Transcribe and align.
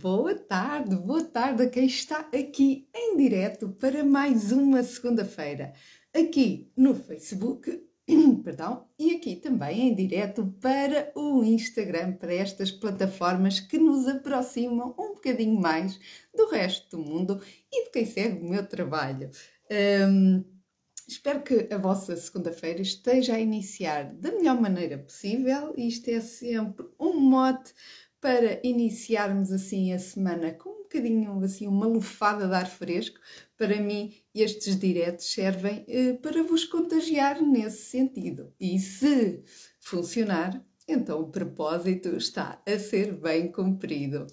Boa 0.00 0.34
tarde, 0.34 0.96
boa 0.96 1.22
tarde 1.22 1.62
a 1.62 1.70
quem 1.70 1.86
está 1.86 2.18
aqui 2.18 2.88
em 2.92 3.16
direto 3.16 3.68
para 3.68 4.02
mais 4.02 4.50
uma 4.50 4.82
segunda-feira, 4.82 5.72
aqui 6.12 6.68
no 6.76 6.96
Facebook, 6.96 7.80
perdão, 8.42 8.88
e 8.98 9.14
aqui 9.14 9.36
também 9.36 9.88
em 9.88 9.94
direto 9.94 10.52
para 10.60 11.12
o 11.14 11.44
Instagram, 11.44 12.14
para 12.14 12.34
estas 12.34 12.72
plataformas 12.72 13.60
que 13.60 13.78
nos 13.78 14.08
aproximam 14.08 14.96
um 14.98 15.14
bocadinho 15.14 15.60
mais 15.60 15.96
do 16.34 16.48
resto 16.50 16.96
do 16.96 17.02
mundo 17.04 17.40
e 17.72 17.84
de 17.84 17.90
quem 17.90 18.04
segue 18.04 18.44
o 18.44 18.50
meu 18.50 18.66
trabalho. 18.66 19.30
Um, 20.10 20.44
Espero 21.06 21.42
que 21.42 21.68
a 21.70 21.76
vossa 21.76 22.16
segunda-feira 22.16 22.80
esteja 22.80 23.34
a 23.34 23.38
iniciar 23.38 24.14
da 24.14 24.32
melhor 24.32 24.58
maneira 24.58 24.96
possível. 24.96 25.74
Isto 25.76 26.08
é 26.08 26.18
sempre 26.20 26.86
um 26.98 27.20
mote 27.20 27.74
para 28.24 28.58
iniciarmos 28.64 29.52
assim 29.52 29.92
a 29.92 29.98
semana 29.98 30.50
com 30.50 30.70
um 30.70 30.82
bocadinho 30.84 31.44
assim 31.44 31.66
uma 31.66 31.86
lufada 31.86 32.48
de 32.48 32.54
ar 32.54 32.66
fresco. 32.66 33.20
Para 33.54 33.78
mim, 33.78 34.14
estes 34.34 34.78
diretos 34.78 35.30
servem 35.30 35.84
eh, 35.86 36.14
para 36.14 36.42
vos 36.42 36.64
contagiar 36.64 37.42
nesse 37.42 37.82
sentido. 37.90 38.50
E 38.58 38.78
se 38.78 39.44
funcionar, 39.78 40.64
então 40.88 41.20
o 41.20 41.30
propósito 41.30 42.16
está 42.16 42.62
a 42.66 42.78
ser 42.78 43.12
bem 43.12 43.52
cumprido. 43.52 44.26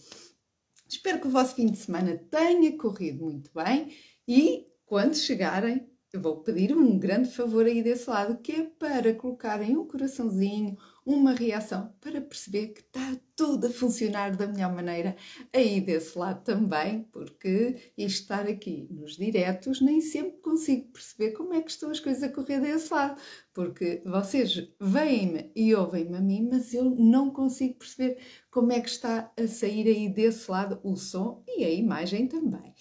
Espero 0.88 1.20
que 1.20 1.28
o 1.28 1.31
vosso 1.31 1.55
fim 1.55 1.66
de 1.66 1.78
semana 1.78 2.17
tenha 2.31 2.78
corrido 2.78 3.26
muito 3.26 3.52
bem 3.53 3.94
e 4.26 4.67
quando 4.86 5.16
chegarem 5.16 5.86
eu 6.14 6.22
vou 6.22 6.42
pedir 6.44 6.76
um 6.76 6.98
grande 6.98 7.30
favor 7.30 7.66
aí 7.66 7.81
desse 7.84 8.09
lado, 8.09 8.38
que 8.42 8.52
é 8.52 8.64
para 8.64 9.14
colocarem 9.16 9.78
um 9.78 9.88
coraçãozinho, 9.88 10.78
uma 11.05 11.34
reação, 11.34 11.94
para 12.00 12.22
perceber 12.22 12.68
que 12.68 12.82
está 12.82 13.18
tudo 13.36 13.68
a 13.68 13.70
funcionar 13.72 14.36
da 14.36 14.48
melhor 14.48 14.72
maneira 14.73 15.16
aí 15.52 15.82
desse 15.82 16.18
lado 16.18 16.44
também, 16.44 17.04
porque 17.12 17.92
estar 17.98 18.48
aqui 18.48 18.88
nos 18.92 19.18
diretos 19.18 19.81
nem 19.81 20.00
sempre 20.00 20.38
consigo 20.42 20.92
perceber 20.92 21.31
como 21.31 21.53
é 21.53 21.62
que 21.62 21.72
estão 21.72 21.90
as 21.90 22.00
coisas 22.00 22.22
a 22.22 22.30
correr 22.30 22.59
desse 22.59 22.94
lado, 22.94 23.20
porque 23.52 24.03
vocês 24.06 24.70
veem-me 24.80 25.52
e 25.56 25.73
ouvem-me 25.73 26.17
a 26.17 26.22
mim, 26.22 26.48
mas 26.52 26.72
eu 26.73 26.86
não 26.86 27.31
consigo 27.31 27.80
perceber 27.80 28.20
como 28.52 28.72
é 28.72 28.80
que 28.80 28.90
está 28.90 29.31
a 29.36 29.47
sair 29.47 29.88
aí 29.88 30.08
desse 30.08 30.52
lado 30.52 30.80
o 30.84 30.95
som 30.95 31.44
e 31.47 31.64
a 31.64 31.72
imagem 31.72 32.28
também. 32.28 32.73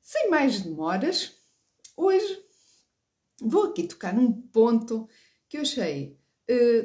Sem 0.00 0.30
mais 0.30 0.62
demoras, 0.62 1.36
hoje 1.94 2.42
vou 3.42 3.64
aqui 3.64 3.86
tocar 3.86 4.14
num 4.14 4.32
ponto 4.32 5.06
que 5.48 5.58
eu 5.58 5.62
achei, 5.62 6.18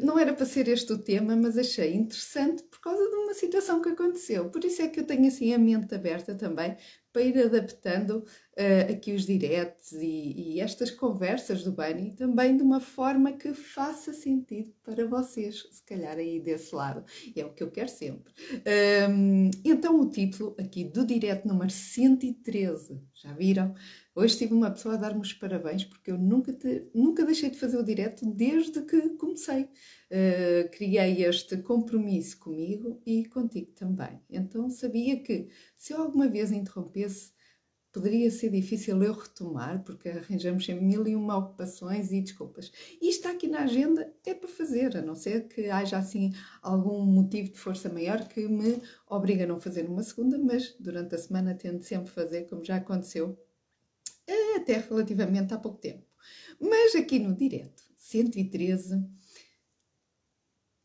não 0.01 0.19
era 0.19 0.33
para 0.33 0.45
ser 0.45 0.67
este 0.67 0.93
o 0.93 0.97
tema, 0.97 1.35
mas 1.35 1.57
achei 1.57 1.93
interessante 1.93 2.63
por 2.63 2.79
causa 2.79 3.09
de 3.09 3.15
uma 3.15 3.33
situação 3.33 3.81
que 3.81 3.89
aconteceu. 3.89 4.49
Por 4.49 4.63
isso 4.63 4.81
é 4.81 4.87
que 4.87 4.99
eu 4.99 5.05
tenho 5.05 5.27
assim 5.27 5.53
a 5.53 5.57
mente 5.57 5.93
aberta 5.95 6.35
também 6.35 6.75
para 7.15 7.23
ir 7.23 7.39
adaptando 7.41 8.17
uh, 8.17 8.91
aqui 8.91 9.13
os 9.13 9.25
diretos 9.25 9.93
e, 9.93 10.33
e, 10.35 10.59
estas 10.59 10.91
conversas 10.91 11.63
do 11.63 11.71
Bunny 11.71 12.13
também 12.13 12.57
de 12.57 12.61
uma 12.61 12.81
forma 12.81 13.31
que 13.31 13.53
faça 13.53 14.11
sentido 14.11 14.73
para 14.83 15.07
vocês, 15.07 15.65
se 15.71 15.81
calhar 15.83 16.17
aí 16.17 16.41
desse 16.41 16.75
lado. 16.75 17.05
É 17.33 17.45
o 17.45 17.53
que 17.53 17.63
eu 17.63 17.71
quero 17.71 17.87
sempre. 17.87 18.33
Um, 19.09 19.49
então, 19.63 19.97
o 20.01 20.09
título 20.09 20.57
aqui 20.59 20.83
do 20.83 21.05
direto 21.05 21.47
número 21.47 21.71
113, 21.71 23.01
já 23.13 23.31
viram? 23.31 23.73
Hoje 24.13 24.37
tive 24.37 24.53
uma 24.53 24.71
pessoa 24.71 24.95
a 24.95 24.97
dar-me 24.97 25.21
os 25.21 25.31
parabéns 25.31 25.85
porque 25.85 26.11
eu 26.11 26.17
nunca, 26.17 26.51
te, 26.51 26.85
nunca 26.93 27.23
deixei 27.23 27.49
de 27.49 27.57
fazer 27.57 27.77
o 27.77 27.83
direto 27.83 28.25
desde 28.25 28.81
que 28.81 29.09
comecei. 29.11 29.69
Uh, 30.11 30.69
criei 30.71 31.25
este 31.25 31.57
compromisso 31.57 32.37
comigo 32.37 33.01
e 33.05 33.25
contigo 33.25 33.71
também. 33.71 34.21
Então 34.29 34.69
sabia 34.69 35.19
que 35.21 35.49
se 35.75 35.93
eu 35.93 36.01
alguma 36.01 36.27
vez 36.27 36.51
interrompesse, 36.51 37.33
poderia 37.91 38.29
ser 38.29 38.51
difícil 38.51 39.01
eu 39.01 39.13
retomar, 39.13 39.83
porque 39.83 40.09
arranjamos 40.09 40.65
sempre 40.65 40.85
mil 40.85 41.07
e 41.07 41.15
uma 41.15 41.37
ocupações 41.37 42.11
e 42.11 42.21
desculpas. 42.21 42.71
E 43.01 43.09
está 43.09 43.31
aqui 43.31 43.47
na 43.47 43.61
agenda 43.61 44.13
é 44.25 44.33
para 44.33 44.49
fazer, 44.49 44.95
a 44.95 45.01
não 45.01 45.15
ser 45.15 45.47
que 45.47 45.69
haja 45.69 45.97
assim 45.97 46.33
algum 46.61 47.03
motivo 47.05 47.53
de 47.53 47.57
força 47.57 47.89
maior 47.89 48.27
que 48.27 48.47
me 48.47 48.81
obriga 49.07 49.45
a 49.45 49.47
não 49.47 49.59
fazer 49.59 49.87
uma 49.87 50.03
segunda, 50.03 50.37
mas 50.37 50.75
durante 50.79 51.15
a 51.15 51.17
semana 51.17 51.55
tento 51.55 51.83
sempre 51.83 52.11
fazer, 52.11 52.47
como 52.49 52.63
já 52.63 52.75
aconteceu 52.75 53.39
até 54.65 54.79
relativamente 54.79 55.53
há 55.53 55.57
pouco 55.59 55.77
tempo. 55.77 56.03
Mas 56.59 56.95
aqui 56.95 57.19
no 57.19 57.35
direto 57.35 57.83
113 57.97 59.03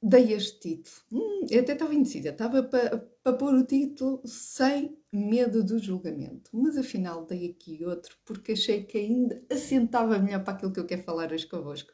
dei 0.02 0.32
este 0.32 0.60
título. 0.60 0.96
Hum, 1.12 1.46
eu 1.50 1.60
até 1.60 1.72
estava 1.72 1.94
indecisa, 1.94 2.30
estava 2.30 2.62
para 2.62 2.98
pa 3.22 3.32
pôr 3.32 3.54
o 3.54 3.64
título 3.64 4.22
sem 4.26 4.98
medo 5.12 5.62
do 5.62 5.78
julgamento, 5.78 6.50
mas 6.54 6.76
afinal 6.76 7.26
dei 7.26 7.50
aqui 7.50 7.84
outro 7.84 8.16
porque 8.24 8.52
achei 8.52 8.84
que 8.84 8.98
ainda 8.98 9.44
assentava 9.50 10.18
melhor 10.18 10.42
para 10.42 10.54
aquilo 10.54 10.72
que 10.72 10.80
eu 10.80 10.86
quero 10.86 11.02
falar 11.02 11.32
hoje 11.32 11.46
convosco. 11.46 11.92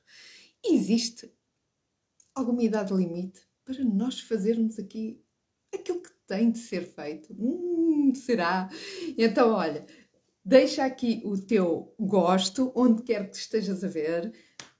Existe 0.65 1.33
alguma 2.35 2.63
idade 2.63 2.95
limite 2.95 3.41
para 3.65 3.83
nós 3.85 4.21
fazermos 4.21 4.79
aqui 4.79 5.21
aquilo 5.75 6.01
que 6.01 6.11
tem 6.27 6.51
de 6.51 6.59
ser 6.59 6.83
feito? 6.83 7.33
Hum, 7.33 8.13
será? 8.15 8.69
Então, 9.19 9.51
olha, 9.51 9.85
Deixa 10.49 10.85
aqui 10.85 11.21
o 11.25 11.37
teu 11.37 11.93
gosto, 11.99 12.71
onde 12.77 13.03
quer 13.03 13.29
que 13.29 13.37
estejas 13.37 13.83
a 13.83 13.89
ver. 13.89 14.33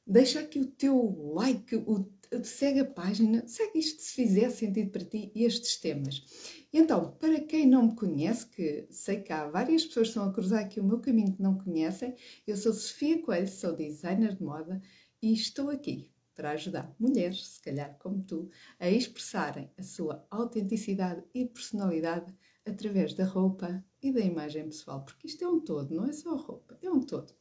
Deixa 0.07 0.39
aqui 0.39 0.61
o 0.61 0.67
teu 0.67 1.35
like, 1.35 1.75
o, 1.75 2.05
segue 2.45 2.81
a 2.81 2.85
página, 2.85 3.47
segue 3.47 3.79
isto 3.79 4.03
se 4.03 4.15
fizer 4.15 4.51
sentido 4.51 4.91
para 4.91 5.05
ti 5.05 5.31
estes 5.35 5.77
temas. 5.77 6.25
Então, 6.73 7.13
para 7.13 7.41
quem 7.41 7.67
não 7.67 7.89
me 7.89 7.95
conhece, 7.95 8.47
que 8.47 8.87
sei 8.91 9.21
que 9.21 9.33
há 9.33 9.49
várias 9.49 9.85
pessoas 9.85 10.09
que 10.09 10.11
estão 10.11 10.29
a 10.29 10.33
cruzar 10.33 10.65
aqui 10.65 10.81
o 10.81 10.85
meu 10.85 11.01
caminho 11.01 11.33
que 11.33 11.43
não 11.43 11.57
conhecem, 11.57 12.15
eu 12.47 12.57
sou 12.57 12.73
Sofia 12.73 13.23
Coelho, 13.23 13.49
sou 13.49 13.75
designer 13.75 14.35
de 14.35 14.43
moda 14.43 14.81
e 15.23 15.33
estou 15.33 15.71
aqui 15.71 16.11
para 16.35 16.51
ajudar 16.51 16.95
mulheres, 17.01 17.47
se 17.47 17.63
calhar 17.63 17.97
como 17.99 18.23
tu, 18.23 18.51
a 18.79 18.91
expressarem 18.91 19.71
a 19.79 19.83
sua 19.83 20.27
autenticidade 20.31 21.25
e 21.35 21.47
personalidade 21.47 22.35
através 22.67 23.15
da 23.15 23.25
roupa 23.25 23.83
e 24.03 24.13
da 24.13 24.21
imagem 24.21 24.65
pessoal, 24.65 25.03
porque 25.05 25.29
isto 25.29 25.43
é 25.43 25.49
um 25.49 25.61
todo, 25.61 25.95
não 25.95 26.05
é 26.05 26.13
só 26.13 26.35
a 26.35 26.37
roupa, 26.37 26.79
é 26.83 26.91
um 26.91 27.01
todo. 27.01 27.33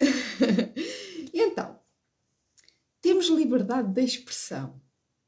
então, 1.34 1.78
temos 3.28 3.40
liberdade 3.42 3.92
de 3.92 4.02
expressão. 4.02 4.80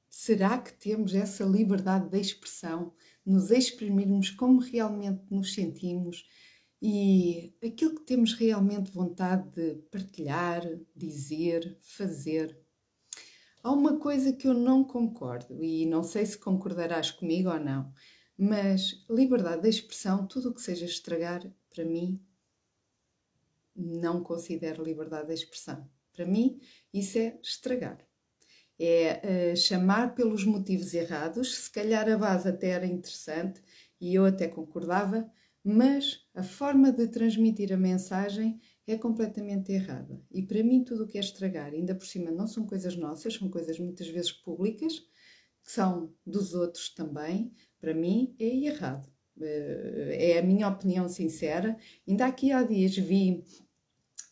Será 0.08 0.58
que 0.58 0.72
temos 0.72 1.14
essa 1.14 1.44
liberdade 1.44 2.08
de 2.08 2.18
expressão, 2.18 2.94
nos 3.24 3.50
exprimirmos 3.50 4.30
como 4.30 4.58
realmente 4.58 5.22
nos 5.30 5.52
sentimos 5.52 6.26
e 6.80 7.54
aquilo 7.62 7.94
que 7.96 8.06
temos 8.06 8.32
realmente 8.32 8.90
vontade 8.90 9.50
de 9.50 9.82
partilhar, 9.90 10.62
dizer, 10.96 11.78
fazer? 11.82 12.58
Há 13.62 13.70
uma 13.70 13.98
coisa 13.98 14.32
que 14.32 14.48
eu 14.48 14.54
não 14.54 14.82
concordo 14.82 15.62
e 15.62 15.84
não 15.84 16.02
sei 16.02 16.24
se 16.24 16.38
concordarás 16.38 17.10
comigo 17.10 17.50
ou 17.50 17.60
não 17.60 17.92
mas 18.42 19.04
liberdade 19.10 19.60
de 19.60 19.68
expressão, 19.68 20.26
tudo 20.26 20.48
o 20.48 20.54
que 20.54 20.62
seja 20.62 20.86
estragar, 20.86 21.42
para 21.68 21.84
mim, 21.84 22.18
não 23.76 24.22
considero 24.22 24.82
liberdade 24.82 25.26
de 25.26 25.34
expressão. 25.34 25.86
Para 26.12 26.26
mim, 26.26 26.60
isso 26.92 27.18
é 27.18 27.38
estragar. 27.42 27.98
É 28.78 29.52
uh, 29.52 29.56
chamar 29.56 30.14
pelos 30.14 30.44
motivos 30.44 30.94
errados. 30.94 31.54
Se 31.54 31.70
calhar 31.70 32.08
a 32.08 32.16
base 32.16 32.48
até 32.48 32.68
era 32.70 32.86
interessante 32.86 33.62
e 34.00 34.14
eu 34.14 34.24
até 34.24 34.48
concordava, 34.48 35.30
mas 35.62 36.26
a 36.34 36.42
forma 36.42 36.90
de 36.90 37.06
transmitir 37.08 37.72
a 37.72 37.76
mensagem 37.76 38.58
é 38.86 38.96
completamente 38.96 39.70
errada. 39.72 40.20
E 40.30 40.42
para 40.42 40.62
mim, 40.62 40.82
tudo 40.82 41.04
o 41.04 41.06
que 41.06 41.18
é 41.18 41.20
estragar, 41.20 41.72
ainda 41.72 41.94
por 41.94 42.06
cima, 42.06 42.30
não 42.30 42.46
são 42.46 42.66
coisas 42.66 42.96
nossas, 42.96 43.34
são 43.34 43.48
coisas 43.48 43.78
muitas 43.78 44.08
vezes 44.08 44.32
públicas, 44.32 45.02
são 45.62 46.12
dos 46.26 46.54
outros 46.54 46.88
também, 46.94 47.52
para 47.78 47.94
mim 47.94 48.34
é 48.38 48.46
errado. 48.46 49.08
Eh, 49.40 50.32
é 50.32 50.38
a 50.38 50.42
minha 50.42 50.68
opinião 50.68 51.08
sincera. 51.08 51.76
Ainda 52.06 52.26
aqui 52.26 52.52
há 52.52 52.62
dias 52.62 52.96
vi 52.96 53.44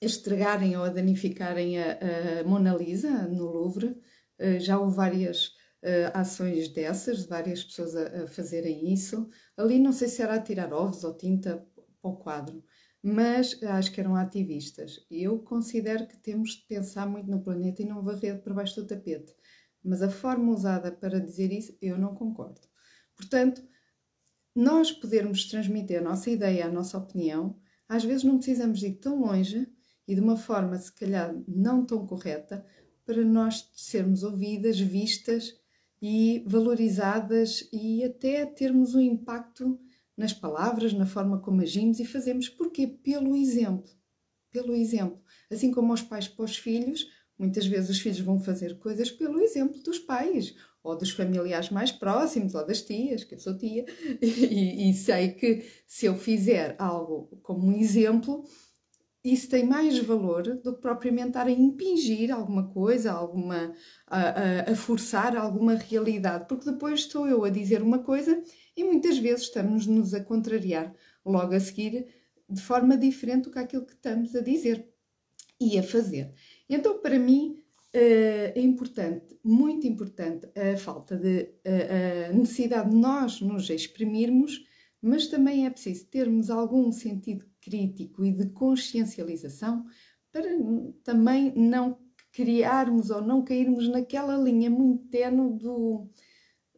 estragarem 0.01 0.77
ou 0.77 0.85
a 0.85 0.89
danificarem 0.89 1.79
a, 1.79 1.99
a 2.41 2.45
Mona 2.45 2.75
Lisa 2.75 3.27
no 3.29 3.45
Louvre. 3.45 3.97
Eh, 4.39 4.61
já 4.61 4.79
houve 4.79 4.97
várias 4.97 5.53
eh, 5.83 6.11
ações 6.15 6.69
dessas, 6.69 7.23
de 7.23 7.29
várias 7.29 7.65
pessoas 7.65 7.97
a, 7.97 8.25
a 8.25 8.27
fazerem 8.27 8.93
isso. 8.93 9.29
Ali 9.57 9.79
não 9.79 9.93
sei 9.93 10.09
se 10.09 10.23
era 10.23 10.35
a 10.35 10.43
tirar 10.43 10.73
ovos 10.73 11.05
ou 11.05 11.17
tinta 11.17 11.67
para 12.01 12.11
o 12.11 12.17
quadro, 12.17 12.65
mas 13.03 13.61
acho 13.63 13.93
que 13.93 14.01
eram 14.01 14.15
ativistas. 14.17 15.07
Eu 15.11 15.41
considero 15.41 16.07
que 16.07 16.17
temos 16.17 16.51
de 16.51 16.67
pensar 16.67 17.07
muito 17.07 17.31
no 17.31 17.43
planeta 17.43 17.83
e 17.83 17.87
não 17.87 18.03
varrer 18.03 18.41
para 18.43 18.55
baixo 18.55 18.81
do 18.81 18.87
tapete. 18.87 19.35
Mas 19.83 20.03
a 20.03 20.11
forma 20.11 20.53
usada 20.53 20.91
para 20.93 21.21
dizer 21.21 21.53
isso, 21.53 21.77
eu 21.81 21.99
não 21.99 22.15
concordo. 22.15 22.61
Portanto, 23.17 23.63
nós 24.55 24.91
podermos 24.91 25.49
transmitir 25.49 25.99
a 25.99 26.03
nossa 26.03 26.31
ideia, 26.31 26.67
a 26.67 26.71
nossa 26.71 26.99
opinião, 26.99 27.57
às 27.89 28.05
vezes 28.05 28.25
não 28.25 28.37
precisamos 28.39 28.83
ir 28.83 28.95
tão 28.95 29.21
longe 29.21 29.67
e 30.09 30.15
de 30.15 30.21
uma 30.23 30.39
forma, 30.39 30.79
se 30.79 30.91
calhar, 30.91 31.39
não 31.47 31.85
tão 31.85 32.07
correta, 32.07 32.65
para 33.05 33.23
nós 33.23 33.71
sermos 33.75 34.23
ouvidas, 34.23 34.81
vistas 34.81 35.55
e 36.01 36.43
valorizadas 36.47 37.69
e 37.71 38.03
até 38.03 38.47
termos 38.47 38.95
um 38.95 39.01
impacto 39.01 39.79
nas 40.17 40.33
palavras, 40.33 40.95
na 40.95 41.07
forma 41.07 41.39
como 41.41 41.61
agimos 41.61 42.01
e 42.01 42.07
fazemos. 42.07 42.49
Porquê? 42.49 42.87
Pelo 42.87 43.37
exemplo. 43.37 43.91
Pelo 44.51 44.75
exemplo. 44.75 45.21
Assim 45.51 45.71
como 45.71 45.93
os 45.93 46.03
pais 46.03 46.27
para 46.27 46.45
os 46.45 46.57
filhos, 46.57 47.07
muitas 47.39 47.67
vezes 47.67 47.91
os 47.91 48.01
filhos 48.01 48.21
vão 48.21 48.41
fazer 48.41 48.79
coisas 48.79 49.11
pelo 49.11 49.41
exemplo 49.41 49.81
dos 49.83 49.99
pais 49.99 50.55
ou 50.83 50.97
dos 50.97 51.11
familiares 51.11 51.69
mais 51.69 51.93
próximos, 51.93 52.55
ou 52.55 52.67
das 52.67 52.81
tias, 52.81 53.25
que 53.25 53.35
eu 53.35 53.39
sou 53.39 53.59
tia, 53.59 53.85
e, 54.23 54.89
e, 54.89 54.95
sei 54.95 55.33
que 55.33 55.65
se 55.87 56.07
eu 56.07 56.17
fizer 56.17 56.75
algo 56.79 57.39
como 57.43 57.67
um 57.67 57.73
exemplo, 57.73 58.45
isso 59.25 59.49
tem 59.49 59.65
mais 59.65 59.99
valor 59.99 60.43
do 60.43 60.75
que 60.75 60.81
propriamente 60.81 61.29
estar 61.29 61.47
a 61.47 61.51
impingir 61.51 62.33
alguma 62.33 62.69
coisa, 62.69 63.13
alguma, 63.13 63.73
a, 64.07 64.21
a, 64.21 64.73
a 64.73 64.77
forçar 64.77 65.37
alguma 65.37 65.75
realidade, 65.75 66.47
porque 66.49 66.71
depois 66.71 67.01
estou 67.01 67.27
eu 67.27 67.45
a 67.45 67.51
dizer 67.51 67.83
uma 67.83 67.99
coisa 67.99 68.41
e 68.77 68.85
muitas 68.85 69.19
vezes 69.19 69.45
estamos-nos 69.45 70.15
a 70.15 70.23
contrariar 70.23 70.95
logo 71.25 71.55
a 71.55 71.61
seguir 71.61 72.07
de 72.49 72.61
forma 72.63 72.97
diferente 72.97 73.45
do 73.45 73.51
que 73.51 73.59
aquilo 73.59 73.85
que 73.85 73.93
estamos 73.95 74.35
a 74.35 74.41
dizer 74.41 74.89
e 75.61 75.79
a 75.79 75.83
fazer. 75.83 76.33
Então, 76.69 77.01
para 77.01 77.19
mim, 77.19 77.61
eh, 77.93 78.53
é 78.55 78.61
importante, 78.61 79.37
muito 79.43 79.87
importante, 79.87 80.49
a 80.57 80.77
falta 80.77 81.17
de 81.17 81.51
a 81.65 82.33
necessidade 82.33 82.91
de 82.91 82.97
nós 82.97 83.41
nos 83.41 83.69
exprimirmos, 83.69 84.65
mas 85.03 85.27
também 85.27 85.67
é 85.67 85.71
preciso 85.71 86.07
termos 86.07 86.51
algum 86.51 86.91
sentido 86.93 87.45
crítico 87.69 88.25
e 88.25 88.33
de 88.33 88.47
consciencialização 88.51 89.85
para 90.33 90.49
também 91.05 91.53
não 91.55 91.99
criarmos 92.33 93.11
ou 93.11 93.21
não 93.21 93.45
cairmos 93.45 93.89
naquela 93.89 94.37
linha 94.37 94.71
muito 94.71 95.09
tenue 95.09 95.59
do 95.59 96.09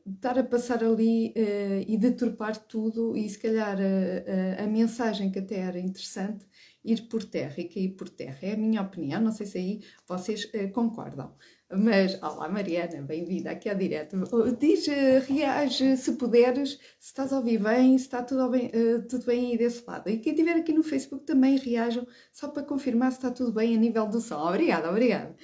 estar 0.06 0.38
a 0.38 0.44
passar 0.44 0.82
ali 0.82 1.34
uh, 1.36 1.84
e 1.86 1.96
deturpar 1.96 2.56
tudo 2.56 3.16
e 3.16 3.28
se 3.28 3.38
calhar 3.38 3.78
uh, 3.78 3.82
uh, 3.82 4.64
a 4.64 4.66
mensagem 4.66 5.30
que 5.30 5.38
até 5.38 5.58
era 5.58 5.78
interessante 5.78 6.46
ir 6.84 7.02
por 7.08 7.22
terra 7.22 7.54
e 7.58 7.68
cair 7.68 7.90
por 7.90 8.08
terra. 8.08 8.38
É 8.42 8.52
a 8.54 8.56
minha 8.56 8.82
opinião, 8.82 9.20
não 9.20 9.32
sei 9.32 9.46
se 9.46 9.58
aí 9.58 9.80
vocês 10.08 10.50
concordam. 10.72 11.34
Mas, 11.72 12.20
olá 12.20 12.48
Mariana, 12.48 13.00
bem-vinda 13.02 13.52
aqui 13.52 13.68
ao 13.68 13.76
direto. 13.76 14.16
Diz, 14.58 14.86
reage 15.28 15.96
se 15.96 16.12
puderes, 16.12 16.72
se 16.98 17.06
estás 17.08 17.32
a 17.32 17.38
ouvir 17.38 17.62
bem, 17.62 17.96
se 17.96 18.06
está 18.06 18.22
tudo 18.24 18.48
bem, 18.48 18.72
tudo 19.08 19.24
bem 19.24 19.52
aí 19.52 19.58
desse 19.58 19.84
lado. 19.86 20.10
E 20.10 20.18
quem 20.18 20.32
estiver 20.32 20.56
aqui 20.56 20.72
no 20.72 20.82
Facebook 20.82 21.24
também 21.24 21.56
reajam, 21.56 22.04
só 22.32 22.48
para 22.48 22.64
confirmar 22.64 23.12
se 23.12 23.18
está 23.18 23.30
tudo 23.30 23.52
bem 23.52 23.76
a 23.76 23.78
nível 23.78 24.08
do 24.08 24.20
som. 24.20 24.40
Obrigada, 24.48 24.90
obrigada. 24.90 25.36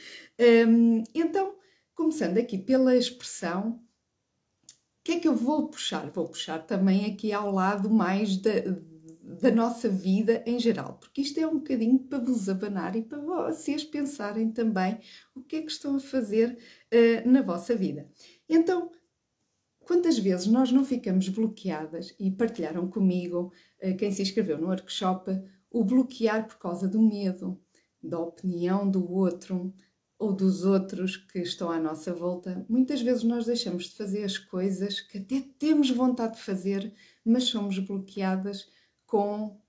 Um, 0.68 1.04
então, 1.14 1.54
começando 1.94 2.38
aqui 2.38 2.58
pela 2.58 2.96
expressão 2.96 3.80
que 5.06 5.12
é 5.12 5.20
que 5.20 5.28
eu 5.28 5.36
vou 5.36 5.68
puxar? 5.68 6.10
Vou 6.10 6.26
puxar 6.26 6.58
também 6.66 7.06
aqui 7.06 7.32
ao 7.32 7.52
lado 7.52 7.88
mais 7.88 8.36
da, 8.38 8.50
da 9.26 9.50
nossa 9.50 9.88
vida 9.88 10.42
em 10.46 10.58
geral, 10.58 10.98
porque 11.00 11.20
isto 11.20 11.40
é 11.40 11.46
um 11.46 11.58
bocadinho 11.58 11.98
para 11.98 12.20
vos 12.20 12.48
abanar 12.48 12.94
e 12.94 13.02
para 13.02 13.18
vocês 13.18 13.82
pensarem 13.82 14.52
também 14.52 15.00
o 15.34 15.42
que 15.42 15.56
é 15.56 15.62
que 15.62 15.70
estão 15.70 15.96
a 15.96 16.00
fazer 16.00 16.56
uh, 16.92 17.28
na 17.28 17.42
vossa 17.42 17.74
vida. 17.74 18.08
Então, 18.48 18.92
quantas 19.80 20.16
vezes 20.16 20.46
nós 20.46 20.70
não 20.70 20.84
ficamos 20.84 21.28
bloqueadas 21.28 22.14
e 22.20 22.30
partilharam 22.30 22.88
comigo, 22.88 23.52
uh, 23.82 23.96
quem 23.96 24.12
se 24.12 24.22
inscreveu 24.22 24.58
no 24.58 24.68
workshop, 24.68 25.42
o 25.70 25.84
bloquear 25.84 26.46
por 26.46 26.58
causa 26.58 26.86
do 26.86 27.02
medo, 27.02 27.60
da 28.00 28.20
opinião 28.20 28.88
do 28.88 29.12
outro, 29.12 29.74
ou 30.18 30.32
dos 30.32 30.64
outros 30.64 31.16
que 31.16 31.40
estão 31.40 31.70
à 31.70 31.78
nossa 31.78 32.14
volta, 32.14 32.64
muitas 32.68 33.02
vezes 33.02 33.22
nós 33.24 33.44
deixamos 33.44 33.86
de 33.86 33.96
fazer 33.96 34.24
as 34.24 34.38
coisas 34.38 35.00
que 35.00 35.18
até 35.18 35.44
temos 35.58 35.90
vontade 35.90 36.36
de 36.36 36.42
fazer, 36.42 36.94
mas 37.24 37.44
somos 37.44 37.78
bloqueadas 37.78 38.70
com 39.06 39.60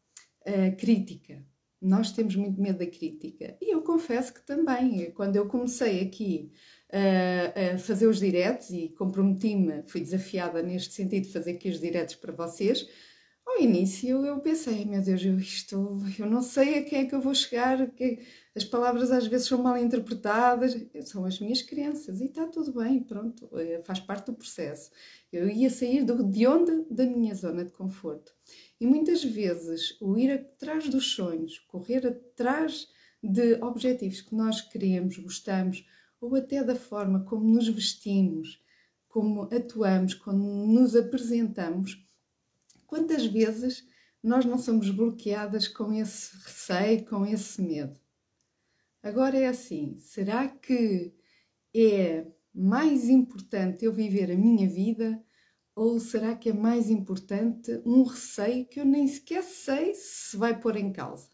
a 0.46 0.72
crítica. 0.72 1.46
Nós 1.82 2.12
temos 2.12 2.36
muito 2.36 2.60
medo 2.60 2.80
da 2.80 2.88
crítica. 2.88 3.56
E 3.62 3.74
eu 3.74 3.82
confesso 3.82 4.34
que 4.34 4.46
também, 4.46 5.12
quando 5.12 5.36
eu 5.36 5.48
comecei 5.48 6.02
aqui 6.02 6.52
a, 6.92 7.76
a 7.76 7.78
fazer 7.78 8.08
os 8.08 8.20
diretos 8.20 8.72
e 8.72 8.90
comprometi-me, 8.90 9.84
fui 9.86 10.02
desafiada 10.02 10.64
neste 10.64 10.94
sentido 10.94 11.28
de 11.28 11.34
fazer 11.34 11.52
aqui 11.52 11.70
os 11.70 11.80
diretos 11.80 12.16
para 12.16 12.34
vocês, 12.34 12.88
ao 13.48 13.62
início 13.62 14.26
eu 14.26 14.40
pensei, 14.42 14.84
meu 14.84 15.02
Deus, 15.02 15.24
eu, 15.24 15.38
isto, 15.38 15.98
eu 16.20 16.26
não 16.26 16.42
sei 16.42 16.80
a 16.80 16.84
quem 16.84 17.00
é 17.00 17.06
que 17.06 17.16
eu 17.16 17.22
vou 17.22 17.34
chegar, 17.34 17.90
que 17.92 18.20
as 18.54 18.66
palavras 18.66 19.10
às 19.10 19.26
vezes 19.26 19.48
são 19.48 19.64
mal 19.64 19.78
interpretadas, 19.78 20.76
são 21.06 21.24
as 21.24 21.40
minhas 21.40 21.62
crenças 21.62 22.20
e 22.20 22.26
está 22.26 22.46
tudo 22.46 22.74
bem, 22.74 23.02
pronto, 23.02 23.50
eh, 23.58 23.82
faz 23.86 24.02
parte 24.02 24.26
do 24.26 24.34
processo. 24.34 24.92
Eu 25.32 25.48
ia 25.48 25.70
sair 25.70 26.04
do, 26.04 26.24
de 26.24 26.46
onde? 26.46 26.86
Da 26.92 27.06
minha 27.06 27.34
zona 27.34 27.64
de 27.64 27.72
conforto. 27.72 28.34
E 28.80 28.86
muitas 28.86 29.24
vezes 29.24 29.98
o 30.00 30.18
ir 30.18 30.32
atrás 30.32 30.88
dos 30.90 31.12
sonhos, 31.14 31.60
correr 31.68 32.06
atrás 32.06 32.88
de 33.22 33.56
objetivos 33.64 34.22
que 34.22 34.36
nós 34.36 34.62
queremos, 34.62 35.18
gostamos, 35.18 35.86
ou 36.22 36.36
até 36.36 36.64
da 36.64 36.76
forma 36.76 37.24
como 37.24 37.48
nos 37.48 37.68
vestimos, 37.68 38.62
como 39.08 39.44
atuamos, 39.44 40.14
quando 40.14 40.44
nos 40.44 40.96
apresentamos, 40.96 42.08
Quantas 42.88 43.26
vezes 43.26 43.86
nós 44.24 44.46
não 44.46 44.58
somos 44.58 44.90
bloqueadas 44.90 45.68
com 45.68 45.94
esse 45.94 46.38
receio, 46.38 47.06
com 47.06 47.26
esse 47.26 47.62
medo? 47.62 48.00
Agora 49.04 49.38
é 49.38 49.48
assim: 49.48 49.98
será 50.00 50.48
que 50.48 51.14
é 51.76 52.26
mais 52.54 53.10
importante 53.10 53.84
eu 53.84 53.92
viver 53.92 54.32
a 54.32 54.38
minha 54.38 54.68
vida 54.70 55.22
ou 55.78 56.00
será 56.00 56.36
que 56.36 56.50
é 56.50 56.54
mais 56.54 56.90
importante 56.90 57.80
um 57.86 58.02
receio 58.02 58.66
que 58.66 58.80
eu 58.80 58.86
nem 58.86 59.08
sequer 59.08 59.44
sei 59.44 59.94
se 59.94 60.36
vai 60.36 60.60
pôr 60.60 60.76
em 60.76 60.92
causa? 60.92 61.30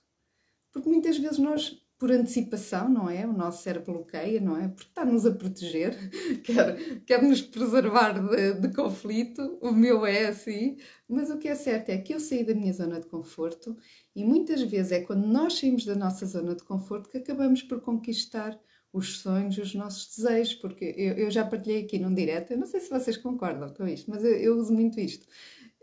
Porque 0.69 0.89
muitas 0.89 1.17
vezes 1.17 1.39
nós 1.39 1.81
por 1.97 2.11
antecipação, 2.11 2.89
não 2.89 3.09
é? 3.09 3.25
O 3.25 3.31
nosso 3.31 3.63
cérebro 3.63 3.93
bloqueia, 3.93 4.41
não 4.41 4.57
é? 4.57 4.67
Porque 4.67 4.89
está-nos 4.89 5.25
a 5.25 5.31
proteger, 5.31 5.97
quer, 6.43 6.99
quer 7.05 7.23
nos 7.23 7.41
preservar 7.41 8.19
de, 8.19 8.55
de, 8.55 8.73
conflito, 8.75 9.57
o 9.61 9.71
meu 9.71 10.05
é 10.05 10.25
assim, 10.25 10.75
mas 11.07 11.29
o 11.29 11.37
que 11.37 11.47
é 11.47 11.55
certo 11.55 11.91
é 11.91 11.97
que 11.97 12.13
eu 12.13 12.19
saí 12.19 12.43
da 12.43 12.53
minha 12.53 12.73
zona 12.73 12.99
de 12.99 13.07
conforto 13.07 13.77
e 14.13 14.25
muitas 14.25 14.61
vezes 14.63 14.91
é 14.91 14.99
quando 14.99 15.25
nós 15.25 15.57
saímos 15.57 15.85
da 15.85 15.95
nossa 15.95 16.25
zona 16.25 16.53
de 16.53 16.63
conforto 16.65 17.09
que 17.09 17.19
acabamos 17.19 17.63
por 17.63 17.79
conquistar 17.79 18.59
os 18.93 19.17
sonhos, 19.17 19.57
os 19.57 19.73
nossos 19.73 20.15
desejos, 20.15 20.53
porque 20.55 20.85
eu, 20.95 21.15
eu 21.15 21.31
já 21.31 21.43
partilhei 21.43 21.83
aqui 21.83 21.99
num 21.99 22.13
direto, 22.13 22.51
eu 22.51 22.57
não 22.57 22.67
sei 22.67 22.79
se 22.79 22.89
vocês 22.89 23.17
concordam 23.17 23.73
com 23.73 23.87
isto, 23.87 24.09
mas 24.09 24.23
eu, 24.23 24.33
eu 24.35 24.57
uso 24.57 24.71
muito 24.71 24.99
isto 24.99 25.27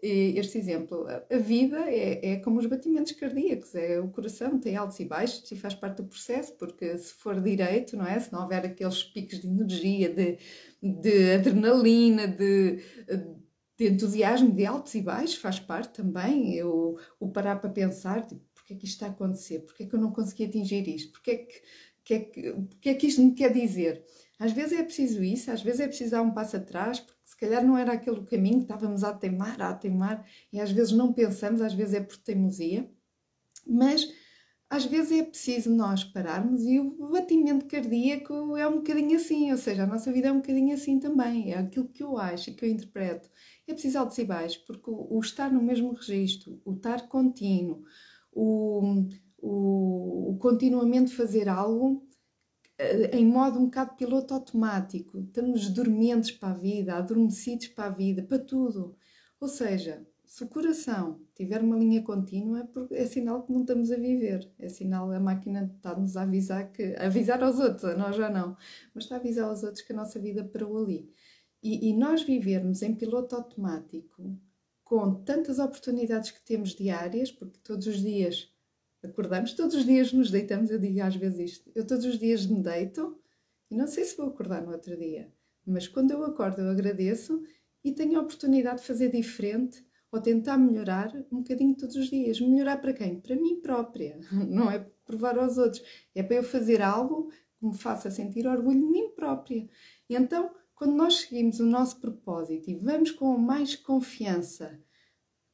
este 0.02 0.58
exemplo. 0.58 1.06
A 1.08 1.36
vida 1.36 1.78
é, 1.90 2.32
é, 2.32 2.36
como 2.36 2.58
os 2.58 2.66
batimentos 2.66 3.12
cardíacos, 3.12 3.74
é 3.74 4.00
o 4.00 4.08
coração 4.08 4.58
tem 4.58 4.76
altos 4.76 4.98
e 5.00 5.04
baixos 5.04 5.50
e 5.50 5.56
faz 5.56 5.74
parte 5.74 5.98
do 5.98 6.04
processo, 6.04 6.54
porque 6.54 6.96
se 6.96 7.12
for 7.14 7.40
direito, 7.40 7.96
não 7.96 8.06
é? 8.06 8.18
Se 8.18 8.32
não 8.32 8.42
houver 8.42 8.64
aqueles 8.64 9.02
picos 9.02 9.40
de 9.40 9.46
energia, 9.46 10.08
de, 10.08 10.38
de 10.82 11.34
adrenalina, 11.34 12.26
de, 12.26 12.82
de 13.76 13.88
entusiasmo, 13.88 14.52
de 14.52 14.64
altos 14.64 14.94
e 14.94 15.02
baixos, 15.02 15.36
faz 15.36 15.60
parte 15.60 16.02
também. 16.02 16.54
Eu, 16.54 16.98
o 17.18 17.28
parar 17.28 17.56
para 17.56 17.70
pensar, 17.70 18.26
tipo, 18.26 18.40
porque 18.54 18.74
é 18.74 18.76
que 18.76 18.84
isto 18.84 18.94
está 18.94 19.06
a 19.06 19.10
acontecer? 19.10 19.60
Porque 19.60 19.82
é 19.82 19.86
que 19.86 19.94
eu 19.94 20.00
não 20.00 20.12
consegui 20.12 20.44
atingir 20.44 20.88
isto? 20.88 21.12
Porque 21.12 21.30
é 21.30 21.36
que, 21.36 21.62
que, 22.10 22.14
é 22.14 22.20
que, 22.20 22.52
porque 22.52 22.88
é 22.88 22.94
que 22.94 23.06
isto 23.06 23.22
me 23.22 23.32
quer 23.32 23.52
dizer? 23.52 24.04
Às 24.38 24.52
vezes 24.52 24.78
é 24.78 24.82
preciso 24.82 25.22
isso, 25.22 25.50
às 25.50 25.62
vezes 25.62 25.80
é 25.80 25.86
preciso 25.86 26.12
dar 26.12 26.22
um 26.22 26.32
passo 26.32 26.56
atrás, 26.56 26.98
porque 26.98 27.20
se 27.24 27.36
calhar 27.36 27.64
não 27.64 27.76
era 27.76 27.92
aquele 27.92 28.18
o 28.18 28.26
caminho, 28.26 28.62
estávamos 28.62 29.04
a 29.04 29.12
teimar, 29.12 29.60
a 29.60 29.74
teimar, 29.74 30.26
e 30.52 30.60
às 30.60 30.72
vezes 30.72 30.92
não 30.92 31.12
pensamos, 31.12 31.60
às 31.60 31.74
vezes 31.74 31.94
é 31.94 32.00
por 32.00 32.16
teimosia, 32.16 32.90
mas 33.66 34.08
às 34.68 34.84
vezes 34.84 35.12
é 35.12 35.22
preciso 35.22 35.70
nós 35.74 36.02
pararmos 36.04 36.62
e 36.62 36.80
o 36.80 37.10
batimento 37.10 37.66
cardíaco 37.66 38.56
é 38.56 38.66
um 38.66 38.76
bocadinho 38.76 39.16
assim, 39.16 39.50
ou 39.52 39.58
seja, 39.58 39.82
a 39.82 39.86
nossa 39.86 40.12
vida 40.12 40.28
é 40.28 40.32
um 40.32 40.40
bocadinho 40.40 40.74
assim 40.74 40.98
também, 40.98 41.52
é 41.52 41.58
aquilo 41.58 41.88
que 41.88 42.02
eu 42.02 42.16
acho 42.18 42.54
que 42.54 42.64
eu 42.64 42.70
interpreto. 42.70 43.28
É 43.66 43.72
preciso 43.72 43.98
altos 43.98 44.18
e 44.18 44.24
baixos, 44.24 44.58
porque 44.58 44.90
o, 44.90 45.06
o 45.10 45.20
estar 45.20 45.52
no 45.52 45.62
mesmo 45.62 45.92
registro, 45.92 46.60
o 46.64 46.72
estar 46.72 47.08
contínuo, 47.08 47.84
o, 48.32 49.06
o, 49.40 50.32
o 50.32 50.38
continuamente 50.38 51.14
fazer 51.14 51.48
algo 51.48 52.06
eh, 52.80 53.16
em 53.16 53.26
modo 53.26 53.58
um 53.58 53.66
bocado 53.66 53.94
piloto 53.94 54.32
automático, 54.32 55.18
estamos 55.20 55.68
dormentes 55.68 56.30
para 56.30 56.50
a 56.54 56.56
vida, 56.56 56.94
adormecidos 56.94 57.68
para 57.68 57.86
a 57.86 57.90
vida, 57.90 58.22
para 58.22 58.38
tudo. 58.38 58.96
Ou 59.38 59.48
seja, 59.48 60.06
se 60.24 60.44
o 60.44 60.48
coração 60.48 61.20
tiver 61.34 61.60
uma 61.62 61.76
linha 61.76 62.02
contínua, 62.02 62.68
é, 62.92 63.02
é 63.02 63.06
sinal 63.06 63.42
que 63.42 63.52
não 63.52 63.62
estamos 63.62 63.90
a 63.90 63.96
viver, 63.96 64.50
é 64.58 64.68
sinal 64.68 65.10
a 65.10 65.20
máquina 65.20 65.70
está-nos 65.76 66.16
a 66.16 66.22
avisar 66.22 66.72
que 66.72 66.94
avisar 66.96 67.42
aos 67.42 67.58
outros, 67.58 67.84
a 67.84 67.96
nós 67.96 68.16
já 68.16 68.30
não, 68.30 68.56
mas 68.94 69.04
está 69.04 69.16
a 69.16 69.18
avisar 69.18 69.48
aos 69.48 69.62
outros 69.62 69.82
que 69.82 69.92
a 69.92 69.96
nossa 69.96 70.18
vida 70.18 70.44
parou 70.44 70.78
ali. 70.78 71.12
E, 71.62 71.90
e 71.90 71.92
nós 71.94 72.22
vivermos 72.22 72.80
em 72.80 72.94
piloto 72.94 73.36
automático, 73.36 74.38
com 74.84 75.14
tantas 75.22 75.58
oportunidades 75.58 76.30
que 76.30 76.42
temos 76.44 76.70
diárias, 76.70 77.30
porque 77.30 77.58
todos 77.62 77.86
os 77.86 78.00
dias 78.00 78.49
acordamos, 79.02 79.52
todos 79.54 79.74
os 79.74 79.84
dias 79.84 80.12
nos 80.12 80.30
deitamos, 80.30 80.70
eu 80.70 80.78
digo 80.78 81.02
às 81.02 81.16
vezes 81.16 81.52
isto, 81.52 81.70
eu 81.74 81.86
todos 81.86 82.04
os 82.04 82.18
dias 82.18 82.46
me 82.46 82.62
deito 82.62 83.18
e 83.70 83.76
não 83.76 83.86
sei 83.86 84.04
se 84.04 84.16
vou 84.16 84.26
acordar 84.26 84.62
no 84.62 84.72
outro 84.72 84.96
dia, 84.96 85.32
mas 85.66 85.86
quando 85.88 86.10
eu 86.10 86.24
acordo 86.24 86.60
eu 86.60 86.70
agradeço 86.70 87.42
e 87.84 87.92
tenho 87.92 88.18
a 88.18 88.22
oportunidade 88.22 88.80
de 88.80 88.86
fazer 88.86 89.10
diferente 89.10 89.84
ou 90.12 90.20
tentar 90.20 90.58
melhorar 90.58 91.14
um 91.30 91.38
bocadinho 91.38 91.76
todos 91.76 91.96
os 91.96 92.10
dias. 92.10 92.40
Melhorar 92.40 92.78
para 92.78 92.92
quem? 92.92 93.20
Para 93.20 93.36
mim 93.36 93.60
própria. 93.60 94.18
Não 94.48 94.70
é 94.70 94.78
provar 95.04 95.38
aos 95.38 95.56
outros. 95.56 95.82
É 96.14 96.22
para 96.22 96.36
eu 96.36 96.42
fazer 96.42 96.82
algo 96.82 97.30
que 97.58 97.66
me 97.66 97.76
faça 97.76 98.10
sentir 98.10 98.46
orgulho 98.46 98.80
de 98.80 98.86
mim 98.86 99.10
própria. 99.10 99.68
E 100.08 100.16
então, 100.16 100.50
quando 100.74 100.94
nós 100.94 101.20
seguimos 101.20 101.60
o 101.60 101.66
nosso 101.66 102.00
propósito 102.00 102.70
e 102.70 102.74
vamos 102.74 103.10
com 103.10 103.36
mais 103.38 103.76
confiança, 103.76 104.80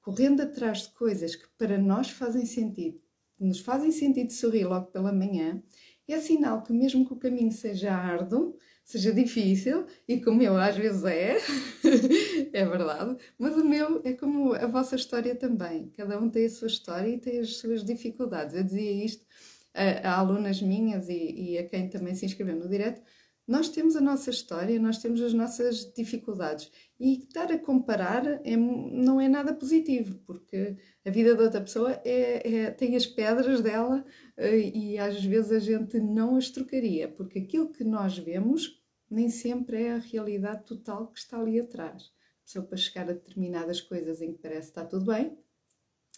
correndo 0.01 0.43
atrás 0.43 0.83
de 0.83 0.91
coisas 0.95 1.37
que 1.37 1.49
para 1.59 1.77
nós 1.77 2.11
fazem 2.11 2.47
sentido, 2.47 3.01
nos 3.39 3.61
fazem 3.61 3.91
sentido 3.91 4.33
sorrir 4.33 4.65
logo 4.65 4.87
pela 4.87 5.13
manhã, 5.13 5.63
é 6.09 6.21
sinal 6.21 6.63
que 6.63 6.73
mesmo 6.73 7.05
que 7.05 7.13
o 7.13 7.17
caminho 7.17 7.51
seja 7.51 7.93
árduo, 7.93 8.57
seja 8.85 9.13
difícil, 9.13 9.87
e 10.07 10.21
como 10.21 10.41
eu 10.41 10.57
às 10.57 10.77
vezes 10.77 11.05
é, 11.05 11.37
é 12.53 12.65
verdade, 12.65 13.17
mas 13.37 13.57
o 13.57 13.65
meu 13.65 14.01
é 14.05 14.13
como 14.13 14.55
a 14.55 14.67
vossa 14.69 14.95
história 14.95 15.35
também. 15.35 15.91
Cada 15.97 16.19
um 16.21 16.31
tem 16.31 16.47
a 16.47 16.51
sua 16.51 16.69
história 16.69 17.09
e 17.09 17.19
tem 17.19 17.41
as 17.41 17.57
suas 17.57 17.85
dificuldades. 17.85 18.55
Eu 18.55 18.63
dizia 18.63 19.05
isto 19.05 19.27
a, 19.75 20.09
a 20.09 20.19
alunas 20.19 20.63
minhas 20.63 21.09
e, 21.09 21.53
e, 21.55 21.59
a 21.59 21.65
quem 21.69 21.89
também 21.89 22.15
se 22.15 22.25
inscreveu 22.25 22.57
no 22.57 22.69
direto. 22.69 23.03
Nós 23.47 23.69
temos 23.69 23.95
a 23.95 24.01
nossa 24.01 24.31
história, 24.31 24.81
nós 24.81 24.99
temos 24.99 25.23
as 25.23 25.33
nossas 25.33 25.93
dificuldades 25.93 26.71
e 26.99 27.19
estar 27.19 27.53
a 27.53 27.59
comparar 27.59 28.27
é, 28.45 28.57
não 28.57 29.21
é 29.21 29.29
nada 29.29 29.55
positivo, 29.55 30.19
porque 30.27 30.77
a 31.05 31.11
vida 31.11 31.35
da 31.35 31.45
outra 31.45 31.61
pessoa 31.61 31.93
é, 32.05 32.55
é, 32.55 32.71
tem 32.73 32.97
as 32.97 33.07
pedras 33.07 33.61
dela 33.61 34.05
eh, 34.37 34.71
e 34.75 34.99
às 34.99 35.25
vezes 35.25 35.53
a 35.53 35.59
gente 35.61 36.01
não 36.01 36.37
as 36.37 36.51
trocaria, 36.51 37.09
porque 37.09 37.39
aquilo 37.39 37.73
que 37.73 37.85
nós 37.85 38.19
vemos 38.19 38.83
nem 39.09 39.31
sempre 39.31 39.85
é 39.85 39.93
a 39.93 39.99
realidade 39.99 40.65
total 40.65 41.07
que 41.07 41.19
está 41.19 41.39
ali 41.39 41.61
atrás. 41.61 42.13
A 42.41 42.45
pessoa 42.45 42.65
para 42.65 42.77
chegar 42.77 43.09
a 43.09 43.13
determinadas 43.13 43.81
coisas 43.81 44.21
em 44.21 44.33
que 44.33 44.41
parece 44.41 44.73
que 44.73 44.79
está 44.79 44.85
tudo 44.85 45.07
bem, 45.07 45.39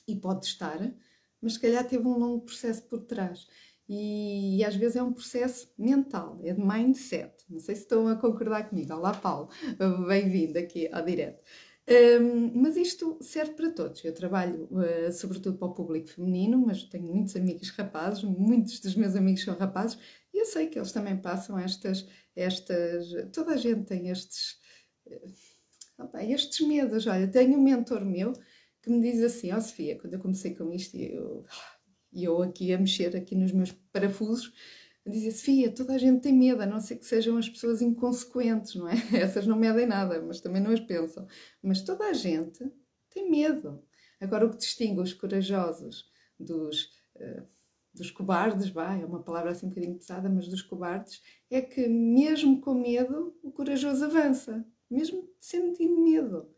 e 0.09 0.17
pode 0.17 0.47
estar, 0.47 0.81
mas 1.41 1.53
se 1.53 1.61
calhar 1.61 1.87
teve 1.87 2.07
um 2.07 2.19
longo 2.19 2.45
processo 2.45 2.83
por 2.85 3.01
trás. 3.01 3.47
E, 3.89 4.59
e, 4.59 4.65
às 4.65 4.77
vezes 4.77 4.97
é 4.97 5.03
um 5.03 5.13
processo 5.13 5.73
mental, 5.79 6.39
é 6.45 6.53
de 6.53 6.61
mindset. 6.61 7.33
Não 7.49 7.59
sei 7.59 7.75
se 7.75 7.83
estão 7.83 8.07
a 8.07 8.17
concordar 8.17 8.69
comigo. 8.69 8.93
Olá, 8.93 9.15
Paulo, 9.15 9.49
bem-vindo 10.07 10.59
aqui 10.59 10.89
ao 10.93 11.03
direto. 11.03 11.43
Um, 12.21 12.53
mas 12.61 12.77
isto 12.77 13.17
serve 13.23 13.53
para 13.53 13.71
todos. 13.71 14.05
Eu 14.05 14.13
trabalho 14.13 14.69
uh, 14.71 15.11
sobretudo 15.11 15.57
para 15.57 15.69
o 15.69 15.75
público 15.75 16.09
feminino, 16.09 16.59
mas 16.59 16.83
tenho 16.85 17.05
muitos 17.05 17.35
amigos 17.35 17.71
rapazes, 17.71 18.23
muitos 18.25 18.79
dos 18.81 18.95
meus 18.95 19.17
amigos 19.17 19.43
são 19.43 19.57
rapazes, 19.57 19.99
e 20.35 20.39
eu 20.39 20.45
sei 20.45 20.67
que 20.67 20.79
eles 20.79 20.93
também 20.93 21.17
passam 21.17 21.59
estas. 21.59 22.07
estas 22.37 23.07
toda 23.33 23.55
a 23.55 23.57
gente 23.57 23.85
tem 23.87 24.11
estes. 24.11 24.59
Uh, 25.07 26.19
estes 26.29 26.67
medos. 26.67 27.07
Olha, 27.07 27.27
tenho 27.27 27.59
um 27.59 27.63
mentor 27.63 28.05
meu 28.05 28.35
que 28.83 28.91
me 28.91 29.01
diz 29.01 29.23
assim: 29.23 29.51
Ó 29.53 29.57
oh, 29.57 29.61
Sofia, 29.63 29.99
quando 29.99 30.13
eu 30.13 30.21
comecei 30.21 30.55
com 30.55 30.71
isto, 30.71 30.95
eu 30.95 31.47
e 32.13 32.25
eu 32.25 32.43
aqui 32.43 32.73
a 32.73 32.79
mexer 32.79 33.17
aqui 33.17 33.35
nos 33.35 33.53
meus 33.53 33.73
parafusos, 33.93 34.53
a 35.07 35.11
dizer, 35.11 35.33
Sofia, 35.33 35.73
toda 35.73 35.95
a 35.95 35.99
gente 35.99 36.21
tem 36.21 36.33
medo, 36.33 36.63
a 36.63 36.67
não 36.67 36.81
ser 36.81 36.97
que 36.97 37.07
sejam 37.07 37.39
as 37.39 37.49
pessoas 37.49 37.81
inconsequentes, 37.81 38.75
não 38.75 38.89
é? 38.89 38.95
Essas 39.17 39.47
não 39.47 39.57
medem 39.57 39.87
nada, 39.87 40.21
mas 40.21 40.41
também 40.41 40.63
não 40.63 40.73
as 40.73 40.81
pensam. 40.81 41.27
Mas 41.63 41.83
toda 41.83 42.05
a 42.07 42.13
gente 42.13 42.71
tem 43.11 43.31
medo. 43.31 43.83
Agora, 44.21 44.47
o 44.47 44.51
que 44.51 44.59
distingue 44.59 45.01
os 45.01 45.15
corajosos 45.15 46.11
dos, 46.39 46.91
uh, 47.17 47.47
dos 47.95 48.11
cobardes, 48.11 48.69
vai, 48.69 49.03
é 49.03 49.07
uma 49.07 49.23
palavra 49.23 49.53
assim 49.53 49.67
um 49.67 49.71
bocadinho 49.71 49.97
pesada, 49.97 50.29
mas 50.29 50.49
dos 50.49 50.63
cobardes, 50.63 51.23
é 51.51 51.63
que 51.63 51.89
mesmo 51.89 52.61
com 52.61 52.75
medo, 52.75 53.37
o 53.43 53.51
corajoso 53.51 54.05
avança, 54.05 54.67
mesmo 54.91 55.29
sentindo 55.41 56.03
medo 56.03 56.49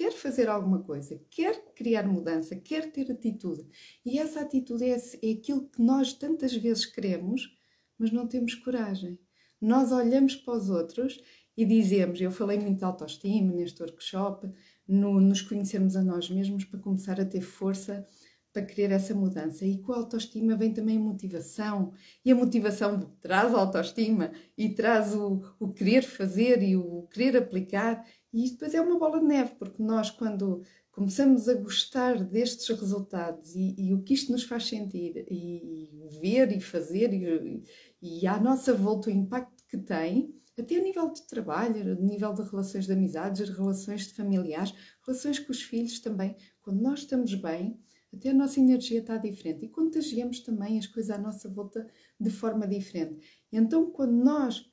quer 0.00 0.12
fazer 0.12 0.48
alguma 0.48 0.78
coisa, 0.82 1.20
quer 1.28 1.62
criar 1.74 2.08
mudança, 2.08 2.56
quer 2.56 2.90
ter 2.90 3.12
atitude. 3.12 3.66
E 4.02 4.18
essa 4.18 4.40
atitude 4.40 4.82
é, 4.82 4.96
é 4.96 5.32
aquilo 5.32 5.68
que 5.68 5.82
nós 5.82 6.14
tantas 6.14 6.56
vezes 6.56 6.86
queremos, 6.86 7.54
mas 7.98 8.10
não 8.10 8.26
temos 8.26 8.54
coragem. 8.54 9.18
Nós 9.60 9.92
olhamos 9.92 10.36
para 10.36 10.54
os 10.54 10.70
outros 10.70 11.22
e 11.54 11.66
dizemos: 11.66 12.18
Eu 12.18 12.30
falei 12.30 12.58
muito 12.58 12.78
de 12.78 12.84
autoestima 12.84 13.52
neste 13.52 13.82
workshop, 13.82 14.50
no, 14.88 15.20
nos 15.20 15.42
conhecermos 15.42 15.94
a 15.94 16.02
nós 16.02 16.30
mesmos 16.30 16.64
para 16.64 16.80
começar 16.80 17.20
a 17.20 17.26
ter 17.26 17.42
força 17.42 18.06
para 18.52 18.64
querer 18.64 18.90
essa 18.92 19.14
mudança. 19.14 19.64
E 19.64 19.78
com 19.78 19.92
a 19.92 19.96
autoestima 19.96 20.56
vem 20.56 20.72
também 20.72 20.96
a 20.96 21.00
motivação. 21.00 21.92
E 22.24 22.32
a 22.32 22.34
motivação 22.34 23.14
traz 23.20 23.54
a 23.54 23.58
autoestima 23.58 24.32
e 24.56 24.70
traz 24.70 25.14
o, 25.14 25.42
o 25.58 25.68
querer 25.72 26.02
fazer 26.02 26.62
e 26.62 26.76
o 26.76 27.06
querer 27.12 27.36
aplicar. 27.36 28.04
E 28.32 28.44
isto 28.44 28.54
depois 28.54 28.74
é 28.74 28.80
uma 28.80 28.98
bola 28.98 29.20
de 29.20 29.26
neve, 29.26 29.54
porque 29.58 29.82
nós, 29.82 30.10
quando 30.10 30.62
começamos 30.92 31.48
a 31.48 31.54
gostar 31.54 32.22
destes 32.22 32.68
resultados 32.68 33.54
e, 33.54 33.74
e 33.78 33.94
o 33.94 34.02
que 34.02 34.14
isto 34.14 34.30
nos 34.32 34.44
faz 34.44 34.66
sentir, 34.66 35.24
e, 35.28 35.88
e 36.04 36.20
ver 36.20 36.56
e 36.56 36.60
fazer, 36.60 37.12
e, 37.12 37.62
e 38.00 38.26
à 38.26 38.38
nossa 38.38 38.72
volta 38.72 39.08
o 39.08 39.12
impacto 39.12 39.64
que 39.68 39.78
tem, 39.78 40.34
até 40.58 40.76
a 40.76 40.82
nível 40.82 41.10
de 41.12 41.26
trabalho, 41.26 41.92
a 41.92 41.94
nível 41.94 42.34
de 42.34 42.42
relações 42.42 42.86
de 42.86 42.92
amizades, 42.92 43.48
relações 43.48 44.06
de 44.06 44.14
familiares, 44.14 44.74
relações 45.06 45.38
com 45.38 45.50
os 45.50 45.62
filhos 45.62 46.00
também, 46.00 46.36
quando 46.60 46.80
nós 46.80 47.00
estamos 47.00 47.34
bem, 47.34 47.80
até 48.12 48.30
a 48.30 48.34
nossa 48.34 48.60
energia 48.60 49.00
está 49.00 49.16
diferente 49.16 49.64
e 49.64 49.68
contagiamos 49.68 50.40
também 50.40 50.78
as 50.78 50.86
coisas 50.86 51.10
à 51.10 51.18
nossa 51.18 51.48
volta 51.48 51.86
de 52.18 52.30
forma 52.30 52.66
diferente. 52.66 53.24
Então, 53.52 53.90
quando 53.90 54.12
nós 54.12 54.69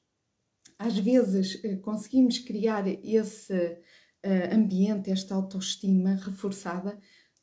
às 0.77 0.97
vezes 0.97 1.59
eh, 1.63 1.75
conseguimos 1.77 2.39
criar 2.39 2.87
esse 2.87 3.79
eh, 4.23 4.53
ambiente, 4.53 5.09
esta 5.09 5.35
autoestima 5.35 6.15
reforçada, 6.15 6.99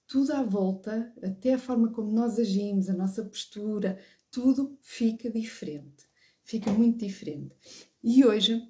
tudo 0.06 0.32
à 0.32 0.42
volta, 0.42 1.12
até 1.22 1.54
a 1.54 1.58
forma 1.58 1.90
como 1.90 2.12
nós 2.12 2.38
agimos, 2.38 2.88
a 2.88 2.94
nossa 2.94 3.24
postura, 3.24 3.98
tudo 4.30 4.78
fica 4.80 5.30
diferente. 5.30 6.04
Fica 6.42 6.70
muito 6.72 7.04
diferente. 7.04 7.54
E 8.02 8.24
hoje 8.24 8.62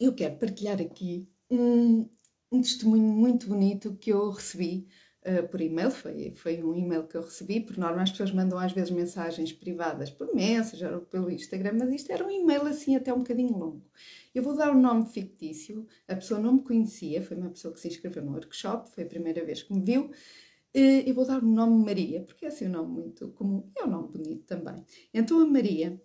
eu 0.00 0.14
quero 0.14 0.36
partilhar 0.36 0.80
aqui 0.80 1.28
um, 1.50 2.08
um 2.50 2.60
testemunho 2.60 3.04
muito 3.04 3.46
bonito 3.46 3.96
que 3.96 4.10
eu 4.10 4.30
recebi 4.30 4.88
uh, 5.28 5.48
por 5.48 5.60
e-mail, 5.60 5.90
foi, 5.90 6.32
foi 6.34 6.62
um 6.62 6.74
e-mail 6.74 7.06
que 7.06 7.16
eu 7.16 7.22
recebi, 7.22 7.60
por 7.60 7.76
norma 7.76 8.02
as 8.02 8.10
pessoas 8.10 8.32
mandam 8.32 8.58
às 8.58 8.72
vezes 8.72 8.90
mensagens 8.90 9.52
privadas 9.52 10.10
por 10.10 10.34
Messenger 10.34 10.94
ou 10.94 11.00
pelo 11.02 11.30
Instagram, 11.30 11.74
mas 11.78 11.92
isto 11.92 12.10
era 12.10 12.24
um 12.24 12.30
e-mail 12.30 12.62
assim 12.62 12.96
até 12.96 13.12
um 13.12 13.18
bocadinho 13.18 13.56
longo. 13.56 13.84
Eu 14.34 14.42
vou 14.42 14.56
dar 14.56 14.74
um 14.74 14.80
nome 14.80 15.06
fictício, 15.06 15.86
a 16.06 16.14
pessoa 16.14 16.40
não 16.40 16.54
me 16.54 16.62
conhecia, 16.62 17.22
foi 17.22 17.36
uma 17.36 17.50
pessoa 17.50 17.72
que 17.72 17.80
se 17.80 17.88
inscreveu 17.88 18.24
no 18.24 18.32
workshop, 18.32 18.90
foi 18.90 19.04
a 19.04 19.06
primeira 19.06 19.44
vez 19.44 19.62
que 19.62 19.72
me 19.72 19.80
viu, 19.80 20.10
eu 20.74 21.14
vou 21.14 21.26
dar 21.26 21.42
o 21.42 21.46
nome 21.46 21.84
Maria, 21.84 22.22
porque 22.22 22.44
é 22.44 22.48
assim 22.48 22.66
um 22.66 22.72
nome 22.72 22.92
muito 22.92 23.28
comum, 23.30 23.68
é 23.76 23.84
um 23.84 23.90
nome 23.90 24.08
bonito 24.08 24.44
também. 24.44 24.84
Então 25.12 25.40
a 25.40 25.46
Maria 25.46 26.00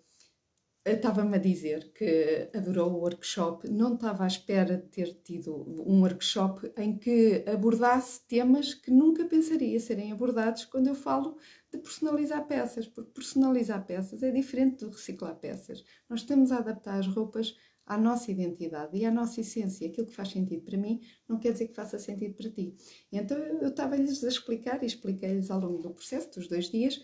estava-me 0.86 1.36
a 1.36 1.40
dizer 1.40 1.94
que 1.94 2.50
adorou 2.54 2.92
o 2.92 3.00
workshop, 3.00 3.70
não 3.70 3.96
estava 3.96 4.26
à 4.26 4.28
espera 4.28 4.78
de 4.78 4.88
ter 4.90 5.14
tido 5.24 5.56
um 5.88 6.02
workshop 6.02 6.74
em 6.78 6.98
que 6.98 7.44
abordasse 7.48 8.22
temas 8.28 8.74
que 8.74 8.92
nunca 8.92 9.24
pensaria 9.26 9.80
serem 9.80 10.12
abordados 10.12 10.66
quando 10.66 10.88
eu 10.88 10.96
falo 10.96 11.38
de 11.72 11.78
personalizar 11.78 12.46
peças, 12.48 12.86
porque 12.86 13.12
personalizar 13.12 13.86
peças 13.86 14.22
é 14.24 14.32
diferente 14.32 14.86
de 14.86 14.92
reciclar 14.92 15.36
peças. 15.36 15.84
Nós 16.10 16.20
estamos 16.20 16.52
a 16.52 16.58
adaptar 16.58 17.00
as 17.00 17.08
roupas 17.08 17.56
à 17.86 17.98
nossa 17.98 18.32
identidade 18.32 18.98
e 18.98 19.06
à 19.06 19.12
nossa 19.12 19.42
essência. 19.42 19.88
Aquilo 19.88 20.08
que 20.08 20.16
faz 20.16 20.30
sentido 20.30 20.64
para 20.64 20.78
mim 20.78 21.02
não 21.28 21.40
quer 21.40 21.54
dizer 21.54 21.68
que 21.68 21.76
faça 21.76 21.98
sentido 21.98 22.36
para 22.36 22.50
ti. 22.50 22.76
Então 23.12 23.38
eu 23.38 23.70
estava-lhes 23.70 24.24
a 24.24 24.28
explicar 24.28 24.84
e 24.84 24.86
expliquei-lhes 24.86 25.50
ao 25.50 25.60
longo 25.60 25.82
do 25.82 25.92
processo 25.92 26.30
dos 26.32 26.48
dois 26.48 26.70
dias 26.70 27.02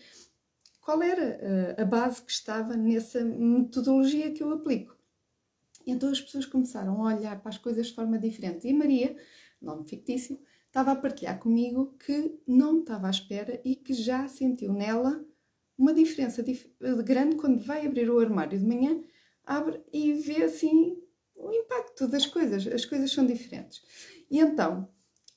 qual 0.90 1.04
era 1.04 1.22
eh, 1.22 1.82
a 1.82 1.84
base 1.84 2.20
que 2.20 2.32
estava 2.32 2.76
nessa 2.76 3.24
metodologia 3.24 4.32
que 4.32 4.42
eu 4.42 4.52
aplico. 4.52 4.98
Então 5.86 6.10
as 6.10 6.20
pessoas 6.20 6.44
começaram 6.44 7.06
a 7.06 7.14
olhar 7.14 7.40
para 7.40 7.50
as 7.50 7.58
coisas 7.58 7.86
de 7.86 7.94
forma 7.94 8.18
diferente. 8.18 8.66
E 8.66 8.72
Maria, 8.72 9.16
nome 9.62 9.84
fictício, 9.84 10.36
estava 10.66 10.90
a 10.90 10.96
partilhar 10.96 11.38
comigo 11.38 11.94
que 12.04 12.36
não 12.44 12.80
estava 12.80 13.06
à 13.06 13.10
espera 13.10 13.60
e 13.64 13.76
que 13.76 13.94
já 13.94 14.26
sentiu 14.26 14.72
nela 14.72 15.24
uma 15.78 15.94
diferença 15.94 16.44
grande 17.04 17.36
quando 17.36 17.60
vai 17.60 17.86
abrir 17.86 18.10
o 18.10 18.18
armário 18.18 18.58
de 18.58 18.66
manhã, 18.66 19.00
abre 19.44 19.80
e 19.92 20.14
vê 20.14 20.42
assim 20.42 21.00
o 21.36 21.52
impacto 21.52 22.08
das 22.08 22.26
coisas. 22.26 22.66
As 22.66 22.84
coisas 22.84 23.12
são 23.12 23.24
diferentes. 23.24 23.80
E 24.28 24.40
então 24.40 24.88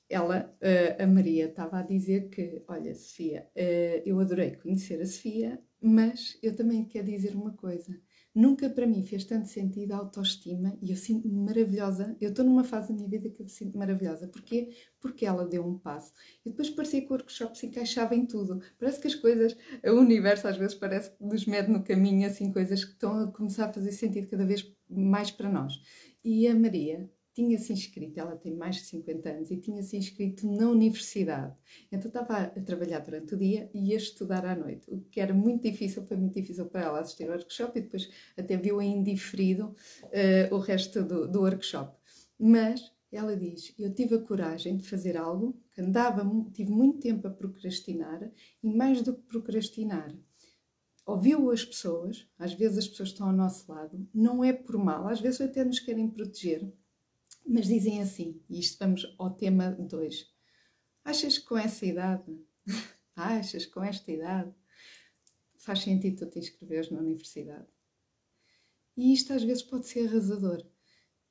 ela, 0.08 0.54
uh, 0.60 1.02
a 1.02 1.06
Maria, 1.06 1.46
estava 1.46 1.78
a 1.78 1.82
dizer 1.82 2.28
que, 2.28 2.62
olha, 2.68 2.94
Sofia, 2.94 3.48
uh, 3.56 4.02
eu 4.04 4.20
adorei 4.20 4.56
conhecer 4.56 5.00
a 5.00 5.06
Sofia, 5.06 5.60
mas 5.80 6.38
eu 6.42 6.54
também 6.54 6.84
quero 6.84 7.06
dizer 7.06 7.34
uma 7.34 7.52
coisa. 7.52 7.98
Nunca 8.34 8.68
para 8.68 8.84
mim 8.84 9.04
fez 9.04 9.24
tanto 9.24 9.46
sentido 9.46 9.92
a 9.92 9.98
autoestima 9.98 10.76
e 10.82 10.90
eu 10.90 10.96
sinto-me 10.96 11.38
maravilhosa. 11.38 12.16
Eu 12.20 12.30
estou 12.30 12.44
numa 12.44 12.64
fase 12.64 12.88
da 12.88 12.94
minha 12.94 13.08
vida 13.08 13.30
que 13.30 13.40
eu 13.40 13.44
me 13.44 13.50
sinto 13.50 13.78
maravilhosa. 13.78 14.26
Porquê? 14.26 14.70
Porque 15.00 15.24
ela 15.24 15.46
deu 15.46 15.64
um 15.64 15.78
passo. 15.78 16.12
E 16.44 16.50
depois 16.50 16.68
parecia 16.68 17.00
que 17.00 17.06
o 17.06 17.12
workshop 17.12 17.56
se 17.56 17.66
encaixava 17.66 18.16
em 18.16 18.26
tudo. 18.26 18.60
Parece 18.76 19.00
que 19.00 19.06
as 19.06 19.14
coisas, 19.14 19.56
o 19.84 20.00
universo 20.00 20.48
às 20.48 20.56
vezes 20.56 20.74
parece 20.74 21.12
que 21.12 21.22
nos 21.24 21.46
mede 21.46 21.70
no 21.70 21.84
caminho, 21.84 22.26
assim, 22.26 22.52
coisas 22.52 22.84
que 22.84 22.92
estão 22.92 23.20
a 23.20 23.30
começar 23.30 23.66
a 23.66 23.72
fazer 23.72 23.92
sentido 23.92 24.26
cada 24.26 24.44
vez 24.44 24.68
mais 24.90 25.30
para 25.30 25.48
nós. 25.48 25.80
E 26.24 26.48
a 26.48 26.54
Maria 26.56 27.08
tinha 27.34 27.58
se 27.58 27.72
inscrito, 27.72 28.18
ela 28.18 28.36
tem 28.36 28.54
mais 28.54 28.76
de 28.76 28.82
50 28.82 29.28
anos, 29.28 29.50
e 29.50 29.56
tinha 29.56 29.82
se 29.82 29.96
inscrito 29.96 30.46
na 30.46 30.70
universidade. 30.70 31.52
Então 31.90 32.08
estava 32.08 32.36
a 32.38 32.60
trabalhar 32.60 33.00
durante 33.00 33.34
o 33.34 33.38
dia 33.38 33.68
e 33.74 33.90
ia 33.90 33.96
estudar 33.96 34.46
à 34.46 34.54
noite, 34.54 34.88
o 34.88 35.00
que 35.10 35.20
era 35.20 35.34
muito 35.34 35.62
difícil, 35.62 36.06
foi 36.06 36.16
muito 36.16 36.34
difícil 36.34 36.66
para 36.66 36.82
ela 36.82 37.00
assistir 37.00 37.24
ao 37.24 37.30
workshop 37.30 37.78
e 37.78 37.82
depois 37.82 38.08
até 38.36 38.56
viu 38.56 38.80
em 38.80 38.98
indiferido 38.98 39.74
uh, 40.04 40.54
o 40.54 40.58
resto 40.58 41.02
do, 41.02 41.26
do 41.26 41.40
workshop. 41.40 41.92
Mas 42.38 42.92
ela 43.10 43.36
diz: 43.36 43.74
Eu 43.78 43.92
tive 43.92 44.14
a 44.14 44.20
coragem 44.20 44.76
de 44.76 44.88
fazer 44.88 45.16
algo 45.16 45.60
que 45.72 45.80
andava, 45.80 46.24
tive 46.52 46.70
muito 46.70 47.00
tempo 47.00 47.26
a 47.26 47.30
procrastinar 47.30 48.30
e 48.62 48.70
mais 48.70 49.02
do 49.02 49.14
que 49.14 49.22
procrastinar. 49.22 50.14
Ouviu 51.06 51.50
as 51.50 51.64
pessoas, 51.64 52.26
às 52.38 52.54
vezes 52.54 52.78
as 52.78 52.88
pessoas 52.88 53.10
estão 53.10 53.28
ao 53.28 53.32
nosso 53.32 53.70
lado, 53.70 54.08
não 54.14 54.42
é 54.42 54.52
por 54.52 54.78
mal, 54.78 55.06
às 55.06 55.20
vezes 55.20 55.40
até 55.40 55.62
nos 55.62 55.78
querem 55.78 56.08
proteger, 56.08 56.72
mas 57.46 57.66
dizem 57.66 58.00
assim, 58.00 58.40
e 58.48 58.60
isto 58.60 58.78
vamos 58.78 59.14
ao 59.18 59.30
tema 59.30 59.70
2. 59.72 60.32
Achas 61.04 61.38
que 61.38 61.44
com 61.44 61.58
essa 61.58 61.84
idade, 61.84 62.24
achas 63.14 63.66
que 63.66 63.72
com 63.72 63.82
esta 63.82 64.10
idade, 64.10 64.54
faz 65.56 65.80
sentido 65.80 66.24
tu 66.24 66.30
te 66.30 66.38
inscreveres 66.38 66.90
na 66.90 67.00
universidade? 67.00 67.66
E 68.96 69.12
isto 69.12 69.32
às 69.32 69.42
vezes 69.42 69.62
pode 69.62 69.86
ser 69.86 70.08
arrasador. 70.08 70.64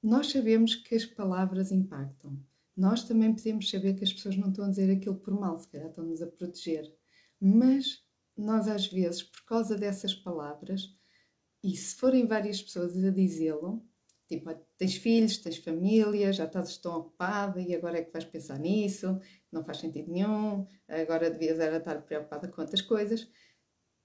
Nós 0.02 0.28
sabemos 0.28 0.76
que 0.76 0.96
as 0.96 1.06
palavras 1.06 1.72
impactam. 1.72 2.38
Nós 2.76 3.04
também 3.04 3.34
podemos 3.34 3.70
saber 3.70 3.96
que 3.96 4.04
as 4.04 4.12
pessoas 4.12 4.36
não 4.36 4.50
estão 4.50 4.66
a 4.66 4.70
dizer 4.70 4.92
aquilo 4.92 5.16
por 5.16 5.34
mal, 5.34 5.58
se 5.60 5.68
calhar 5.68 5.88
estão-nos 5.88 6.22
a 6.22 6.28
proteger. 6.28 6.94
Mas 7.40 8.04
nós, 8.36 8.68
às 8.68 8.88
vezes, 8.88 9.24
por 9.24 9.46
causa 9.46 9.78
dessas 9.78 10.14
palavras, 10.14 10.94
e 11.64 11.76
se 11.78 11.96
forem 11.96 12.28
várias 12.28 12.62
pessoas 12.62 13.02
a 13.02 13.10
dizê-lo, 13.10 13.82
tipo, 14.28 14.54
tens 14.78 14.96
filhos, 14.96 15.38
tens 15.38 15.58
família, 15.58 16.34
já 16.34 16.46
estás 16.46 16.78
tão 16.78 16.98
ocupada 16.98 17.60
e 17.62 17.76
agora 17.76 18.00
é 18.00 18.04
que 18.04 18.12
vais 18.12 18.26
pensar 18.26 18.60
nisso, 18.60 19.20
não 19.52 19.64
faz 19.64 19.78
sentido 19.78 20.12
nenhum, 20.12 20.66
agora 20.88 21.30
devias 21.30 21.60
era 21.60 21.78
estar 21.78 22.02
preocupada 22.02 22.48
com 22.48 22.62
outras 22.62 22.82
coisas. 22.82 23.28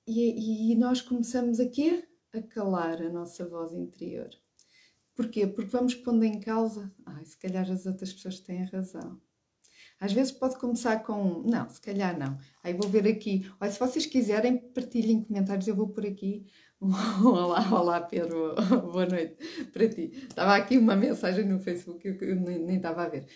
E, 0.07 0.73
e 0.73 0.75
nós 0.77 1.01
começamos 1.01 1.61
aqui 1.61 2.05
a 2.33 2.43
calar 2.43 3.03
a 3.03 3.11
nossa 3.11 3.47
voz 3.47 3.73
interior. 3.73 4.31
Porquê? 5.15 5.47
Porque 5.47 5.71
vamos 5.71 5.95
pondo 5.95 6.25
em 6.25 6.41
causa, 6.41 6.93
ai, 7.05 7.25
se 7.25 7.37
calhar 7.37 7.71
as 7.71 7.87
outras 7.87 8.13
pessoas 8.13 8.41
têm 8.41 8.65
razão. 8.65 9.21
Às 10.01 10.13
vezes 10.13 10.31
pode 10.31 10.57
começar 10.59 11.03
com 11.03 11.43
não, 11.45 11.69
se 11.69 11.81
calhar 11.81 12.17
não. 12.19 12.39
Aí 12.63 12.73
vou 12.73 12.89
ver 12.89 13.07
aqui, 13.09 13.51
olha, 13.61 13.71
se 13.71 13.81
vocês 13.81 14.07
quiserem, 14.07 14.57
partilhem 14.57 15.25
comentários, 15.25 15.67
eu 15.67 15.75
vou 15.75 15.89
por 15.89 16.07
aqui. 16.07 16.47
olá, 16.81 17.69
olá 17.73 18.01
Pedro, 18.01 18.55
boa 18.93 19.07
noite 19.07 19.37
para 19.73 19.89
ti. 19.89 20.13
Estava 20.29 20.55
aqui 20.55 20.79
uma 20.79 20.95
mensagem 20.95 21.45
no 21.45 21.59
Facebook 21.59 22.13
que 22.15 22.25
eu 22.25 22.37
nem, 22.37 22.59
nem 22.61 22.77
estava 22.77 23.03
a 23.03 23.09
ver. 23.09 23.27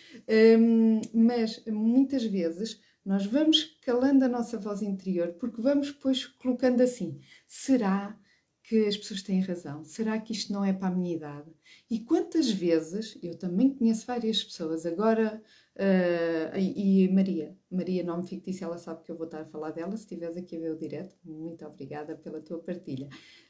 Um, 0.57 1.01
mas 1.13 1.61
muitas 1.67 2.23
vezes 2.23 2.79
nós 3.05 3.25
vamos 3.25 3.77
calando 3.81 4.23
a 4.23 4.29
nossa 4.29 4.57
voz 4.57 4.81
interior 4.81 5.33
porque 5.33 5.61
vamos 5.61 5.87
depois 5.87 6.25
colocando 6.25 6.81
assim: 6.81 7.19
será 7.45 8.17
que 8.63 8.85
as 8.85 8.95
pessoas 8.95 9.21
têm 9.21 9.41
razão? 9.41 9.83
Será 9.83 10.17
que 10.17 10.31
isto 10.31 10.53
não 10.53 10.63
é 10.63 10.71
para 10.71 10.87
a 10.87 10.95
minha 10.95 11.15
idade? 11.15 11.51
E 11.89 11.99
quantas 11.99 12.49
vezes, 12.49 13.17
eu 13.21 13.37
também 13.37 13.73
conheço 13.73 14.07
várias 14.07 14.41
pessoas, 14.41 14.85
agora, 14.85 15.43
uh, 15.77 16.57
e, 16.57 17.09
Maria, 17.09 17.57
Maria, 17.69 18.03
nome 18.03 18.27
fictício, 18.27 18.65
ela 18.65 18.77
sabe 18.77 19.03
que 19.03 19.11
eu 19.11 19.17
vou 19.17 19.25
estar 19.25 19.41
a 19.41 19.45
falar 19.45 19.71
dela, 19.71 19.95
se 19.95 20.03
estiveres 20.03 20.37
aqui 20.37 20.57
a 20.57 20.59
ver 20.59 20.71
o 20.71 20.77
direto, 20.77 21.15
muito 21.23 21.65
obrigada 21.65 22.15
pela 22.15 22.41
tua 22.41 22.59
partilha. 22.59 23.09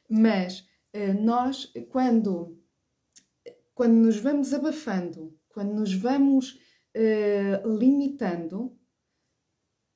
Mas 0.09 0.67
uh, 0.95 1.13
nós, 1.21 1.71
quando, 1.89 2.57
quando 3.73 3.93
nos 3.93 4.17
vamos 4.17 4.53
abafando, 4.53 5.37
quando 5.49 5.73
nos 5.73 5.93
vamos 5.93 6.59
uh, 6.95 7.77
limitando, 7.77 8.77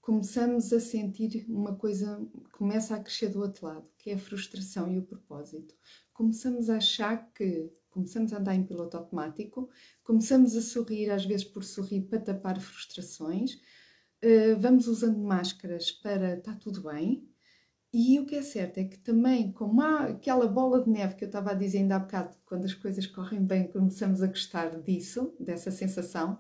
começamos 0.08 0.72
a 0.72 0.80
sentir 0.80 1.46
uma 1.50 1.76
coisa, 1.76 2.26
começa 2.54 2.96
a 2.96 3.04
crescer 3.04 3.28
do 3.28 3.42
outro 3.42 3.66
lado, 3.66 3.92
que 3.98 4.10
é 4.10 4.14
a 4.14 4.18
frustração 4.18 4.90
e 4.90 5.00
o 5.00 5.06
propósito. 5.06 5.76
Começamos 6.14 6.70
a 6.70 6.78
achar 6.78 7.30
que, 7.34 7.70
começamos 7.98 8.32
a 8.32 8.38
andar 8.38 8.54
em 8.54 8.64
piloto 8.64 8.96
automático, 8.96 9.70
começamos 10.04 10.56
a 10.56 10.62
sorrir, 10.62 11.10
às 11.10 11.26
vezes 11.26 11.44
por 11.44 11.64
sorrir 11.64 12.02
para 12.02 12.20
tapar 12.20 12.62
frustrações, 12.62 13.60
eh, 14.22 14.54
vamos 14.54 14.88
usando 14.88 15.18
máscaras 15.18 15.92
para 15.92 16.38
está 16.38 16.54
tudo 16.54 16.84
bem. 16.84 17.28
E 17.92 18.20
o 18.20 18.26
que 18.26 18.36
é 18.36 18.42
certo 18.44 18.78
é 18.78 18.84
que 18.84 19.00
também, 19.00 19.52
como 19.52 19.82
há 19.82 20.06
aquela 20.10 20.48
bola 20.48 20.84
de 20.84 20.90
neve 20.90 21.16
que 21.16 21.24
eu 21.24 21.28
estava 21.28 21.52
a 21.52 21.54
dizer 21.56 21.80
ainda 21.80 21.96
há 21.96 22.00
bocado, 22.00 22.38
quando 22.46 22.66
as 22.66 22.74
coisas 22.74 23.08
correm 23.08 23.44
bem, 23.44 23.68
começamos 23.68 24.22
a 24.22 24.28
gostar 24.28 24.80
disso, 24.82 25.34
dessa 25.40 25.72
sensação, 25.72 26.38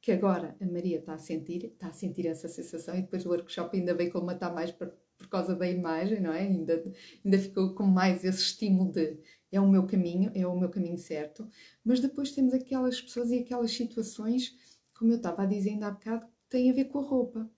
que 0.00 0.12
agora 0.12 0.56
a 0.60 0.64
Maria 0.64 0.98
está 0.98 1.14
a 1.14 1.18
sentir, 1.18 1.66
está 1.66 1.88
a 1.88 1.92
sentir 1.92 2.26
essa 2.26 2.48
sensação 2.48 2.96
e 2.96 3.02
depois 3.02 3.26
o 3.26 3.30
workshop 3.30 3.76
ainda 3.76 3.94
veio 3.94 4.12
colmatar 4.12 4.54
mais 4.54 4.70
por, 4.70 4.94
por 5.18 5.28
causa 5.28 5.54
da 5.54 5.68
imagem, 5.68 6.20
não 6.20 6.32
é? 6.32 6.42
Ainda, 6.42 6.84
ainda 7.24 7.38
ficou 7.38 7.74
com 7.74 7.84
mais 7.84 8.24
esse 8.24 8.40
estímulo 8.40 8.92
de 8.92 9.18
é 9.50 9.60
o 9.60 9.68
meu 9.68 9.86
caminho, 9.86 10.30
é 10.34 10.46
o 10.46 10.58
meu 10.58 10.68
caminho 10.68 10.98
certo, 10.98 11.48
mas 11.84 12.00
depois 12.00 12.32
temos 12.32 12.52
aquelas 12.54 13.00
pessoas 13.00 13.30
e 13.30 13.38
aquelas 13.38 13.72
situações, 13.72 14.56
como 14.94 15.12
eu 15.12 15.16
estava 15.16 15.42
ainda 15.42 15.88
há 15.88 15.90
bocado, 15.90 16.26
que 16.26 16.48
têm 16.48 16.70
a 16.70 16.74
ver 16.74 16.86
com 16.86 16.98
a 16.98 17.02
roupa, 17.02 17.50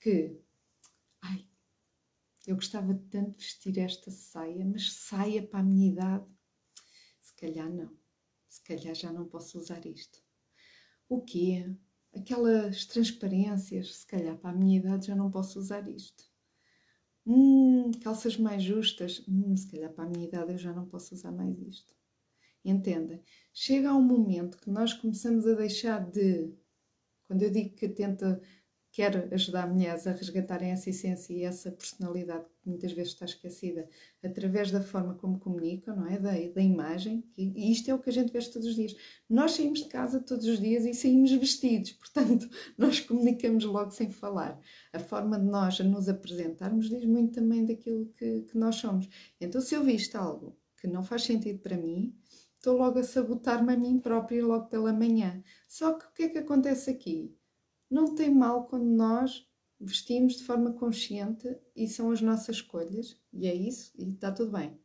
que, 0.00 0.38
ai, 1.22 1.46
eu 2.46 2.56
gostava 2.56 2.94
tanto 3.10 3.38
de 3.38 3.44
vestir 3.44 3.78
esta 3.78 4.10
saia, 4.10 4.64
mas 4.64 4.92
saia 4.92 5.46
para 5.46 5.60
a 5.60 5.62
minha 5.62 5.92
idade, 5.92 6.26
se 7.20 7.34
calhar 7.34 7.72
não, 7.72 7.96
se 8.48 8.62
calhar 8.62 8.94
já 8.94 9.12
não 9.12 9.26
posso 9.26 9.58
usar 9.58 9.84
isto. 9.86 10.22
O 11.08 11.20
quê? 11.20 11.76
aquelas 12.16 12.86
transparências, 12.86 13.96
se 13.96 14.06
calhar 14.06 14.36
para 14.38 14.50
a 14.50 14.54
minha 14.54 14.78
idade 14.78 15.06
já 15.06 15.14
não 15.14 15.30
posso 15.30 15.58
usar 15.58 15.86
isto. 15.88 16.24
Hum, 17.26 17.90
calças 18.02 18.36
mais 18.36 18.62
justas, 18.62 19.22
hum, 19.28 19.56
se 19.56 19.66
calhar 19.70 19.92
para 19.92 20.04
a 20.04 20.08
minha 20.08 20.26
idade 20.26 20.52
eu 20.52 20.58
já 20.58 20.72
não 20.72 20.86
posso 20.86 21.14
usar 21.14 21.32
mais 21.32 21.58
isto. 21.60 21.94
Entendem? 22.64 23.22
Chega 23.54 23.94
um 23.94 24.02
momento 24.02 24.58
que 24.58 24.70
nós 24.70 24.94
começamos 24.94 25.46
a 25.46 25.54
deixar 25.54 26.00
de. 26.10 26.52
Quando 27.28 27.42
eu 27.42 27.50
digo 27.50 27.74
que 27.76 27.88
tenta 27.88 28.40
quer 28.96 29.28
ajudar 29.30 29.68
mulheres 29.68 30.06
a 30.06 30.12
resgatarem 30.12 30.70
essa 30.70 30.88
essência 30.88 31.34
e 31.34 31.42
essa 31.42 31.70
personalidade 31.70 32.46
que 32.62 32.70
muitas 32.70 32.92
vezes 32.92 33.12
está 33.12 33.26
esquecida 33.26 33.86
através 34.24 34.70
da 34.70 34.80
forma 34.80 35.12
como 35.16 35.38
comunicam, 35.38 35.94
não 35.94 36.06
é? 36.06 36.18
Da, 36.18 36.30
da 36.30 36.62
imagem. 36.62 37.22
E 37.36 37.70
isto 37.70 37.90
é 37.90 37.94
o 37.94 37.98
que 37.98 38.08
a 38.08 38.12
gente 38.12 38.32
vê 38.32 38.40
todos 38.40 38.66
os 38.66 38.74
dias. 38.74 38.96
Nós 39.28 39.52
saímos 39.52 39.80
de 39.80 39.88
casa 39.88 40.18
todos 40.18 40.46
os 40.46 40.58
dias 40.58 40.86
e 40.86 40.94
saímos 40.94 41.30
vestidos, 41.30 41.92
portanto, 42.00 42.48
nós 42.78 42.98
comunicamos 42.98 43.64
logo 43.66 43.90
sem 43.90 44.10
falar. 44.10 44.58
A 44.94 44.98
forma 44.98 45.38
de 45.38 45.44
nós 45.44 45.78
nos 45.80 46.08
apresentarmos 46.08 46.88
diz 46.88 47.04
muito 47.04 47.34
também 47.34 47.66
daquilo 47.66 48.06
que, 48.16 48.46
que 48.50 48.56
nós 48.56 48.76
somos. 48.76 49.06
Então, 49.38 49.60
se 49.60 49.74
eu 49.74 49.84
visto 49.84 50.16
algo 50.16 50.56
que 50.80 50.86
não 50.86 51.02
faz 51.04 51.24
sentido 51.24 51.58
para 51.58 51.76
mim, 51.76 52.16
estou 52.54 52.78
logo 52.78 52.98
a 52.98 53.04
sabotar-me 53.04 53.74
a 53.74 53.76
mim 53.76 53.98
própria 53.98 54.42
logo 54.42 54.68
pela 54.68 54.90
manhã. 54.90 55.44
Só 55.68 55.92
que 55.92 56.06
o 56.06 56.12
que 56.14 56.22
é 56.22 56.28
que 56.30 56.38
acontece 56.38 56.88
aqui? 56.88 57.36
Não 57.90 58.14
tem 58.14 58.34
mal 58.34 58.66
quando 58.66 58.86
nós 58.86 59.46
vestimos 59.78 60.36
de 60.36 60.44
forma 60.44 60.72
consciente 60.72 61.56
e 61.74 61.86
são 61.86 62.10
as 62.10 62.20
nossas 62.20 62.56
escolhas, 62.56 63.20
e 63.32 63.46
é 63.46 63.54
isso, 63.54 63.92
e 63.96 64.08
está 64.08 64.32
tudo 64.32 64.52
bem. 64.52 64.78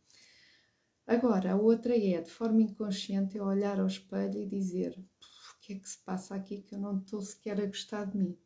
Agora, 1.08 1.54
a 1.54 1.56
outra 1.56 1.98
é, 1.98 2.22
de 2.22 2.30
forma 2.30 2.62
inconsciente, 2.62 3.36
eu 3.36 3.46
olhar 3.46 3.80
ao 3.80 3.88
espelho 3.88 4.38
e 4.38 4.48
dizer: 4.48 4.98
o 4.98 5.60
que 5.60 5.74
é 5.74 5.80
que 5.80 5.90
se 5.90 5.98
passa 5.98 6.36
aqui 6.36 6.62
que 6.62 6.76
eu 6.76 6.80
não 6.80 7.00
estou 7.00 7.22
sequer 7.22 7.60
a 7.60 7.66
gostar 7.66 8.06
de 8.06 8.18
mim? 8.18 8.38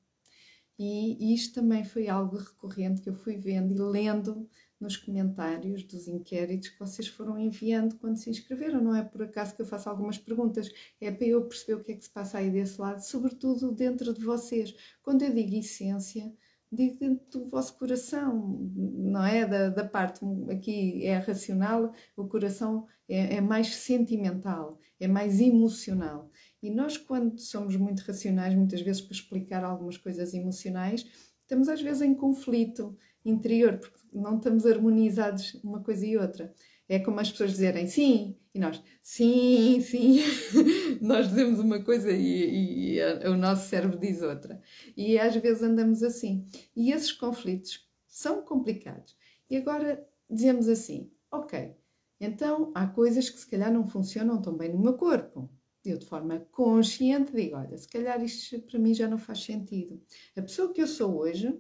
E 0.78 1.34
isto 1.34 1.56
também 1.56 1.84
foi 1.84 2.08
algo 2.08 2.38
recorrente 2.38 3.02
que 3.02 3.10
eu 3.10 3.14
fui 3.14 3.38
vendo 3.38 3.74
e 3.74 3.92
lendo 3.92 4.50
nos 4.80 4.98
comentários 4.98 5.84
dos 5.84 6.08
inquéritos 6.08 6.70
que 6.70 6.80
vocês 6.80 7.08
foram 7.08 7.38
enviando 7.38 7.96
quando 7.96 8.18
se 8.18 8.30
inscreveram. 8.30 8.82
Não 8.82 8.96
é 8.96 9.04
por 9.04 9.24
acaso 9.24 9.56
que 9.56 9.62
eu 9.62 9.66
faço 9.66 9.90
algumas 9.90 10.18
perguntas, 10.18 10.72
é 11.00 11.12
para 11.12 11.28
eu 11.28 11.46
perceber 11.46 11.76
o 11.76 11.84
que 11.84 11.94
é 11.94 11.96
que 11.96 12.04
se 12.04 12.10
passa 12.10 12.38
aí 12.38 12.50
desse 12.50 12.80
lado, 12.80 13.00
sobretudo 13.00 13.72
dentro 13.72 14.14
de 14.14 14.24
vocês. 14.24 14.76
Quando 15.02 15.24
eu 15.24 15.34
digo 15.34 15.56
essência, 15.56 16.34
digo 16.72 17.00
dentro 17.00 17.40
do 17.40 17.50
vosso 17.50 17.78
coração, 17.78 18.70
não 18.76 19.24
é? 19.24 19.46
Da, 19.46 19.70
da 19.70 19.86
parte 19.86 20.22
aqui 20.52 21.06
é 21.06 21.18
racional, 21.18 21.94
o 22.16 22.28
coração 22.28 22.86
é, 23.08 23.36
é 23.36 23.42
mais 23.42 23.76
sentimental, 23.76 24.80
é 25.00 25.08
mais 25.08 25.40
emocional. 25.40 26.30
E 26.62 26.70
nós, 26.70 26.98
quando 26.98 27.40
somos 27.40 27.76
muito 27.76 28.02
racionais, 28.02 28.56
muitas 28.56 28.82
vezes 28.82 29.02
para 29.02 29.16
explicar 29.16 29.64
algumas 29.64 29.98
coisas 29.98 30.34
emocionais, 30.34 31.06
estamos 31.42 31.70
às 31.70 31.82
vezes 31.82 32.02
em 32.02 32.14
conflito 32.14 32.98
interior, 33.26 33.80
porque 33.80 34.00
não 34.14 34.38
estamos 34.38 34.66
harmonizados 34.66 35.56
uma 35.64 35.82
coisa 35.82 36.06
e 36.06 36.18
outra. 36.18 36.54
É 36.88 37.00
como 37.00 37.20
as 37.20 37.32
pessoas 37.32 37.52
dizerem 37.52 37.88
sim, 37.88 38.38
e 38.54 38.60
nós 38.60 38.82
sim, 39.02 39.82
sim. 39.82 40.20
nós 41.02 41.28
dizemos 41.28 41.60
uma 41.60 41.84
coisa 41.84 42.12
e, 42.12 42.96
e, 42.96 43.00
e 43.00 43.28
o 43.28 43.36
nosso 43.36 43.68
cérebro 43.68 44.00
diz 44.00 44.22
outra. 44.22 44.62
E 44.96 45.18
às 45.18 45.36
vezes 45.36 45.64
andamos 45.64 46.04
assim. 46.04 46.46
E 46.76 46.92
esses 46.92 47.12
conflitos 47.12 47.90
são 48.08 48.44
complicados. 48.44 49.18
E 49.50 49.58
agora 49.58 50.08
dizemos 50.30 50.70
assim: 50.70 51.12
ok, 51.32 51.76
então 52.20 52.72
há 52.74 52.88
coisas 52.88 53.30
que 53.30 53.40
se 53.40 53.48
calhar 53.48 53.72
não 53.72 53.88
funcionam 53.88 54.42
tão 54.42 54.56
bem 54.56 54.72
no 54.72 54.80
meu 54.80 54.94
corpo. 54.94 55.50
eu 55.84 55.98
de 55.98 56.06
forma 56.06 56.40
consciente 56.52 57.34
digo, 57.34 57.58
olha, 57.58 57.78
se 57.78 57.88
calhar 57.88 58.24
isto 58.24 58.60
para 58.62 58.80
mim 58.80 58.94
já 58.94 59.08
não 59.08 59.18
faz 59.18 59.44
sentido. 59.44 60.02
A 60.36 60.42
pessoa 60.42 60.72
que 60.72 60.82
eu 60.82 60.88
sou 60.88 61.18
hoje 61.18 61.60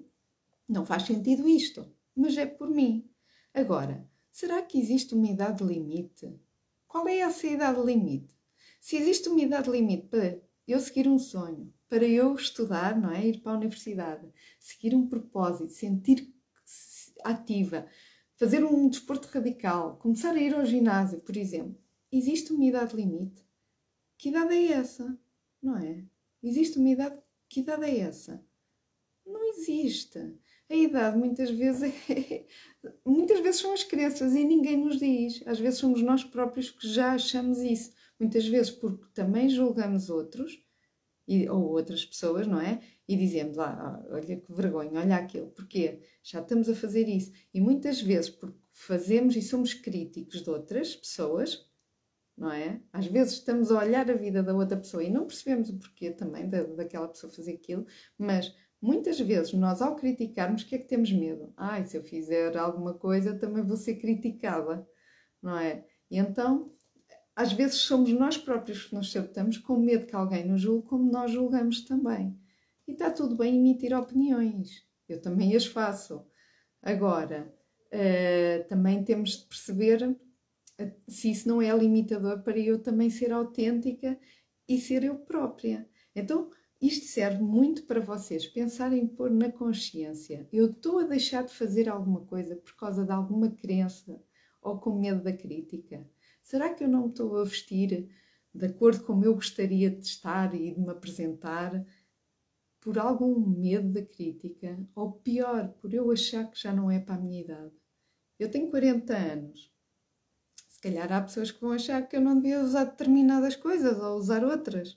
não 0.67 0.85
faz 0.85 1.03
sentido 1.03 1.47
isto, 1.47 1.89
mas 2.15 2.37
é 2.37 2.45
por 2.45 2.69
mim. 2.69 3.09
Agora, 3.53 4.09
será 4.31 4.61
que 4.61 4.79
existe 4.79 5.13
uma 5.13 5.27
idade 5.27 5.63
limite? 5.63 6.39
Qual 6.87 7.07
é 7.07 7.19
essa 7.19 7.47
idade 7.47 7.81
limite? 7.81 8.33
Se 8.79 8.97
existe 8.97 9.29
uma 9.29 9.41
idade 9.41 9.69
limite 9.69 10.07
para 10.07 10.41
eu 10.67 10.79
seguir 10.79 11.07
um 11.07 11.19
sonho, 11.19 11.73
para 11.87 12.05
eu 12.05 12.33
estudar, 12.35 12.99
não 12.99 13.11
é? 13.11 13.25
Ir 13.27 13.41
para 13.41 13.53
a 13.53 13.57
universidade, 13.57 14.27
seguir 14.59 14.95
um 14.95 15.07
propósito, 15.07 15.71
sentir 15.71 16.33
ativa, 17.23 17.87
fazer 18.35 18.63
um 18.63 18.89
desporto 18.89 19.27
radical, 19.27 19.97
começar 19.97 20.33
a 20.33 20.39
ir 20.39 20.53
ao 20.53 20.65
ginásio, 20.65 21.19
por 21.21 21.35
exemplo, 21.37 21.77
existe 22.11 22.51
uma 22.51 22.65
idade 22.65 22.95
limite? 22.95 23.43
Que 24.17 24.29
idade 24.29 24.53
é 24.53 24.71
essa? 24.71 25.17
Não 25.61 25.77
é? 25.77 26.05
Existe 26.41 26.77
uma 26.77 26.89
idade. 26.89 27.21
Que 27.47 27.59
idade 27.61 27.85
é 27.85 27.99
essa? 27.99 28.43
Não 29.25 29.43
existe. 29.49 30.19
A 30.69 30.75
idade 30.75 31.17
muitas 31.17 31.51
vezes 31.51 31.93
é... 32.09 32.45
muitas 33.05 33.39
vezes 33.39 33.61
são 33.61 33.73
as 33.73 33.83
crianças 33.83 34.33
e 34.33 34.43
ninguém 34.43 34.77
nos 34.77 34.97
diz. 34.97 35.43
Às 35.45 35.59
vezes 35.59 35.79
somos 35.79 36.01
nós 36.01 36.23
próprios 36.23 36.71
que 36.71 36.87
já 36.87 37.13
achamos 37.13 37.59
isso. 37.59 37.93
Muitas 38.19 38.47
vezes 38.47 38.71
porque 38.71 39.05
também 39.13 39.49
julgamos 39.49 40.09
outros 40.09 40.59
e, 41.27 41.47
ou 41.49 41.63
outras 41.69 42.05
pessoas, 42.05 42.47
não 42.47 42.59
é? 42.59 42.81
E 43.07 43.15
dizemos, 43.15 43.57
ah, 43.59 44.03
olha 44.09 44.37
que 44.37 44.53
vergonha, 44.53 44.99
olha 44.99 45.17
aquilo. 45.17 45.47
Porquê? 45.51 46.01
Já 46.23 46.41
estamos 46.41 46.69
a 46.69 46.75
fazer 46.75 47.07
isso. 47.07 47.31
E 47.53 47.61
muitas 47.61 48.01
vezes 48.01 48.29
porque 48.29 48.57
fazemos 48.71 49.35
e 49.35 49.41
somos 49.41 49.73
críticos 49.73 50.41
de 50.41 50.49
outras 50.49 50.95
pessoas, 50.95 51.69
não 52.37 52.51
é? 52.51 52.81
Às 52.91 53.07
vezes 53.07 53.33
estamos 53.33 53.71
a 53.71 53.79
olhar 53.79 54.09
a 54.09 54.15
vida 54.15 54.43
da 54.43 54.53
outra 54.53 54.77
pessoa 54.77 55.03
e 55.03 55.09
não 55.09 55.25
percebemos 55.25 55.69
o 55.69 55.77
porquê 55.77 56.11
também 56.11 56.49
da, 56.49 56.63
daquela 56.63 57.07
pessoa 57.07 57.31
fazer 57.31 57.53
aquilo, 57.53 57.85
mas 58.17 58.53
muitas 58.81 59.19
vezes 59.19 59.53
nós, 59.53 59.81
ao 59.81 59.95
criticarmos, 59.95 60.61
o 60.61 60.65
que 60.65 60.75
é 60.75 60.77
que 60.77 60.87
temos 60.87 61.11
medo? 61.11 61.53
Ai, 61.57 61.85
se 61.85 61.97
eu 61.97 62.03
fizer 62.03 62.57
alguma 62.57 62.93
coisa, 62.93 63.37
também 63.37 63.63
vou 63.63 63.77
ser 63.77 63.95
criticada, 63.95 64.87
não 65.41 65.57
é? 65.57 65.85
E 66.09 66.17
então, 66.17 66.71
às 67.35 67.51
vezes 67.51 67.77
somos 67.77 68.11
nós 68.11 68.37
próprios 68.37 68.85
que 68.85 68.95
nos 68.95 69.11
sabotamos 69.11 69.57
com 69.57 69.77
medo 69.77 70.05
que 70.05 70.15
alguém 70.15 70.45
nos 70.45 70.61
julgue, 70.61 70.87
como 70.87 71.11
nós 71.11 71.31
julgamos 71.31 71.81
também. 71.81 72.37
E 72.87 72.91
está 72.91 73.09
tudo 73.11 73.35
bem 73.35 73.57
emitir 73.57 73.97
opiniões, 73.97 74.87
eu 75.09 75.21
também 75.21 75.55
as 75.55 75.65
faço. 75.65 76.25
Agora, 76.81 77.53
uh, 77.87 78.67
também 78.69 79.03
temos 79.03 79.37
de 79.37 79.45
perceber 79.45 80.15
se 81.07 81.31
isso 81.31 81.47
não 81.47 81.61
é 81.61 81.75
limitador 81.75 82.41
para 82.43 82.59
eu 82.59 82.81
também 82.81 83.09
ser 83.09 83.31
autêntica 83.31 84.19
e 84.67 84.79
ser 84.79 85.03
eu 85.03 85.15
própria. 85.15 85.87
Então, 86.15 86.49
isto 86.81 87.05
serve 87.05 87.41
muito 87.41 87.83
para 87.83 87.99
vocês 87.99 88.45
pensarem 88.47 89.03
em 89.03 89.07
pôr 89.07 89.29
na 89.29 89.51
consciência: 89.51 90.47
eu 90.51 90.67
estou 90.67 90.99
a 90.99 91.03
deixar 91.03 91.43
de 91.43 91.53
fazer 91.53 91.89
alguma 91.89 92.21
coisa 92.21 92.55
por 92.55 92.75
causa 92.75 93.05
de 93.05 93.11
alguma 93.11 93.49
crença 93.49 94.21
ou 94.61 94.77
com 94.79 94.99
medo 94.99 95.23
da 95.23 95.33
crítica? 95.33 96.07
Será 96.41 96.73
que 96.73 96.83
eu 96.83 96.87
não 96.87 97.07
estou 97.07 97.37
a 97.37 97.43
vestir 97.43 98.09
de 98.53 98.65
acordo 98.65 98.99
com 99.01 99.07
como 99.07 99.25
eu 99.25 99.35
gostaria 99.35 99.89
de 99.89 100.05
estar 100.05 100.53
e 100.53 100.71
de 100.73 100.79
me 100.79 100.89
apresentar 100.89 101.85
por 102.81 102.99
algum 102.99 103.39
medo 103.39 103.91
da 103.91 104.05
crítica? 104.05 104.77
Ou 104.95 105.11
pior, 105.11 105.69
por 105.81 105.93
eu 105.93 106.11
achar 106.11 106.49
que 106.49 106.61
já 106.61 106.73
não 106.73 106.91
é 106.91 106.99
para 106.99 107.15
a 107.15 107.19
minha 107.19 107.41
idade? 107.41 107.73
Eu 108.37 108.51
tenho 108.51 108.69
40 108.69 109.15
anos 109.15 109.75
calhar 110.85 111.11
há 111.11 111.19
pessoas 111.19 111.49
que 111.49 111.61
vão 111.61 111.71
achar 111.71 112.07
que 112.07 112.15
eu 112.15 112.21
não 112.21 112.35
devia 112.35 112.61
usar 112.61 112.83
determinadas 112.83 113.55
coisas 113.55 113.99
ou 113.99 114.17
usar 114.17 114.43
outras. 114.43 114.95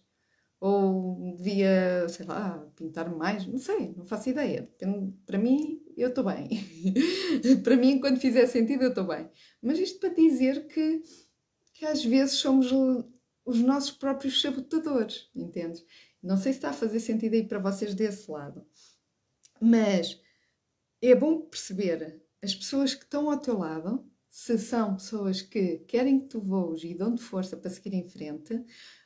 Ou 0.61 1.37
devia, 1.37 2.09
sei 2.09 2.27
lá, 2.27 2.59
pintar 2.75 3.15
mais, 3.15 3.47
não 3.47 3.59
sei, 3.59 3.95
não 3.97 4.05
faço 4.05 4.31
ideia. 4.31 4.69
Para 5.25 5.39
mim, 5.39 5.81
eu 5.97 6.09
estou 6.09 6.25
bem. 6.25 6.49
para 7.63 7.77
mim, 7.77 8.01
quando 8.01 8.19
fizer 8.19 8.47
sentido, 8.47 8.83
eu 8.83 8.89
estou 8.89 9.07
bem. 9.07 9.31
Mas 9.63 9.79
isto 9.79 10.01
para 10.01 10.15
dizer 10.15 10.67
que, 10.67 11.03
que 11.75 11.87
às 11.87 12.05
vezes 12.05 12.37
somos 12.37 12.73
os 13.45 13.61
nossos 13.61 13.93
próprios 13.93 14.41
sabotadores, 14.43 15.31
entendes? 15.35 15.85
Não 16.23 16.37
sei 16.37 16.53
se 16.53 16.59
está 16.59 16.71
a 16.71 16.75
fazer 16.75 17.01
sentido 17.01 17.35
aí 17.35 17.47
para 17.47 17.61
vocês 17.61 17.95
desse 17.95 18.31
lado. 18.31 18.67
Mas 19.61 20.21
é 21.01 21.15
bom 21.15 21.41
perceber 21.43 22.21
as 22.43 22.55
pessoas 22.55 22.95
que 22.95 23.05
estão 23.05 23.31
ao 23.31 23.39
teu 23.39 23.59
lado 23.59 24.05
se 24.29 24.59
são 24.59 24.95
pessoas 24.95 25.43
que 25.43 25.79
querem 25.81 26.21
que 26.21 26.27
tu 26.27 26.41
voes 26.41 26.85
e 26.85 26.95
dão-te 26.95 27.23
força 27.23 27.57
para 27.57 27.71
seguir 27.71 27.95
em 27.95 28.09
frente, 28.09 28.63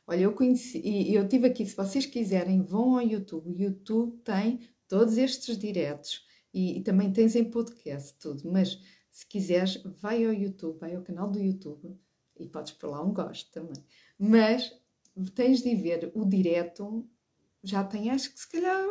olha, 0.06 0.22
eu 0.22 0.32
conheci, 0.32 0.80
e 0.84 1.14
eu 1.14 1.28
tive 1.28 1.46
aqui, 1.46 1.64
se 1.66 1.76
vocês 1.76 2.06
quiserem, 2.06 2.62
vão 2.62 2.96
ao 2.96 3.02
YouTube. 3.02 3.50
O 3.50 3.60
YouTube 3.60 4.18
tem 4.24 4.60
todos 4.88 5.16
estes 5.16 5.56
diretos 5.58 6.26
e, 6.52 6.78
e 6.78 6.82
também 6.82 7.12
tens 7.12 7.34
em 7.34 7.44
podcast 7.44 8.14
tudo, 8.18 8.50
mas 8.50 8.78
se 9.10 9.26
quiseres, 9.26 9.82
vai 10.00 10.24
ao 10.24 10.32
YouTube, 10.32 10.78
vai 10.78 10.94
ao 10.94 11.02
canal 11.02 11.30
do 11.30 11.38
YouTube 11.38 11.98
e 12.38 12.46
podes 12.46 12.72
pôr 12.72 12.90
lá 12.90 13.02
um 13.02 13.12
gosto 13.12 13.50
também. 13.52 13.84
Mas 14.18 14.74
tens 15.34 15.62
de 15.62 15.74
ver 15.74 16.10
o 16.14 16.24
direto, 16.24 17.08
já 17.62 17.84
tem 17.84 18.10
acho 18.10 18.32
que 18.32 18.40
se 18.40 18.48
calhar, 18.48 18.84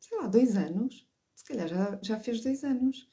sei 0.00 0.18
lá, 0.18 0.26
dois 0.26 0.56
anos. 0.56 1.06
Se 1.34 1.44
calhar 1.44 1.68
já, 1.68 1.98
já 2.02 2.20
fez 2.20 2.40
dois 2.40 2.62
anos. 2.64 3.08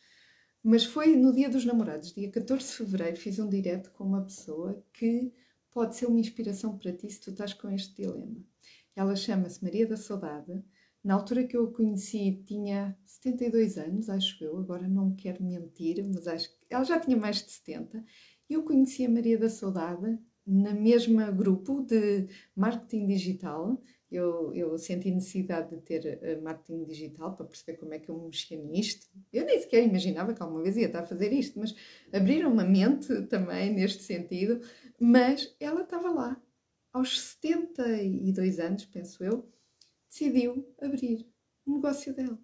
Mas 0.64 0.84
foi 0.84 1.16
no 1.16 1.34
dia 1.34 1.50
dos 1.50 1.66
namorados, 1.66 2.14
dia 2.14 2.30
14 2.30 2.66
de 2.66 2.74
fevereiro, 2.74 3.18
fiz 3.18 3.40
um 3.40 3.50
direto 3.50 3.92
com 3.92 4.04
uma 4.04 4.24
pessoa 4.24 4.84
que 4.94 5.34
pode 5.72 5.96
ser 5.96 6.08
uma 6.08 6.20
inspiração 6.20 6.78
para 6.78 6.94
ti 6.94 7.10
se 7.10 7.22
tu 7.22 7.32
estás 7.32 7.54
com 7.54 7.70
este 7.70 8.02
dilema. 8.02 8.38
Ela 8.96 9.16
chama-se 9.16 9.64
Maria 9.64 9.88
da 9.88 9.98
Saudade. 9.98 10.64
Na 11.04 11.14
altura 11.14 11.46
que 11.46 11.56
eu 11.56 11.66
a 11.66 11.74
conheci 11.74 12.44
tinha 12.46 12.98
72 13.06 13.78
anos, 13.78 14.10
acho 14.10 14.44
eu, 14.44 14.58
agora 14.58 14.88
não 14.88 15.16
quero 15.16 15.44
mentir, 15.44 16.04
mas 16.04 16.28
acho 16.28 16.50
que 16.50 16.58
ela 16.70 16.84
já 16.84 17.00
tinha 17.00 17.16
mais 17.16 17.38
de 17.44 17.52
70. 17.52 18.04
E 18.50 18.54
eu 18.54 18.64
conheci 18.64 19.06
a 19.06 19.10
Maria 19.10 19.38
da 19.38 19.50
Saudade 19.50 20.20
na 20.46 20.74
mesma 20.74 21.32
grupo 21.32 21.82
de 21.82 22.28
marketing 22.56 23.06
digital 23.08 23.82
eu, 24.12 24.52
eu 24.56 24.78
senti 24.78 25.12
necessidade 25.12 25.70
de 25.70 25.82
ter 25.82 26.20
uh, 26.24 26.42
marketing 26.42 26.84
digital 26.84 27.36
para 27.36 27.46
perceber 27.46 27.78
como 27.78 27.94
é 27.94 28.00
que 28.00 28.10
eu 28.10 28.18
mexia 28.18 28.58
nisto. 28.58 29.08
Eu 29.32 29.46
nem 29.46 29.60
sequer 29.60 29.84
imaginava 29.84 30.34
que 30.34 30.42
alguma 30.42 30.64
vez 30.64 30.78
ia 30.78 30.88
estar 30.88 31.02
a 31.02 31.06
fazer 31.06 31.32
isto, 31.32 31.60
mas 31.60 31.76
abriram 32.12 32.52
uma 32.52 32.64
mente 32.64 33.22
também 33.28 33.72
neste 33.72 34.02
sentido. 34.02 34.62
Mas 35.00 35.56
ela 35.60 35.84
estava 35.84 36.12
lá, 36.12 36.42
aos 36.92 37.20
72 37.20 38.60
anos, 38.60 38.86
penso 38.86 39.24
eu, 39.24 39.50
decidiu 40.10 40.76
abrir 40.82 41.26
o 41.66 41.76
negócio 41.76 42.14
dela. 42.14 42.38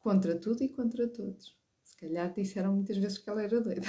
Contra 0.00 0.38
tudo 0.38 0.62
e 0.62 0.68
contra 0.68 1.08
todos. 1.08 1.56
Se 1.82 1.96
calhar 1.96 2.32
disseram 2.34 2.74
muitas 2.74 2.96
vezes 2.96 3.18
que 3.18 3.30
ela 3.30 3.42
era 3.42 3.60
doida. 3.60 3.86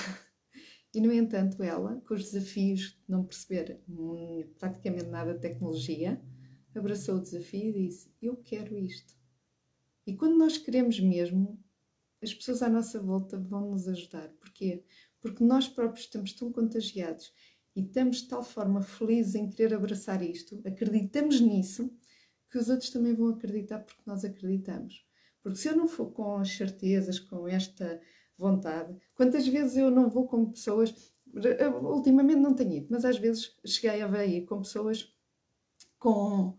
E, 0.94 1.02
no 1.02 1.12
entanto, 1.12 1.62
ela, 1.62 2.02
com 2.08 2.14
os 2.14 2.32
desafios 2.32 2.92
de 2.92 3.04
não 3.10 3.26
perceber 3.26 3.82
praticamente 4.58 5.08
nada 5.08 5.34
de 5.34 5.42
tecnologia, 5.42 6.22
abraçou 6.74 7.16
o 7.18 7.22
desafio 7.22 7.70
e 7.70 7.88
disse: 7.88 8.10
Eu 8.22 8.38
quero 8.38 8.78
isto. 8.78 9.14
E 10.08 10.16
quando 10.16 10.38
nós 10.38 10.58
queremos 10.58 10.98
mesmo, 10.98 11.62
as 12.24 12.34
pessoas 12.34 12.62
à 12.62 12.70
nossa 12.70 13.02
volta 13.02 13.38
vão 13.38 13.72
nos 13.72 13.90
ajudar. 13.90 14.30
Porquê? 14.40 14.86
Porque 15.26 15.44
nós 15.44 15.68
próprios 15.68 16.06
estamos 16.06 16.34
tão 16.34 16.52
contagiados 16.52 17.34
e 17.76 17.82
estamos 17.82 18.18
de 18.18 18.28
tal 18.28 18.44
forma 18.44 18.80
felizes 18.80 19.34
em 19.34 19.50
querer 19.50 19.74
abraçar 19.74 20.22
isto, 20.22 20.62
acreditamos 20.64 21.42
nisso, 21.42 21.92
que 22.52 22.60
os 22.60 22.70
outros 22.70 22.92
também 22.92 23.16
vão 23.16 23.30
acreditar 23.30 23.80
porque 23.80 24.04
nós 24.06 24.24
acreditamos. 24.24 25.04
Porque 25.42 25.58
se 25.58 25.68
eu 25.68 25.76
não 25.76 25.88
for 25.88 26.12
com 26.12 26.38
as 26.38 26.50
certezas, 26.50 27.18
com 27.18 27.48
esta 27.48 28.00
vontade. 28.38 28.96
Quantas 29.16 29.48
vezes 29.48 29.78
eu 29.78 29.90
não 29.90 30.12
vou 30.12 30.28
com 30.28 30.52
pessoas, 30.52 30.94
ultimamente 31.82 32.40
não 32.40 32.54
tenho 32.54 32.74
ido, 32.74 32.88
mas 32.92 33.04
às 33.04 33.18
vezes 33.18 33.58
cheguei 33.66 34.04
a 34.04 34.08
ver 34.08 34.42
com 34.42 34.62
pessoas 34.62 35.12
com, 35.98 36.50
uh, 36.50 36.56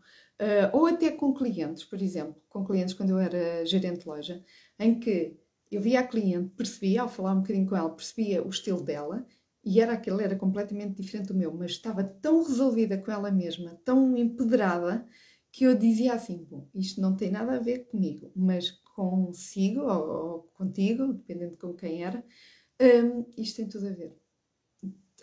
ou 0.73 0.87
até 0.87 1.13
com 1.13 1.33
clientes, 1.33 1.85
por 1.85 2.03
exemplo, 2.03 2.35
com 2.49 2.65
clientes 2.65 2.95
quando 2.95 3.11
eu 3.11 3.19
era 3.19 3.65
gerente 3.65 4.01
de 4.01 4.09
loja, 4.09 4.45
em 4.77 4.99
que 4.99 5.39
eu 5.71 5.81
via 5.81 6.01
a 6.01 6.07
cliente, 6.07 6.51
percebia, 6.57 7.03
ao 7.03 7.09
falar 7.09 7.33
um 7.33 7.41
bocadinho 7.41 7.67
com 7.67 7.77
ela, 7.77 7.91
percebia 7.91 8.43
o 8.43 8.49
estilo 8.49 8.83
dela 8.83 9.27
e 9.65 9.81
era 9.81 9.95
aquele, 9.95 10.23
era 10.23 10.37
completamente 10.37 11.01
diferente 11.03 11.29
do 11.29 11.35
meu, 11.35 11.53
mas 11.53 11.73
estava 11.73 12.05
tão 12.05 12.43
resolvida 12.45 12.97
com 12.97 13.11
ela 13.11 13.31
mesma, 13.33 13.75
tão 13.85 14.17
empoderada, 14.17 15.05
que 15.51 15.65
eu 15.65 15.77
dizia 15.77 16.13
assim: 16.13 16.45
bom, 16.45 16.69
isto 16.75 17.01
não 17.01 17.17
tem 17.17 17.31
nada 17.31 17.57
a 17.57 17.59
ver 17.59 17.87
comigo, 17.87 18.31
mas 18.37 18.71
consigo 18.95 19.81
ou, 19.81 20.09
ou 20.09 20.43
contigo, 20.55 21.15
dependendo 21.15 21.57
com 21.57 21.75
quem 21.75 22.05
era, 22.05 22.25
um, 22.81 23.25
isto 23.37 23.57
tem 23.57 23.69
tudo 23.69 23.89
a 23.89 23.93
ver. 23.93 24.17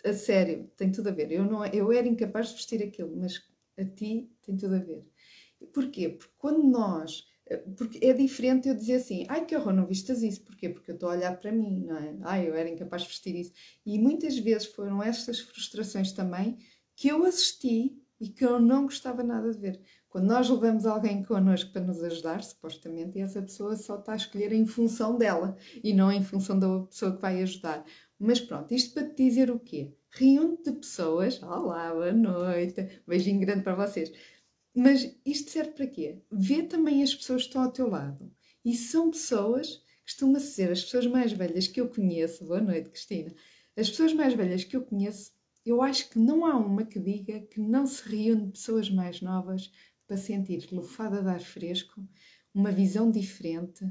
A 0.04 0.12
sério, 0.12 0.70
tem 0.76 0.90
tudo 0.92 1.08
a 1.08 1.12
ver. 1.12 1.32
Eu, 1.32 1.44
não, 1.44 1.64
eu 1.66 1.90
era 1.90 2.06
incapaz 2.06 2.48
de 2.48 2.54
vestir 2.56 2.82
aquilo, 2.82 3.16
mas 3.16 3.42
a 3.78 3.84
ti 3.84 4.30
tem 4.42 4.56
tudo 4.56 4.74
a 4.74 4.78
ver. 4.78 5.06
Porquê? 5.72 6.10
Porque 6.10 6.34
quando 6.36 6.62
nós. 6.62 7.26
Porque 7.76 8.04
é 8.04 8.12
diferente 8.12 8.68
eu 8.68 8.74
dizer 8.74 8.94
assim, 8.94 9.26
ai 9.28 9.44
que 9.44 9.54
horror, 9.54 9.72
não 9.72 9.86
vistas 9.86 10.22
isso. 10.22 10.42
Porquê? 10.42 10.68
Porque 10.68 10.90
eu 10.90 10.94
estou 10.94 11.10
a 11.10 11.12
olhar 11.12 11.38
para 11.38 11.52
mim, 11.52 11.84
não 11.84 11.96
é? 11.96 12.16
Ai, 12.22 12.48
eu 12.48 12.54
era 12.54 12.68
incapaz 12.68 13.02
de 13.02 13.08
vestir 13.08 13.34
isso. 13.34 13.52
E 13.84 13.98
muitas 13.98 14.38
vezes 14.38 14.66
foram 14.68 15.02
estas 15.02 15.40
frustrações 15.40 16.12
também 16.12 16.56
que 16.96 17.08
eu 17.08 17.24
assisti 17.24 17.96
e 18.20 18.28
que 18.28 18.44
eu 18.44 18.58
não 18.58 18.84
gostava 18.84 19.22
nada 19.22 19.52
de 19.52 19.58
ver. 19.58 19.80
Quando 20.08 20.28
nós 20.28 20.48
levamos 20.48 20.86
alguém 20.86 21.22
connosco 21.24 21.72
para 21.72 21.82
nos 21.82 22.02
ajudar, 22.02 22.42
supostamente, 22.42 23.20
essa 23.20 23.42
pessoa 23.42 23.76
só 23.76 23.98
está 23.98 24.12
a 24.12 24.16
escolher 24.16 24.52
em 24.52 24.64
função 24.64 25.18
dela 25.18 25.56
e 25.82 25.92
não 25.92 26.10
em 26.10 26.22
função 26.22 26.58
da 26.58 26.86
pessoa 26.86 27.16
que 27.16 27.20
vai 27.20 27.42
ajudar. 27.42 27.84
Mas 28.18 28.40
pronto, 28.40 28.72
isto 28.72 28.94
para 28.94 29.08
te 29.08 29.16
dizer 29.16 29.50
o 29.50 29.58
quê? 29.58 29.92
Reúne 30.10 30.56
de 30.64 30.70
pessoas. 30.70 31.42
Olá, 31.42 31.92
boa 31.92 32.12
noite. 32.12 33.02
Beijinho 33.06 33.40
grande 33.40 33.64
para 33.64 33.74
vocês. 33.74 34.12
Mas 34.74 35.16
isto 35.24 35.50
serve 35.50 35.70
para 35.70 35.86
quê? 35.86 36.18
Vê 36.32 36.64
também 36.64 37.02
as 37.02 37.14
pessoas 37.14 37.42
que 37.42 37.48
estão 37.48 37.62
ao 37.62 37.70
teu 37.70 37.88
lado. 37.88 38.32
E 38.64 38.74
são 38.74 39.10
pessoas, 39.10 39.80
costuma 40.02 40.40
ser 40.40 40.72
as 40.72 40.82
pessoas 40.82 41.06
mais 41.06 41.32
velhas 41.32 41.68
que 41.68 41.80
eu 41.80 41.88
conheço. 41.88 42.44
Boa 42.44 42.60
noite, 42.60 42.90
Cristina. 42.90 43.32
As 43.76 43.88
pessoas 43.88 44.12
mais 44.12 44.34
velhas 44.34 44.64
que 44.64 44.76
eu 44.76 44.84
conheço, 44.84 45.32
eu 45.64 45.80
acho 45.80 46.10
que 46.10 46.18
não 46.18 46.44
há 46.44 46.56
uma 46.56 46.84
que 46.84 46.98
diga 46.98 47.40
que 47.40 47.60
não 47.60 47.86
se 47.86 48.02
reúne 48.08 48.50
pessoas 48.50 48.90
mais 48.90 49.20
novas 49.20 49.70
para 50.06 50.16
sentir 50.16 50.68
lufada 50.72 51.22
de 51.22 51.28
ar 51.28 51.40
fresco, 51.40 52.06
uma 52.52 52.72
visão 52.72 53.10
diferente, 53.10 53.84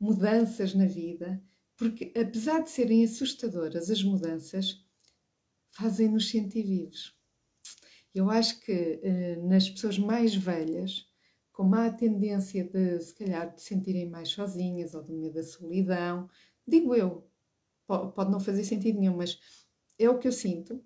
mudanças 0.00 0.74
na 0.74 0.86
vida, 0.86 1.42
porque 1.76 2.12
apesar 2.16 2.62
de 2.62 2.70
serem 2.70 3.04
assustadoras 3.04 3.90
as 3.90 4.02
mudanças, 4.02 4.82
fazem-nos 5.70 6.30
sentir 6.30 6.62
vivos. 6.62 7.14
Eu 8.16 8.30
acho 8.30 8.60
que 8.60 8.72
eh, 9.02 9.36
nas 9.42 9.68
pessoas 9.68 9.98
mais 9.98 10.34
velhas, 10.34 11.06
como 11.52 11.74
há 11.74 11.84
a 11.84 11.92
tendência 11.92 12.64
de, 12.64 12.98
se 12.98 13.14
calhar, 13.14 13.54
de 13.54 13.60
sentirem 13.60 14.08
mais 14.08 14.30
sozinhas 14.30 14.94
ou 14.94 15.02
do 15.02 15.12
medo 15.12 15.34
da 15.34 15.42
solidão, 15.42 16.26
digo 16.66 16.94
eu, 16.94 17.28
pode 17.86 18.30
não 18.30 18.40
fazer 18.40 18.64
sentido 18.64 18.98
nenhum, 18.98 19.18
mas 19.18 19.38
é 19.98 20.08
o 20.08 20.18
que 20.18 20.26
eu 20.26 20.32
sinto 20.32 20.82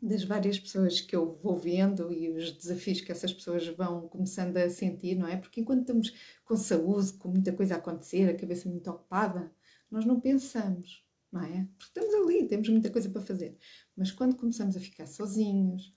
das 0.00 0.24
várias 0.24 0.58
pessoas 0.58 0.98
que 0.98 1.14
eu 1.14 1.34
vou 1.42 1.58
vendo 1.58 2.10
e 2.10 2.30
os 2.30 2.52
desafios 2.52 3.02
que 3.02 3.12
essas 3.12 3.34
pessoas 3.34 3.66
vão 3.68 4.08
começando 4.08 4.56
a 4.56 4.70
sentir, 4.70 5.14
não 5.14 5.28
é? 5.28 5.36
Porque 5.36 5.60
enquanto 5.60 5.80
estamos 5.82 6.14
com 6.42 6.56
saúde, 6.56 7.12
com 7.18 7.28
muita 7.28 7.52
coisa 7.52 7.74
a 7.74 7.78
acontecer, 7.78 8.30
a 8.30 8.36
cabeça 8.36 8.66
muito 8.66 8.90
ocupada, 8.90 9.52
nós 9.90 10.06
não 10.06 10.18
pensamos, 10.18 11.04
não 11.30 11.42
é? 11.42 11.68
Porque 11.76 12.00
estamos 12.00 12.14
ali, 12.14 12.48
temos 12.48 12.70
muita 12.70 12.88
coisa 12.88 13.10
para 13.10 13.20
fazer. 13.20 13.58
Mas 13.94 14.10
quando 14.10 14.36
começamos 14.36 14.74
a 14.74 14.80
ficar 14.80 15.06
sozinhos, 15.06 15.94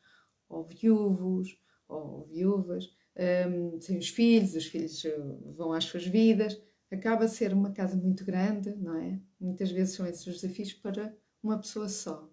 ou 0.49 0.63
viúvos, 0.65 1.57
ou 1.87 2.25
viúvas, 2.25 2.89
um, 3.47 3.79
sem 3.79 3.97
os 3.97 4.09
filhos, 4.09 4.55
os 4.55 4.65
filhos 4.65 5.03
eh, 5.05 5.17
vão 5.55 5.73
às 5.73 5.85
suas 5.85 6.05
vidas, 6.05 6.61
acaba 6.91 7.25
a 7.25 7.27
ser 7.27 7.53
uma 7.53 7.71
casa 7.71 7.95
muito 7.95 8.25
grande, 8.25 8.75
não 8.75 8.95
é? 8.97 9.19
Muitas 9.39 9.71
vezes 9.71 9.95
são 9.95 10.07
esses 10.07 10.25
os 10.25 10.41
desafios 10.41 10.73
para 10.73 11.15
uma 11.43 11.59
pessoa 11.59 11.87
só. 11.87 12.29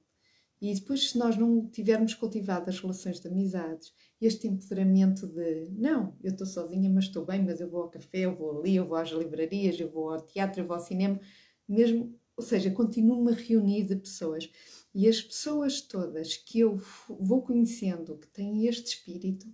E 0.61 0.73
depois, 0.75 1.11
se 1.11 1.19
nós 1.19 1.37
não 1.37 1.69
tivermos 1.69 2.15
cultivado 2.15 2.71
as 2.71 2.81
relações 2.81 3.21
de 3.21 3.29
amizades, 3.29 3.93
este 4.21 4.49
empoderamento 4.49 5.27
de 5.27 5.69
não, 5.71 6.17
eu 6.23 6.33
estou 6.33 6.47
sozinha, 6.47 6.89
mas 6.89 7.05
estou 7.05 7.27
bem, 7.27 7.45
mas 7.45 7.61
eu 7.61 7.69
vou 7.69 7.83
ao 7.83 7.91
café, 7.91 8.21
eu 8.21 8.35
vou 8.35 8.59
ali, 8.59 8.77
eu 8.77 8.87
vou 8.87 8.97
às 8.97 9.11
livrarias, 9.11 9.79
eu 9.79 9.91
vou 9.91 10.11
ao 10.11 10.21
teatro, 10.25 10.63
eu 10.63 10.67
vou 10.67 10.77
ao 10.77 10.83
cinema, 10.83 11.21
mesmo, 11.69 12.19
ou 12.37 12.43
seja, 12.43 12.71
continuo-me 12.71 13.33
a 13.33 13.35
reunir 13.35 13.85
de 13.85 13.97
pessoas. 13.97 14.51
E 14.99 15.07
as 15.07 15.21
pessoas 15.21 15.83
todas 15.83 16.39
que 16.39 16.61
eu 16.61 16.81
vou 17.21 17.43
conhecendo 17.43 18.17
que 18.17 18.27
têm 18.29 18.67
este 18.67 18.95
espírito, 18.95 19.47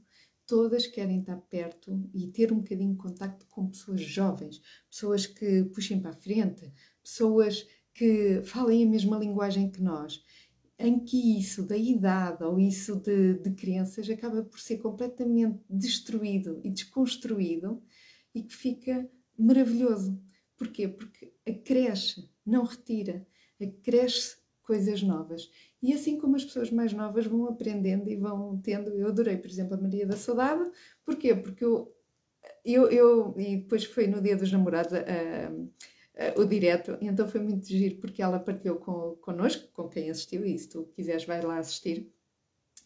todas 0.46 0.86
querem 0.86 1.18
estar 1.18 1.36
perto 1.36 2.08
e 2.14 2.28
ter 2.28 2.52
um 2.52 2.58
bocadinho 2.58 2.92
de 2.92 2.98
contacto 2.98 3.44
com 3.46 3.66
pessoas 3.66 4.00
jovens, 4.02 4.62
pessoas 4.88 5.26
que 5.26 5.64
puxem 5.64 6.00
para 6.00 6.12
a 6.12 6.16
frente, 6.16 6.72
pessoas 7.02 7.66
que 7.92 8.40
falem 8.44 8.84
a 8.84 8.88
mesma 8.88 9.18
linguagem 9.18 9.68
que 9.68 9.82
nós, 9.82 10.22
em 10.78 11.00
que 11.00 11.40
isso 11.40 11.66
da 11.66 11.76
idade 11.76 12.44
ou 12.44 12.60
isso 12.60 12.94
de, 13.00 13.34
de 13.34 13.50
crenças 13.50 14.08
acaba 14.08 14.44
por 14.44 14.60
ser 14.60 14.78
completamente 14.78 15.58
destruído 15.68 16.60
e 16.62 16.70
desconstruído 16.70 17.82
e 18.32 18.44
que 18.44 18.54
fica 18.54 19.10
maravilhoso. 19.36 20.16
Porquê? 20.56 20.86
Porque 20.86 21.34
acresce, 21.44 22.30
não 22.46 22.62
retira, 22.62 23.26
acresce 23.60 24.40
coisas 24.62 25.02
novas. 25.02 25.50
E 25.82 25.92
assim 25.92 26.18
como 26.18 26.36
as 26.36 26.44
pessoas 26.44 26.70
mais 26.70 26.92
novas 26.92 27.26
vão 27.26 27.46
aprendendo 27.46 28.08
e 28.08 28.16
vão 28.16 28.58
tendo, 28.62 28.90
eu 28.90 29.08
adorei, 29.08 29.36
por 29.36 29.48
exemplo, 29.48 29.74
a 29.74 29.80
Maria 29.80 30.06
da 30.06 30.16
Saudade, 30.16 30.70
porquê? 31.04 31.34
Porque 31.34 31.64
eu, 31.64 31.92
eu, 32.64 32.90
eu 32.90 33.34
e 33.36 33.56
depois 33.56 33.84
foi 33.84 34.06
no 34.06 34.20
dia 34.20 34.36
dos 34.36 34.50
namorados 34.52 34.92
uh, 34.92 36.40
o 36.40 36.44
direto, 36.44 36.96
então 37.00 37.26
foi 37.26 37.40
muito 37.40 37.66
giro 37.66 37.96
porque 37.96 38.22
ela 38.22 38.38
partilhou 38.38 38.76
com, 38.76 39.16
connosco, 39.16 39.68
com 39.72 39.88
quem 39.88 40.10
assistiu, 40.10 40.44
e 40.44 40.56
se 40.58 40.68
tu 40.68 40.84
quiseres 40.94 41.24
vai 41.24 41.42
lá 41.42 41.58
assistir, 41.58 42.12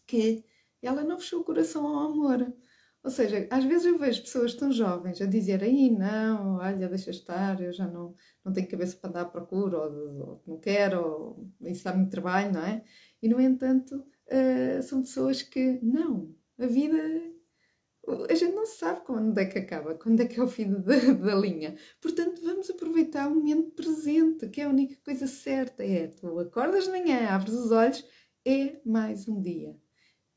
que 0.05 0.43
ela 0.81 1.03
não 1.03 1.19
fechou 1.19 1.41
o 1.41 1.43
coração 1.43 1.85
ao 1.85 2.11
amor. 2.11 2.53
Ou 3.07 3.11
seja, 3.11 3.47
às 3.49 3.63
vezes 3.63 3.85
eu 3.85 3.97
vejo 3.97 4.21
pessoas 4.21 4.53
tão 4.53 4.69
jovens 4.69 5.21
a 5.21 5.25
dizerem 5.25 5.97
não, 5.97 6.57
olha, 6.57 6.89
deixa 6.89 7.09
estar, 7.09 7.61
eu 7.61 7.71
já 7.71 7.87
não, 7.87 8.13
não 8.43 8.51
tenho 8.51 8.67
cabeça 8.67 8.97
para 8.97 9.09
andar 9.09 9.21
à 9.21 9.25
procura, 9.25 9.77
ou, 9.77 10.19
ou 10.19 10.43
não 10.45 10.59
quero, 10.59 10.99
ou 11.01 11.49
isso 11.61 11.85
dá 11.85 11.93
muito 11.93 12.11
trabalho, 12.11 12.51
não 12.51 12.61
é? 12.61 12.83
E, 13.21 13.29
no 13.29 13.39
entanto, 13.39 13.95
uh, 13.95 14.83
são 14.83 15.03
pessoas 15.03 15.41
que, 15.41 15.79
não, 15.81 16.35
a 16.59 16.65
vida, 16.65 16.97
a 18.29 18.35
gente 18.35 18.53
não 18.53 18.65
sabe 18.65 18.99
quando 19.05 19.37
é 19.37 19.45
que 19.45 19.59
acaba, 19.59 19.95
quando 19.95 20.19
é 20.19 20.25
que 20.25 20.37
é 20.37 20.43
o 20.43 20.47
fim 20.49 20.69
da, 20.69 20.97
da 21.13 21.35
linha. 21.35 21.77
Portanto, 22.01 22.41
vamos 22.43 22.69
aproveitar 22.69 23.29
o 23.29 23.35
momento 23.35 23.71
presente, 23.71 24.49
que 24.49 24.59
é 24.59 24.65
a 24.65 24.69
única 24.69 24.97
coisa 25.05 25.27
certa, 25.27 25.81
é 25.81 26.07
tu 26.07 26.37
acordas 26.39 26.83
de 26.83 26.89
manhã, 26.89 27.29
abres 27.29 27.53
os 27.53 27.71
olhos, 27.71 28.05
é 28.45 28.81
mais 28.83 29.29
um 29.29 29.41
dia 29.41 29.77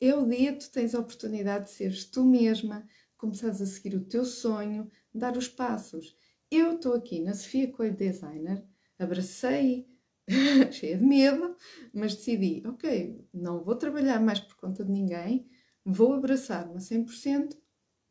o 0.00 0.26
dia 0.26 0.56
tu 0.56 0.70
tens 0.70 0.94
a 0.94 1.00
oportunidade 1.00 1.66
de 1.66 1.72
seres 1.72 2.06
tu 2.06 2.24
mesma, 2.24 2.88
começares 3.18 3.60
a 3.60 3.66
seguir 3.66 3.94
o 3.94 4.04
teu 4.04 4.24
sonho, 4.24 4.90
dar 5.14 5.36
os 5.36 5.46
passos. 5.46 6.16
Eu 6.50 6.76
estou 6.76 6.94
aqui 6.94 7.20
na 7.20 7.34
Sofia 7.34 7.70
Coelho 7.70 7.96
Designer, 7.96 8.64
abracei, 8.98 9.86
cheia 10.72 10.96
de 10.96 11.04
medo, 11.04 11.54
mas 11.92 12.14
decidi, 12.14 12.62
ok, 12.66 13.22
não 13.32 13.62
vou 13.62 13.76
trabalhar 13.76 14.20
mais 14.20 14.40
por 14.40 14.56
conta 14.56 14.82
de 14.82 14.90
ninguém, 14.90 15.46
vou 15.84 16.14
abraçar-me 16.14 16.76
a 16.76 16.80
100% 16.80 17.58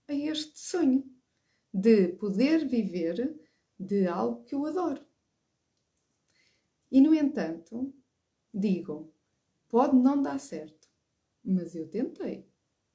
a 0.07 0.13
este 0.13 0.59
sonho 0.59 1.03
de 1.73 2.09
poder 2.09 2.67
viver 2.67 3.35
de 3.79 4.07
algo 4.07 4.43
que 4.43 4.53
eu 4.53 4.65
adoro. 4.65 5.03
E, 6.91 7.01
no 7.01 7.15
entanto, 7.15 7.93
digo, 8.53 9.13
pode 9.69 9.95
não 9.95 10.21
dar 10.21 10.39
certo 10.39 10.88
mas 11.49 11.75
eu 11.75 11.87
tentei. 11.87 12.45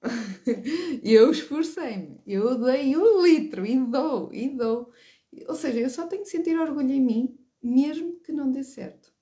eu 1.02 1.30
esforcei-me, 1.30 2.20
eu 2.26 2.58
dei 2.62 2.96
um 2.96 3.22
litro 3.22 3.64
e 3.66 3.78
dou, 3.78 4.32
e 4.32 4.48
dou. 4.50 4.92
Ou 5.48 5.54
seja, 5.54 5.80
eu 5.80 5.90
só 5.90 6.06
tenho 6.06 6.22
que 6.22 6.28
sentir 6.28 6.58
orgulho 6.58 6.90
em 6.90 7.00
mim, 7.00 7.38
mesmo 7.62 8.20
que 8.20 8.32
não 8.32 8.50
dê 8.50 8.62
certo. 8.62 9.12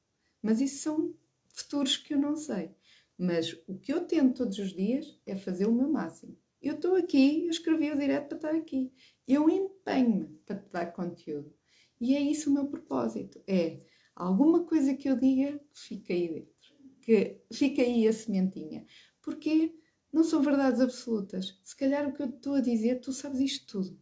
Mas 0.43 0.61
isso 0.61 0.83
são 0.83 1.15
futuros 1.49 1.97
que 1.97 2.15
eu 2.15 2.19
não 2.19 2.37
sei. 2.37 2.71
Mas 3.17 3.53
o 3.69 3.79
que 3.79 3.93
eu 3.93 4.05
tento 4.05 4.39
todos 4.39 4.59
os 4.59 4.73
dias 4.73 5.19
é 5.25 5.37
fazer 5.37 5.67
o 5.67 5.73
meu 5.73 5.89
máximo. 5.89 6.37
Eu 6.61 6.75
estou 6.75 6.97
aqui, 6.97 7.45
eu 7.45 7.51
escrevi 7.51 7.91
o 7.91 7.99
direto 7.99 8.29
para 8.29 8.37
estar 8.37 8.55
aqui. 8.55 8.93
Eu 9.27 9.49
empenho-me 9.49 10.27
para 10.45 10.57
te 10.57 10.71
dar 10.71 10.93
conteúdo. 10.93 11.53
E 12.01 12.17
é 12.17 12.21
isso 12.21 12.51
o 12.51 12.53
meu 12.53 12.67
propósito. 12.67 13.41
É 13.47 13.81
alguma 14.15 14.65
coisa 14.65 14.95
que 14.95 15.09
eu 15.09 15.17
diga, 15.17 15.61
fica 15.73 16.13
aí 16.13 16.29
dentro. 16.29 16.53
Que 17.01 17.41
fica 17.53 17.83
aí 17.83 18.07
a 18.07 18.13
sementinha 18.13 18.87
porque 19.23 19.75
não 20.13 20.23
são 20.23 20.43
verdades 20.43 20.81
absolutas. 20.81 21.59
Se 21.65 21.75
calhar 21.75 22.07
o 22.07 22.13
que 22.13 22.23
eu 22.23 22.29
estou 22.29 22.55
a 22.55 22.61
dizer, 22.61 23.01
tu 23.01 23.13
sabes 23.13 23.41
isto 23.41 23.67
tudo. 23.67 23.99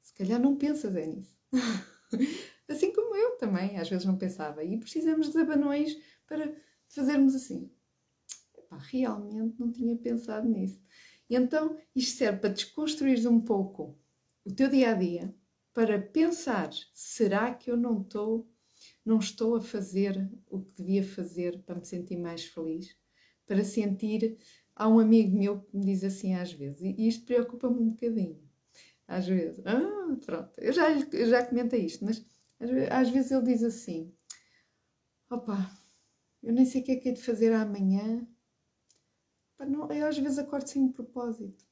Se 0.00 0.14
calhar 0.14 0.40
não 0.40 0.56
pensas 0.56 0.94
é 0.96 1.06
nisso. 1.06 1.36
assim 2.68 2.92
como 2.92 3.14
eu 3.14 3.36
também, 3.36 3.78
às 3.78 3.88
vezes 3.88 4.06
não 4.06 4.16
pensava. 4.16 4.64
E 4.64 4.78
precisamos 4.78 5.30
de 5.30 5.38
abanões 5.38 5.96
para 6.26 6.56
fazermos 6.88 7.34
assim. 7.34 7.70
Epá, 8.56 8.78
realmente 8.78 9.60
não 9.60 9.70
tinha 9.70 9.96
pensado 9.96 10.48
nisso. 10.48 10.80
E 11.28 11.34
então 11.34 11.76
isto 11.94 12.16
serve 12.16 12.38
para 12.38 12.54
desconstruir 12.54 13.26
um 13.28 13.40
pouco 13.40 13.98
o 14.44 14.54
teu 14.54 14.70
dia 14.70 14.90
a 14.90 14.94
dia, 14.94 15.34
para 15.74 16.00
pensar: 16.00 16.70
será 16.94 17.52
que 17.52 17.70
eu 17.70 17.76
não 17.76 18.00
estou, 18.00 18.48
não 19.04 19.18
estou 19.18 19.56
a 19.56 19.60
fazer 19.60 20.30
o 20.48 20.60
que 20.60 20.72
devia 20.76 21.04
fazer 21.04 21.62
para 21.62 21.74
me 21.74 21.84
sentir 21.84 22.16
mais 22.16 22.44
feliz? 22.44 22.96
Para 23.46 23.64
sentir. 23.64 24.36
Há 24.74 24.88
um 24.88 24.98
amigo 24.98 25.36
meu 25.36 25.60
que 25.60 25.76
me 25.76 25.84
diz 25.84 26.04
assim 26.04 26.34
às 26.34 26.52
vezes, 26.52 26.82
e 26.82 27.08
isto 27.08 27.24
preocupa-me 27.24 27.80
um 27.80 27.90
bocadinho. 27.90 28.38
Às 29.08 29.26
vezes, 29.26 29.64
ah, 29.66 30.16
pronto, 30.24 30.52
eu 30.58 30.72
já, 30.72 30.90
eu 30.90 31.28
já 31.28 31.44
comentei 31.46 31.86
isto, 31.86 32.04
mas 32.04 32.24
às 32.90 33.08
vezes 33.10 33.30
ele 33.30 33.44
diz 33.44 33.62
assim: 33.62 34.12
opa, 35.30 35.70
eu 36.42 36.52
nem 36.52 36.64
sei 36.64 36.82
o 36.82 36.84
que 36.84 36.92
é 36.92 36.96
que 36.96 37.08
é 37.10 37.12
de 37.12 37.22
fazer 37.22 37.52
amanhã. 37.52 38.26
não, 39.60 39.90
eu 39.92 40.06
às 40.06 40.18
vezes 40.18 40.38
acordo 40.38 40.66
sem 40.68 40.82
um 40.82 40.92
propósito. 40.92 41.64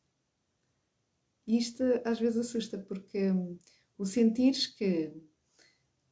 E 1.46 1.58
isto 1.58 1.82
às 2.04 2.18
vezes 2.18 2.38
assusta, 2.38 2.78
porque 2.78 3.30
hum, 3.30 3.58
o 3.98 4.06
sentires 4.06 4.66
que 4.66 5.12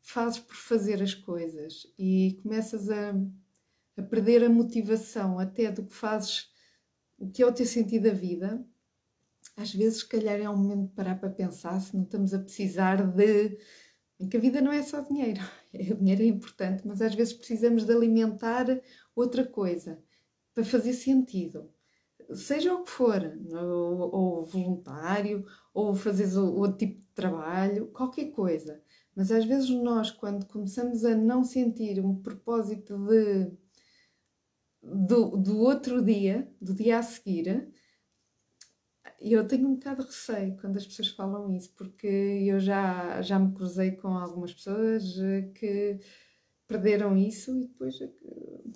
fazes 0.02 0.40
por 0.40 0.56
fazer 0.56 1.02
as 1.02 1.14
coisas 1.14 1.86
e 1.98 2.38
começas 2.42 2.90
a 2.90 3.14
a 3.96 4.02
perder 4.02 4.44
a 4.44 4.48
motivação 4.48 5.38
até 5.38 5.70
do 5.70 5.84
que 5.84 5.94
fazes 5.94 6.50
o 7.18 7.30
que 7.30 7.42
é 7.42 7.46
o 7.46 7.52
teu 7.52 7.66
sentido 7.66 8.04
da 8.04 8.14
vida, 8.14 8.64
às 9.56 9.74
vezes, 9.74 9.98
se 10.00 10.08
calhar, 10.08 10.40
é 10.40 10.48
um 10.48 10.56
momento 10.56 10.88
de 10.88 10.94
parar 10.94 11.18
para 11.18 11.30
pensar 11.30 11.78
se 11.80 11.94
não 11.94 12.04
estamos 12.04 12.32
a 12.32 12.38
precisar 12.38 13.06
de. 13.06 13.58
Em 14.18 14.28
que 14.28 14.36
a 14.36 14.40
vida 14.40 14.60
não 14.60 14.72
é 14.72 14.82
só 14.82 15.00
dinheiro. 15.00 15.40
O 15.72 15.96
dinheiro 15.96 16.22
é 16.22 16.26
importante, 16.26 16.86
mas 16.86 17.00
às 17.00 17.14
vezes 17.14 17.32
precisamos 17.32 17.86
de 17.86 17.92
alimentar 17.92 18.66
outra 19.16 19.42
coisa 19.44 19.98
para 20.54 20.64
fazer 20.64 20.92
sentido. 20.92 21.70
Seja 22.34 22.74
o 22.74 22.84
que 22.84 22.90
for, 22.90 23.20
ou, 24.12 24.44
voluntário, 24.44 25.46
ou 25.72 25.94
fazeres 25.94 26.36
outro 26.36 26.76
tipo 26.76 27.00
de 27.00 27.06
trabalho, 27.14 27.86
qualquer 27.88 28.32
coisa. 28.32 28.82
Mas 29.16 29.32
às 29.32 29.46
vezes 29.46 29.70
nós, 29.70 30.10
quando 30.10 30.46
começamos 30.46 31.04
a 31.04 31.16
não 31.16 31.42
sentir 31.42 31.98
um 32.00 32.14
propósito 32.16 32.98
de, 32.98 33.50
do, 34.82 35.36
do 35.36 35.58
outro 35.58 36.02
dia, 36.02 36.48
do 36.60 36.74
dia 36.74 36.98
a 36.98 37.02
seguir, 37.02 37.72
e 39.20 39.32
eu 39.32 39.46
tenho 39.46 39.68
um 39.68 39.74
bocado 39.74 40.02
de 40.02 40.08
receio 40.08 40.56
quando 40.60 40.76
as 40.76 40.86
pessoas 40.86 41.08
falam 41.08 41.50
isso, 41.52 41.72
porque 41.76 42.06
eu 42.06 42.58
já, 42.58 43.22
já 43.22 43.38
me 43.38 43.54
cruzei 43.54 43.92
com 43.92 44.08
algumas 44.08 44.52
pessoas 44.52 45.16
eh, 45.18 45.42
que 45.54 46.00
perderam 46.66 47.16
isso 47.16 47.56
e 47.56 47.68
depois, 47.68 48.00
eh, 48.00 48.10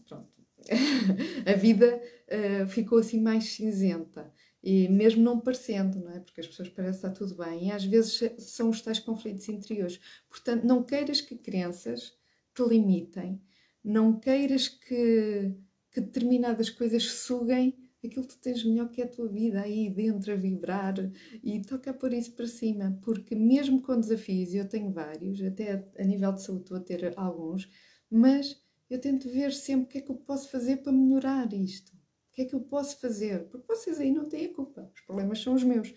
pronto, 0.07 0.29
a 1.47 1.53
vida 1.55 2.01
uh, 2.29 2.67
ficou 2.69 2.99
assim 2.99 3.21
mais 3.21 3.45
cinzenta. 3.45 4.33
E 4.63 4.89
mesmo 4.89 5.23
não 5.23 5.39
parecendo, 5.39 6.01
não 6.01 6.11
é? 6.11 6.21
Porque 6.21 6.41
as 6.41 6.47
pessoas 6.47 6.69
parecem 6.71 6.97
estar 6.97 7.11
tudo 7.11 7.37
bem. 7.37 7.69
E 7.69 7.71
às 7.71 7.85
vezes 7.85 8.21
são 8.39 8.71
os 8.71 8.81
tais 8.81 8.99
conflitos 8.99 9.49
interiores. 9.49 10.01
Portanto, 10.29 10.65
não 10.65 10.83
queiras 10.83 11.21
que 11.21 11.37
crenças 11.37 12.17
te 12.55 12.63
limitem, 12.65 13.41
não 13.85 14.19
queiras 14.19 14.67
que, 14.67 15.55
que 15.97 16.01
determinadas 16.03 16.69
coisas 16.69 17.05
suguem 17.05 17.75
aquilo 18.05 18.27
que 18.27 18.35
tu 18.35 18.39
tens 18.39 18.63
melhor 18.63 18.91
que 18.91 19.01
é 19.01 19.07
a 19.07 19.09
tua 19.09 19.27
vida 19.27 19.63
aí 19.63 19.89
dentro 19.89 20.31
a 20.31 20.37
vibrar 20.37 20.95
e 21.43 21.63
toca 21.63 21.95
por 21.95 22.13
isso 22.13 22.33
para 22.33 22.47
cima, 22.47 23.01
porque 23.03 23.35
mesmo 23.35 23.81
com 23.81 23.99
desafios, 23.99 24.53
eu 24.53 24.69
tenho 24.69 24.93
vários, 24.93 25.43
até 25.43 25.89
a 25.99 26.05
nível 26.05 26.35
de 26.35 26.43
saúde 26.43 26.65
estou 26.65 26.77
a 26.77 26.81
ter 26.81 27.15
alguns, 27.17 27.71
mas 28.11 28.63
eu 28.91 29.01
tento 29.01 29.31
ver 29.31 29.55
sempre 29.55 29.87
o 29.87 29.89
que 29.89 29.97
é 29.97 30.01
que 30.03 30.11
eu 30.11 30.17
posso 30.17 30.51
fazer 30.51 30.83
para 30.83 30.93
melhorar 30.93 31.51
isto. 31.55 31.95
O 31.95 32.33
que 32.35 32.43
é 32.43 32.45
que 32.45 32.55
eu 32.55 32.61
posso 32.61 33.01
fazer? 33.01 33.49
Porque 33.49 33.67
vocês 33.67 33.99
aí 33.99 34.13
não 34.13 34.29
têm 34.29 34.45
a 34.45 34.55
culpa, 34.55 34.93
os 34.95 35.01
problemas 35.01 35.41
são 35.41 35.55
os 35.55 35.65
meus. 35.65 35.95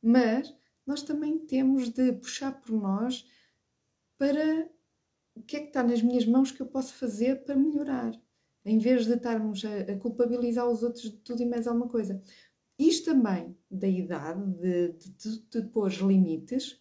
Mas 0.00 0.54
nós 0.86 1.02
também 1.02 1.36
temos 1.36 1.88
de 1.88 2.12
puxar 2.12 2.52
por 2.60 2.80
nós 2.80 3.28
para 4.16 4.70
o 5.34 5.42
que 5.42 5.56
é 5.56 5.60
que 5.62 5.66
está 5.66 5.82
nas 5.82 6.00
minhas 6.00 6.24
mãos 6.24 6.52
que 6.52 6.62
eu 6.62 6.66
posso 6.66 6.94
fazer 6.94 7.42
para 7.42 7.56
melhorar 7.56 8.21
em 8.64 8.78
vez 8.78 9.06
de 9.06 9.14
estarmos 9.14 9.62
a, 9.64 9.96
culpabilizar 9.96 10.68
os 10.68 10.82
outros 10.82 11.04
de 11.04 11.16
tudo 11.18 11.42
e 11.42 11.46
mais 11.46 11.66
alguma 11.66 11.88
coisa. 11.88 12.22
Isto 12.78 13.12
também 13.12 13.56
da 13.70 13.86
idade, 13.86 14.42
de, 14.58 14.92
de, 14.92 15.10
de, 15.10 15.38
de 15.50 15.62
pôr 15.68 15.90
limites. 15.90 16.80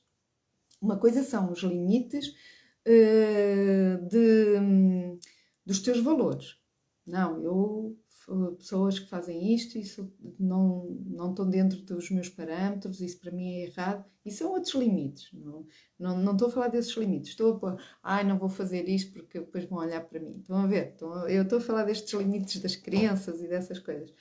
Uma 0.81 0.97
coisa 0.97 1.23
são 1.23 1.51
os 1.51 1.59
limites 1.59 2.29
uh, 2.87 4.07
de, 4.07 5.19
dos 5.65 5.79
teus 5.79 5.99
valores. 5.99 6.57
Não, 7.05 7.41
eu 7.43 7.97
pessoas 8.57 8.99
que 8.99 9.09
fazem 9.09 9.53
isto, 9.53 9.77
isso 9.77 10.11
não, 10.39 10.85
não 11.05 11.31
estão 11.31 11.49
dentro 11.49 11.81
dos 11.81 12.09
meus 12.11 12.29
parâmetros, 12.29 13.01
isso 13.01 13.19
para 13.19 13.31
mim 13.31 13.55
é 13.55 13.65
errado. 13.65 14.05
E 14.23 14.31
são 14.31 14.51
outros 14.51 14.75
limites. 14.75 15.29
Não, 15.33 15.65
não, 15.97 16.17
não 16.17 16.33
estou 16.33 16.47
a 16.47 16.51
falar 16.51 16.67
desses 16.67 16.95
limites. 16.95 17.31
Estou 17.31 17.53
a 17.53 17.59
pôr, 17.59 17.81
ai, 18.03 18.23
não 18.23 18.37
vou 18.37 18.49
fazer 18.49 18.87
isto 18.87 19.11
porque 19.11 19.39
depois 19.39 19.65
vão 19.65 19.79
olhar 19.79 20.01
para 20.01 20.19
mim. 20.19 20.37
Estão 20.39 20.57
a 20.57 20.67
ver? 20.67 20.89
Estão, 20.91 21.27
eu 21.27 21.43
estou 21.43 21.57
a 21.57 21.61
falar 21.61 21.83
destes 21.83 22.13
limites 22.13 22.61
das 22.61 22.75
crenças 22.75 23.41
e 23.41 23.47
dessas 23.47 23.79
coisas. 23.79 24.13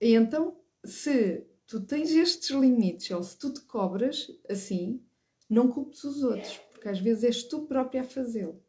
E 0.00 0.14
então, 0.14 0.56
se 0.84 1.44
tu 1.66 1.80
tens 1.80 2.10
estes 2.10 2.50
limites, 2.50 3.10
ou 3.10 3.22
se 3.22 3.38
tu 3.38 3.52
te 3.52 3.60
cobras 3.62 4.28
assim, 4.48 5.02
não 5.48 5.68
culpes 5.68 6.04
os 6.04 6.22
outros, 6.22 6.58
porque 6.72 6.88
às 6.88 7.00
vezes 7.00 7.24
és 7.24 7.42
tu 7.44 7.66
própria 7.66 8.02
a 8.02 8.04
fazê-lo. 8.04 8.62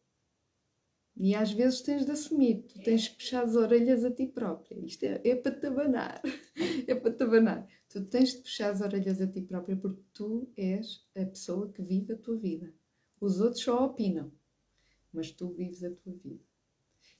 E 1.15 1.35
às 1.35 1.51
vezes 1.51 1.81
tens 1.81 2.05
de 2.05 2.11
assumir, 2.11 2.63
tu 2.63 2.79
tens 2.79 3.03
de 3.03 3.11
puxar 3.11 3.43
as 3.43 3.55
orelhas 3.55 4.03
a 4.03 4.11
ti 4.11 4.25
própria. 4.25 4.79
Isto 4.79 5.03
é, 5.03 5.21
é 5.23 5.35
para 5.35 5.51
te 5.51 5.67
abanar, 5.67 6.21
é 6.87 6.95
para 6.95 7.11
te 7.11 7.23
abanar. 7.23 7.67
Tu 7.89 8.05
tens 8.05 8.31
de 8.33 8.41
puxar 8.41 8.71
as 8.71 8.81
orelhas 8.81 9.21
a 9.21 9.27
ti 9.27 9.41
própria 9.41 9.75
porque 9.75 10.01
tu 10.13 10.49
és 10.55 11.05
a 11.15 11.25
pessoa 11.25 11.71
que 11.71 11.81
vive 11.81 12.13
a 12.13 12.17
tua 12.17 12.37
vida. 12.37 12.73
Os 13.19 13.39
outros 13.39 13.63
só 13.63 13.85
opinam, 13.85 14.31
mas 15.13 15.31
tu 15.31 15.49
vives 15.49 15.83
a 15.83 15.91
tua 15.91 16.13
vida. 16.13 16.43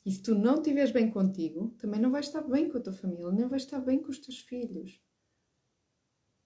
E 0.05 0.11
se 0.11 0.23
tu 0.23 0.33
não 0.33 0.55
estiveres 0.55 0.91
bem 0.91 1.11
contigo, 1.11 1.75
também 1.77 1.99
não 1.99 2.11
vais 2.11 2.25
estar 2.25 2.41
bem 2.41 2.69
com 2.69 2.77
a 2.77 2.81
tua 2.81 2.93
família, 2.93 3.31
nem 3.31 3.47
vais 3.47 3.63
estar 3.63 3.79
bem 3.79 4.01
com 4.01 4.09
os 4.09 4.17
teus 4.17 4.39
filhos. 4.39 4.99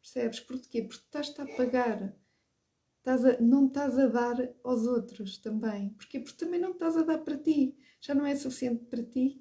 Percebes? 0.02 0.40
Porquê? 0.42 0.82
Porque 0.82 1.04
estás-te 1.04 1.40
a 1.42 1.46
pagar 1.56 2.14
estás 3.06 3.24
a, 3.24 3.40
não 3.40 3.68
estás 3.68 4.00
a 4.00 4.08
dar 4.08 4.50
aos 4.64 4.88
outros 4.88 5.38
também. 5.38 5.90
Porquê? 5.90 6.20
Porque 6.20 6.44
também 6.44 6.60
não 6.60 6.72
estás 6.72 6.98
a 6.98 7.04
dar 7.04 7.20
para 7.20 7.38
ti. 7.38 7.78
Já 8.02 8.16
não 8.16 8.26
é 8.26 8.36
suficiente 8.36 8.84
para 8.86 9.04
ti. 9.04 9.40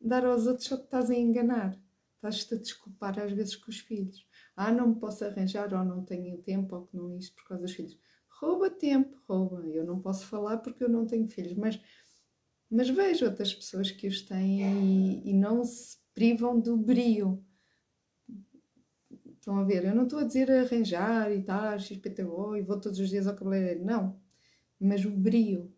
Dar 0.00 0.24
aos 0.24 0.46
outros 0.46 0.66
só 0.66 0.78
te 0.78 0.84
estás 0.84 1.10
a 1.10 1.14
enganar. 1.14 1.78
Estás-te 2.14 2.54
a 2.54 2.56
desculpar 2.56 3.20
às 3.20 3.30
vezes 3.32 3.56
com 3.56 3.70
os 3.70 3.78
filhos. 3.78 4.26
Ah, 4.56 4.72
não 4.72 4.88
me 4.88 4.94
posso 4.94 5.22
arranjar, 5.22 5.74
ou 5.74 5.84
não 5.84 6.02
tenho 6.02 6.38
tempo, 6.38 6.74
ou 6.74 6.86
que 6.86 6.96
não 6.96 7.14
isto 7.18 7.34
por 7.36 7.48
causa 7.48 7.64
dos 7.64 7.74
filhos. 7.74 7.98
Rouba 8.40 8.70
tempo, 8.70 9.20
rouba. 9.28 9.66
Eu 9.66 9.84
não 9.84 10.00
posso 10.00 10.26
falar 10.26 10.58
porque 10.58 10.82
eu 10.82 10.88
não 10.88 11.06
tenho 11.06 11.28
filhos, 11.28 11.54
mas, 11.54 11.78
mas 12.70 12.88
vejo 12.88 13.26
outras 13.26 13.52
pessoas 13.52 13.90
que 13.90 14.08
os 14.08 14.22
têm 14.22 14.62
e, 14.62 15.30
e 15.30 15.34
não 15.34 15.62
se 15.62 15.98
privam 16.14 16.58
do 16.58 16.74
brio 16.76 17.44
Estão 19.44 19.58
a 19.58 19.62
ver? 19.62 19.84
Eu 19.84 19.94
não 19.94 20.04
estou 20.04 20.20
a 20.20 20.24
dizer 20.24 20.50
arranjar 20.50 21.30
e 21.30 21.42
tal, 21.42 21.78
XPTO 21.78 22.56
e 22.56 22.62
vou 22.62 22.80
todos 22.80 22.98
os 22.98 23.10
dias 23.10 23.26
ao 23.26 23.36
cabeleireiro, 23.36 23.84
não. 23.84 24.18
Mas 24.80 25.04
o 25.04 25.10
brio. 25.10 25.70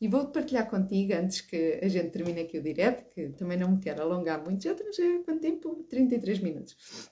E 0.00 0.08
vou 0.08 0.26
partilhar 0.32 0.68
contigo, 0.68 1.14
antes 1.14 1.40
que 1.40 1.78
a 1.80 1.86
gente 1.86 2.10
termine 2.10 2.40
aqui 2.40 2.58
o 2.58 2.62
direto, 2.62 3.08
que 3.14 3.28
também 3.28 3.56
não 3.56 3.70
me 3.70 3.78
quero 3.78 4.02
alongar 4.02 4.42
muito, 4.42 4.64
já 4.64 4.74
temos 4.74 4.96
quanto 5.24 5.40
tempo? 5.40 5.86
33 5.88 6.40
minutos. 6.40 7.08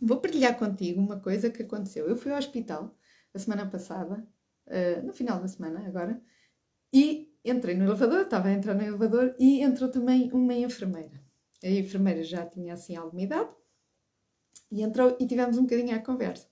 Vou 0.00 0.18
partilhar 0.22 0.58
contigo 0.58 1.02
uma 1.02 1.20
coisa 1.20 1.50
que 1.50 1.62
aconteceu. 1.62 2.08
Eu 2.08 2.16
fui 2.16 2.32
ao 2.32 2.38
hospital 2.38 2.96
a 3.34 3.38
semana 3.38 3.66
passada, 3.66 4.26
uh, 4.68 5.06
no 5.06 5.12
final 5.12 5.38
da 5.38 5.48
semana 5.48 5.86
agora, 5.86 6.18
e 6.90 7.30
entrei 7.44 7.74
no 7.74 7.84
elevador, 7.84 8.22
estava 8.22 8.48
a 8.48 8.52
entrar 8.52 8.72
no 8.72 8.82
elevador 8.82 9.36
e 9.38 9.60
entrou 9.60 9.90
também 9.90 10.32
uma 10.32 10.54
enfermeira. 10.54 11.22
A 11.62 11.68
enfermeira 11.68 12.24
já 12.24 12.46
tinha 12.46 12.72
assim 12.72 12.96
alguma 12.96 13.20
idade, 13.20 13.50
e 14.70 14.82
entrou 14.82 15.16
e 15.20 15.26
tivemos 15.26 15.58
um 15.58 15.62
bocadinho 15.62 15.94
a 15.94 15.98
conversa. 15.98 16.48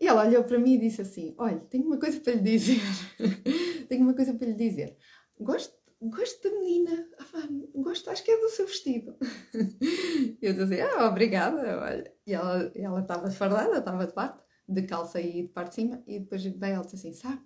E 0.00 0.06
ela 0.06 0.26
olhou 0.26 0.42
para 0.42 0.58
mim 0.58 0.74
e 0.74 0.78
disse 0.78 1.02
assim: 1.02 1.34
Olha, 1.38 1.60
tenho 1.70 1.86
uma 1.86 1.98
coisa 1.98 2.20
para 2.20 2.32
lhe 2.32 2.40
dizer. 2.40 2.80
tenho 3.88 4.02
uma 4.02 4.14
coisa 4.14 4.34
para 4.34 4.48
lhe 4.48 4.54
dizer. 4.54 4.96
Gosto, 5.38 5.74
gosto 6.00 6.42
da 6.42 6.58
menina. 6.58 7.08
Ah, 7.18 7.48
gosto, 7.74 8.10
acho 8.10 8.24
que 8.24 8.30
é 8.30 8.40
do 8.40 8.48
seu 8.48 8.66
vestido. 8.66 9.16
eu 10.42 10.54
disse 10.54 10.80
Ah, 10.80 11.06
obrigada. 11.06 11.80
Olha. 11.80 12.12
E 12.26 12.34
ela, 12.34 12.72
ela 12.74 13.00
estava 13.00 13.30
fardada, 13.30 13.78
estava 13.78 14.06
de 14.06 14.12
parte, 14.12 14.42
de 14.68 14.82
calça 14.82 15.20
e 15.20 15.42
de 15.42 15.48
parte 15.48 15.68
de 15.68 15.74
cima. 15.76 16.02
E 16.06 16.18
depois 16.18 16.42
veio 16.42 16.74
ela 16.74 16.84
disse 16.84 16.96
assim: 16.96 17.12
Sabe? 17.12 17.40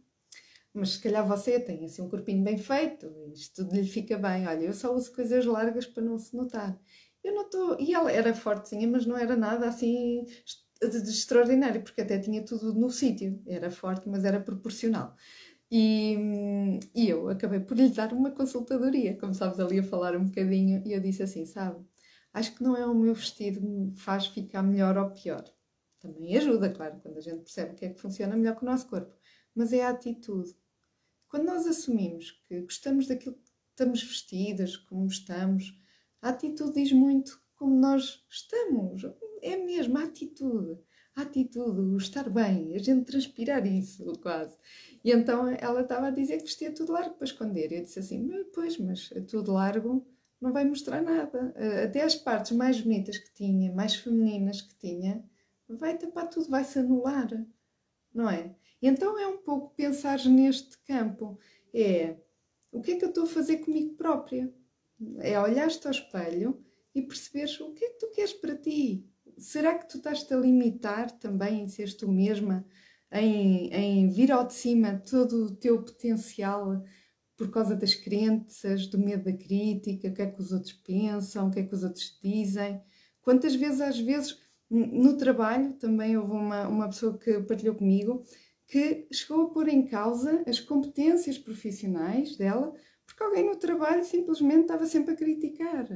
Mas 0.76 0.90
se 0.90 1.00
calhar 1.00 1.26
você 1.26 1.58
tem 1.58 1.86
assim 1.86 2.02
um 2.02 2.08
corpinho 2.08 2.44
bem 2.44 2.58
feito, 2.58 3.10
isto 3.34 3.64
tudo 3.64 3.74
lhe 3.74 3.84
fica 3.84 4.18
bem. 4.18 4.46
Olha, 4.46 4.64
eu 4.64 4.74
só 4.74 4.94
uso 4.94 5.10
coisas 5.14 5.44
largas 5.46 5.86
para 5.86 6.02
não 6.02 6.18
se 6.18 6.36
notar. 6.36 6.78
Eu 7.26 7.34
não 7.34 7.42
estou. 7.42 7.76
E 7.80 7.92
ela 7.92 8.12
era 8.12 8.32
fortezinha, 8.32 8.86
mas 8.86 9.04
não 9.04 9.18
era 9.18 9.36
nada 9.36 9.66
assim 9.68 10.24
de 10.80 11.10
extraordinário, 11.10 11.82
porque 11.82 12.00
até 12.02 12.18
tinha 12.20 12.44
tudo 12.44 12.72
no 12.72 12.88
sítio. 12.88 13.42
Era 13.46 13.68
forte, 13.68 14.08
mas 14.08 14.24
era 14.24 14.40
proporcional. 14.40 15.16
E, 15.68 16.78
e, 16.94 17.08
eu 17.08 17.28
acabei 17.28 17.58
por 17.58 17.76
lhe 17.76 17.88
dar 17.88 18.12
uma 18.12 18.30
consultadoria, 18.30 19.18
sabes, 19.34 19.58
ali 19.58 19.80
a 19.80 19.82
falar 19.82 20.16
um 20.16 20.26
bocadinho, 20.26 20.80
e 20.86 20.92
eu 20.92 21.00
disse 21.00 21.24
assim: 21.24 21.44
sabe, 21.44 21.84
acho 22.32 22.54
que 22.54 22.62
não 22.62 22.76
é 22.76 22.86
o 22.86 22.94
meu 22.94 23.14
vestido 23.14 23.60
que 23.60 23.66
me 23.66 23.96
faz 23.96 24.28
ficar 24.28 24.62
melhor 24.62 24.96
ou 24.96 25.10
pior. 25.10 25.44
Também 25.98 26.36
ajuda, 26.36 26.70
claro, 26.70 27.00
quando 27.02 27.18
a 27.18 27.20
gente 27.20 27.40
percebe 27.42 27.72
o 27.72 27.74
que 27.74 27.86
é 27.86 27.88
que 27.90 28.00
funciona 28.00 28.36
melhor 28.36 28.54
com 28.54 28.64
o 28.66 28.70
nosso 28.70 28.88
corpo, 28.88 29.12
mas 29.52 29.72
é 29.72 29.82
a 29.84 29.90
atitude. 29.90 30.54
Quando 31.28 31.46
nós 31.46 31.66
assumimos 31.66 32.30
que 32.46 32.60
gostamos 32.60 33.08
daquilo 33.08 33.34
que 33.34 33.50
estamos 33.72 34.00
vestidas, 34.00 34.76
como 34.76 35.06
estamos, 35.06 35.76
a 36.22 36.30
atitude 36.30 36.72
diz 36.74 36.92
muito 36.92 37.40
como 37.56 37.74
nós 37.74 38.24
estamos. 38.30 39.02
É 39.42 39.56
mesmo 39.56 39.98
a 39.98 40.04
atitude. 40.04 40.78
A 41.14 41.22
atitude, 41.22 41.80
o 41.80 41.96
estar 41.96 42.28
bem, 42.28 42.74
a 42.74 42.78
gente 42.78 43.06
transpirar 43.06 43.66
isso 43.66 44.04
quase. 44.20 44.54
E 45.02 45.10
então 45.10 45.48
ela 45.48 45.80
estava 45.80 46.08
a 46.08 46.10
dizer 46.10 46.38
que 46.38 46.44
vestia 46.44 46.74
tudo 46.74 46.92
largo 46.92 47.14
para 47.14 47.24
esconder. 47.24 47.72
Eu 47.72 47.82
disse 47.82 47.98
assim: 47.98 48.28
Pois, 48.54 48.78
mas 48.78 49.08
tudo 49.28 49.52
largo 49.52 50.06
não 50.40 50.52
vai 50.52 50.64
mostrar 50.64 51.00
nada. 51.00 51.54
Até 51.84 52.02
as 52.02 52.14
partes 52.14 52.52
mais 52.52 52.80
bonitas 52.80 53.16
que 53.16 53.32
tinha, 53.32 53.72
mais 53.72 53.94
femininas 53.94 54.60
que 54.60 54.76
tinha, 54.76 55.24
vai 55.68 55.96
tapar 55.96 56.28
tudo, 56.28 56.50
vai 56.50 56.64
se 56.64 56.78
anular. 56.78 57.28
Não 58.12 58.28
é? 58.28 58.54
Então 58.82 59.18
é 59.18 59.26
um 59.26 59.38
pouco 59.38 59.74
pensar 59.74 60.22
neste 60.26 60.76
campo. 60.84 61.38
É 61.72 62.16
o 62.70 62.82
que 62.82 62.92
é 62.92 62.96
que 62.98 63.04
eu 63.04 63.08
estou 63.08 63.24
a 63.24 63.28
fazer 63.28 63.58
comigo 63.58 63.94
própria? 63.94 64.52
É 65.18 65.38
olhar-te 65.40 65.86
ao 65.86 65.92
espelho 65.92 66.64
e 66.94 67.02
perceberes 67.02 67.60
o 67.60 67.72
que 67.72 67.84
é 67.84 67.90
que 67.90 67.98
tu 67.98 68.10
queres 68.10 68.32
para 68.32 68.56
ti. 68.56 69.06
Será 69.38 69.76
que 69.76 69.88
tu 69.88 69.98
estás-te 69.98 70.32
a 70.32 70.38
limitar 70.38 71.10
também 71.18 71.62
em 71.62 71.68
seres 71.68 71.94
tu 71.94 72.10
mesma, 72.10 72.64
em, 73.12 73.68
em 73.72 74.08
vir 74.08 74.32
ao 74.32 74.46
de 74.46 74.54
cima 74.54 75.02
todo 75.08 75.46
o 75.46 75.56
teu 75.56 75.82
potencial 75.82 76.82
por 77.36 77.50
causa 77.50 77.76
das 77.76 77.94
crenças, 77.94 78.86
do 78.86 78.98
medo 78.98 79.24
da 79.24 79.32
crítica, 79.32 80.08
o 80.08 80.14
que 80.14 80.22
é 80.22 80.26
que 80.30 80.40
os 80.40 80.52
outros 80.52 80.72
pensam, 80.72 81.48
o 81.48 81.50
que 81.50 81.60
é 81.60 81.62
que 81.64 81.74
os 81.74 81.84
outros 81.84 82.18
dizem? 82.22 82.80
Quantas 83.20 83.54
vezes, 83.54 83.80
às 83.82 83.98
vezes, 83.98 84.40
no 84.70 85.16
trabalho, 85.18 85.74
também 85.74 86.16
houve 86.16 86.32
uma, 86.32 86.66
uma 86.66 86.86
pessoa 86.88 87.18
que 87.18 87.40
partilhou 87.40 87.74
comigo 87.74 88.24
que 88.66 89.06
chegou 89.12 89.42
a 89.42 89.50
pôr 89.50 89.68
em 89.68 89.86
causa 89.86 90.42
as 90.46 90.58
competências 90.58 91.38
profissionais 91.38 92.36
dela 92.36 92.74
porque 93.06 93.22
alguém 93.22 93.46
no 93.46 93.56
trabalho 93.56 94.04
simplesmente 94.04 94.62
estava 94.62 94.86
sempre 94.86 95.14
a 95.14 95.16
criticar. 95.16 95.88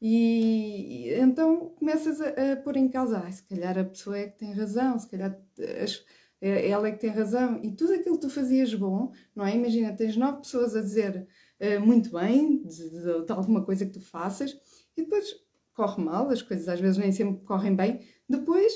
E, 0.00 1.12
então 1.14 1.70
começas 1.70 2.20
a, 2.20 2.52
a 2.52 2.56
pôr 2.56 2.76
em 2.76 2.88
causa, 2.88 3.18
ah, 3.18 3.32
se 3.32 3.42
calhar 3.44 3.76
a 3.78 3.84
pessoa 3.84 4.18
é 4.18 4.28
que 4.28 4.38
tem 4.38 4.52
razão, 4.52 4.98
se 4.98 5.08
calhar 5.08 5.36
as, 5.82 6.04
é, 6.40 6.68
ela 6.68 6.88
é 6.88 6.92
que 6.92 7.00
tem 7.00 7.10
razão. 7.10 7.60
E 7.62 7.72
tudo 7.72 7.94
aquilo 7.94 8.16
que 8.16 8.22
tu 8.22 8.30
fazias 8.30 8.72
bom, 8.74 9.12
não 9.34 9.44
é? 9.44 9.56
Imagina, 9.56 9.92
tens 9.92 10.16
nove 10.16 10.38
pessoas 10.42 10.76
a 10.76 10.80
dizer 10.80 11.26
uh, 11.60 11.80
muito 11.80 12.10
bem 12.10 12.62
de, 12.62 12.90
de, 12.90 13.26
de, 13.26 13.32
alguma 13.32 13.64
coisa 13.64 13.84
que 13.86 13.92
tu 13.92 14.00
faças 14.00 14.56
e 14.96 15.02
depois 15.02 15.34
corre 15.74 16.02
mal, 16.02 16.28
as 16.30 16.42
coisas 16.42 16.68
às 16.68 16.80
vezes 16.80 16.98
nem 16.98 17.12
sempre 17.12 17.44
correm 17.44 17.74
bem. 17.74 18.00
Depois 18.28 18.72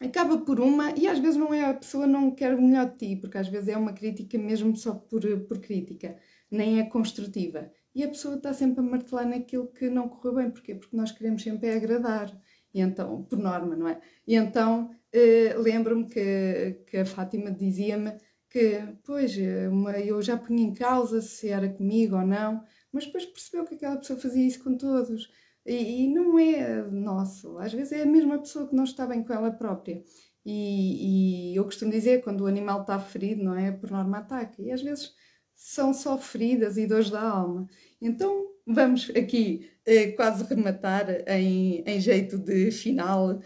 acaba 0.00 0.38
por 0.38 0.60
uma, 0.60 0.92
e 0.98 1.06
às 1.06 1.18
vezes 1.18 1.36
não 1.36 1.54
é 1.54 1.64
a 1.64 1.74
pessoa 1.74 2.06
não 2.06 2.30
quer 2.32 2.54
o 2.54 2.62
melhor 2.62 2.90
de 2.90 2.98
ti, 2.98 3.16
porque 3.20 3.38
às 3.38 3.48
vezes 3.48 3.68
é 3.68 3.76
uma 3.76 3.92
crítica 3.92 4.36
mesmo 4.38 4.76
só 4.76 4.94
por, 4.94 5.22
por 5.42 5.60
crítica, 5.60 6.16
nem 6.54 6.80
é 6.80 6.84
construtiva. 6.84 7.70
E 7.94 8.02
a 8.04 8.08
pessoa 8.08 8.36
está 8.36 8.52
sempre 8.52 8.80
a 8.80 8.82
martelar 8.82 9.26
naquilo 9.26 9.68
que 9.68 9.88
não 9.90 10.08
correu 10.08 10.36
bem. 10.36 10.50
Porquê? 10.50 10.74
Porque 10.74 10.96
nós 10.96 11.12
queremos 11.12 11.42
sempre 11.42 11.70
agradar. 11.70 12.30
E 12.74 12.80
então, 12.80 13.22
por 13.24 13.38
norma, 13.38 13.76
não 13.76 13.88
é? 13.88 14.00
E 14.26 14.34
então, 14.34 14.90
eh, 15.12 15.54
lembro-me 15.58 16.06
que, 16.08 16.84
que 16.86 16.96
a 16.98 17.04
Fátima 17.04 17.50
dizia-me 17.50 18.12
que, 18.48 18.82
pois, 19.04 19.36
uma, 19.70 19.92
eu 19.98 20.20
já 20.22 20.36
punha 20.36 20.62
em 20.62 20.74
causa 20.74 21.20
se 21.20 21.48
era 21.48 21.68
comigo 21.68 22.16
ou 22.16 22.26
não, 22.26 22.62
mas 22.92 23.06
depois 23.06 23.24
percebeu 23.26 23.64
que 23.64 23.74
aquela 23.74 23.96
pessoa 23.96 24.18
fazia 24.18 24.46
isso 24.46 24.62
com 24.62 24.76
todos. 24.76 25.30
E, 25.64 26.04
e 26.04 26.08
não 26.08 26.38
é 26.38 26.82
nosso, 26.90 27.58
às 27.58 27.72
vezes 27.72 27.92
é 27.92 28.02
a 28.02 28.06
mesma 28.06 28.38
pessoa 28.38 28.68
que 28.68 28.74
não 28.74 28.84
está 28.84 29.06
bem 29.06 29.22
com 29.22 29.32
ela 29.32 29.50
própria. 29.50 30.02
E, 30.44 31.52
e 31.52 31.56
eu 31.56 31.64
costumo 31.64 31.90
dizer, 31.90 32.22
quando 32.22 32.42
o 32.42 32.46
animal 32.46 32.82
está 32.82 32.98
ferido, 32.98 33.44
não 33.44 33.54
é? 33.54 33.70
Por 33.70 33.90
norma 33.90 34.18
ataca. 34.18 34.60
E 34.60 34.72
às 34.72 34.82
vezes 34.82 35.14
são 35.62 35.94
só 35.94 36.18
feridas 36.18 36.76
e 36.76 36.88
dores 36.88 37.08
da 37.08 37.22
alma. 37.22 37.68
Então 38.00 38.48
vamos 38.66 39.10
aqui 39.10 39.70
eh, 39.86 40.10
quase 40.12 40.42
rematar 40.42 41.08
em, 41.28 41.84
em 41.86 42.00
jeito 42.00 42.36
de 42.36 42.72
final 42.72 43.40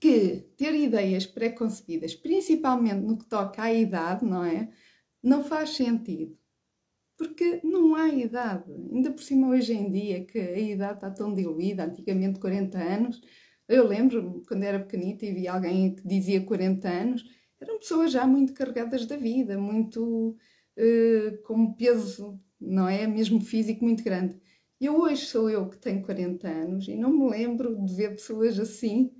que 0.00 0.44
ter 0.56 0.74
ideias 0.74 1.26
pré-concebidas, 1.26 2.14
principalmente 2.14 3.04
no 3.04 3.18
que 3.18 3.26
toca 3.26 3.64
à 3.64 3.74
idade, 3.74 4.24
não 4.24 4.44
é? 4.44 4.70
Não 5.20 5.42
faz 5.42 5.70
sentido. 5.70 6.38
Porque 7.16 7.60
não 7.64 7.96
há 7.96 8.08
idade. 8.08 8.70
Ainda 8.92 9.10
por 9.10 9.22
cima, 9.22 9.48
hoje 9.48 9.74
em 9.74 9.90
dia, 9.90 10.24
que 10.24 10.38
a 10.38 10.58
idade 10.58 10.94
está 10.94 11.10
tão 11.10 11.34
diluída, 11.34 11.84
antigamente 11.84 12.38
40 12.38 12.78
anos. 12.78 13.20
Eu 13.66 13.88
lembro 13.88 14.44
quando 14.46 14.62
era 14.62 14.78
pequenita 14.78 15.26
e 15.26 15.32
vi 15.34 15.48
alguém 15.48 15.96
que 15.96 16.06
dizia 16.06 16.40
40 16.44 16.88
anos, 16.88 17.24
eram 17.60 17.80
pessoas 17.80 18.12
já 18.12 18.24
muito 18.24 18.54
carregadas 18.54 19.04
da 19.04 19.16
vida, 19.16 19.58
muito 19.58 20.36
uh, 20.78 21.42
com 21.42 21.54
um 21.54 21.72
peso, 21.72 22.40
não 22.60 22.88
é? 22.88 23.06
Mesmo 23.06 23.40
físico 23.40 23.84
muito 23.84 24.02
grande. 24.02 24.40
E 24.80 24.88
hoje 24.88 25.26
sou 25.26 25.50
eu 25.50 25.68
que 25.68 25.76
tenho 25.76 26.02
40 26.02 26.48
anos 26.48 26.88
e 26.88 26.94
não 26.94 27.10
me 27.10 27.28
lembro 27.28 27.84
de 27.84 27.94
ver 27.94 28.10
pessoas 28.10 28.58
assim 28.60 29.12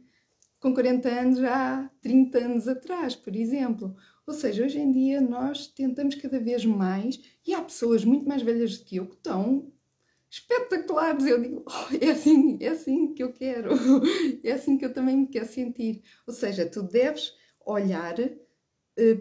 com 0.61 0.73
40 0.75 1.09
anos 1.09 1.43
há 1.43 1.91
30 2.01 2.39
anos 2.39 2.69
atrás, 2.69 3.15
por 3.17 3.35
exemplo. 3.35 3.95
Ou 4.27 4.35
seja, 4.35 4.65
hoje 4.65 4.79
em 4.79 4.93
dia 4.93 5.21
nós 5.21 5.67
tentamos 5.69 6.15
cada 6.15 6.39
vez 6.39 6.65
mais 6.65 7.21
e 7.47 7.55
há 7.55 7.63
pessoas 7.63 8.05
muito 8.05 8.29
mais 8.29 8.43
velhas 8.43 8.79
do 8.79 8.85
que 8.85 8.97
eu 8.97 9.07
que 9.07 9.17
estão 9.17 9.73
espetaculares. 10.31 11.27
Eu 11.27 11.41
digo, 11.41 11.65
oh, 11.67 11.97
é 12.01 12.11
assim, 12.11 12.59
é 12.61 12.69
assim 12.69 13.15
que 13.15 13.23
eu 13.23 13.33
quero, 13.33 13.71
é 14.45 14.53
assim 14.53 14.77
que 14.77 14.85
eu 14.85 14.93
também 14.93 15.17
me 15.17 15.27
quero 15.27 15.47
sentir. 15.47 16.03
Ou 16.27 16.35
seja, 16.35 16.67
tu 16.67 16.83
deves 16.83 17.35
olhar 17.65 18.19
eh, 18.21 18.37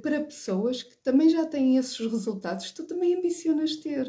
para 0.01 0.23
pessoas 0.23 0.81
que 0.81 0.97
também 0.97 1.29
já 1.29 1.45
têm 1.45 1.77
esses 1.77 1.99
resultados 1.99 2.71
tu 2.71 2.85
também 2.85 3.15
ambicionas 3.15 3.75
ter. 3.75 4.07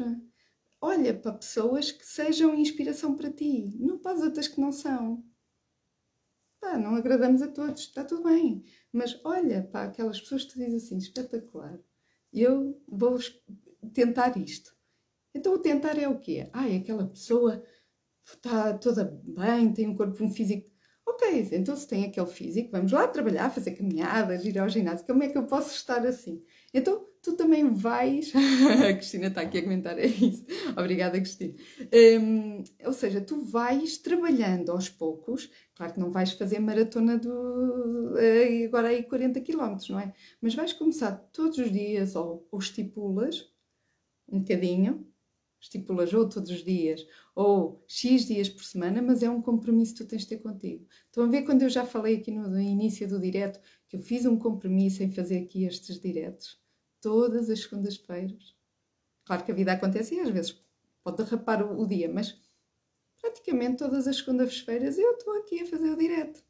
Olha 0.81 1.13
para 1.13 1.33
pessoas 1.33 1.91
que 1.91 2.05
sejam 2.05 2.55
inspiração 2.55 3.15
para 3.15 3.31
ti, 3.31 3.75
não 3.79 3.99
para 3.99 4.13
as 4.13 4.21
outras 4.21 4.47
que 4.47 4.59
não 4.59 4.71
são. 4.71 5.23
Pá, 6.59 6.77
não 6.77 6.95
agradamos 6.95 7.41
a 7.41 7.47
todos, 7.47 7.81
está 7.83 8.03
tudo 8.03 8.23
bem. 8.23 8.63
Mas 8.91 9.19
olha 9.23 9.63
para 9.63 9.89
aquelas 9.89 10.19
pessoas 10.19 10.45
que 10.45 10.53
tu 10.53 10.59
dizes 10.59 10.85
assim, 10.85 10.97
espetacular, 10.97 11.79
eu 12.33 12.81
vou 12.87 13.19
tentar 13.93 14.37
isto. 14.37 14.75
Então 15.33 15.53
o 15.53 15.59
tentar 15.59 15.97
é 15.97 16.07
o 16.07 16.19
quê? 16.19 16.49
Ah, 16.51 16.65
aquela 16.65 17.07
pessoa 17.07 17.63
está 18.25 18.77
toda 18.77 19.05
bem, 19.23 19.73
tem 19.73 19.87
um 19.87 19.95
corpo 19.95 20.23
um 20.23 20.31
físico 20.31 20.69
Ok, 21.09 21.49
então 21.53 21.75
se 21.75 21.87
tem 21.87 22.05
aquele 22.05 22.27
físico, 22.27 22.69
vamos 22.71 22.91
lá 22.91 23.07
trabalhar, 23.07 23.49
fazer 23.49 23.71
caminhadas, 23.71 24.45
ir 24.45 24.59
ao 24.59 24.69
ginásio. 24.69 25.07
Como 25.07 25.23
é 25.23 25.27
que 25.27 25.37
eu 25.37 25.43
posso 25.43 25.73
estar 25.73 26.05
assim? 26.05 26.43
Então 26.71 27.03
tu 27.21 27.33
também 27.33 27.67
vais. 27.73 28.31
a 28.87 28.93
Cristina 28.93 29.27
está 29.27 29.41
aqui 29.41 29.57
a 29.57 29.63
comentar, 29.63 29.97
é 29.97 30.05
isso. 30.07 30.45
Obrigada, 30.77 31.19
Cristina. 31.19 31.55
Um, 32.21 32.63
ou 32.85 32.93
seja, 32.93 33.21
tu 33.21 33.41
vais 33.41 33.97
trabalhando 33.97 34.71
aos 34.71 34.87
poucos. 34.87 35.49
Claro 35.73 35.93
que 35.93 35.99
não 35.99 36.11
vais 36.11 36.31
fazer 36.33 36.59
maratona 36.59 37.17
do. 37.17 38.15
Eh, 38.19 38.65
agora 38.65 38.89
aí 38.89 39.01
40 39.01 39.41
km, 39.41 39.77
não 39.89 39.99
é? 39.99 40.13
Mas 40.39 40.53
vais 40.53 40.73
começar 40.73 41.11
todos 41.33 41.57
os 41.57 41.71
dias 41.71 42.15
ou, 42.15 42.47
ou 42.51 42.59
estipulas 42.59 43.51
um 44.31 44.39
bocadinho 44.39 45.08
estipulas 45.59 46.13
ou 46.13 46.27
todos 46.27 46.49
os 46.49 46.63
dias 46.63 47.05
ou 47.35 47.83
X 47.87 48.25
dias 48.25 48.49
por 48.49 48.63
semana, 48.63 49.01
mas 49.01 49.21
é 49.23 49.29
um 49.29 49.41
compromisso 49.41 49.93
que 49.93 50.03
tu 50.03 50.07
tens 50.07 50.21
de 50.21 50.29
ter 50.29 50.37
contigo. 50.37 50.87
Estão 51.05 51.25
a 51.25 51.27
ver 51.27 51.43
quando 51.43 51.63
eu 51.63 51.69
já 51.69 51.85
falei 51.85 52.17
aqui 52.17 52.31
no, 52.31 52.47
no 52.49 52.59
início 52.59 53.07
do 53.07 53.19
direto 53.19 53.59
que 53.87 53.97
eu 53.97 54.01
fiz 54.01 54.25
um 54.25 54.37
compromisso 54.37 55.03
em 55.03 55.11
fazer 55.11 55.39
aqui 55.39 55.65
estes 55.65 55.99
diretos 55.99 56.59
todas 57.01 57.49
as 57.49 57.61
segundas-feiras. 57.61 58.55
Claro 59.25 59.43
que 59.43 59.51
a 59.51 59.55
vida 59.55 59.73
acontece 59.73 60.15
e 60.15 60.19
às 60.19 60.29
vezes 60.29 60.61
pode 61.03 61.17
derrapar 61.17 61.63
o, 61.63 61.81
o 61.81 61.87
dia, 61.87 62.11
mas 62.11 62.39
praticamente 63.21 63.77
todas 63.77 64.07
as 64.07 64.17
segundas-feiras 64.17 64.97
eu 64.97 65.11
estou 65.11 65.37
aqui 65.37 65.61
a 65.61 65.65
fazer 65.65 65.91
o 65.91 65.97
direto. 65.97 66.43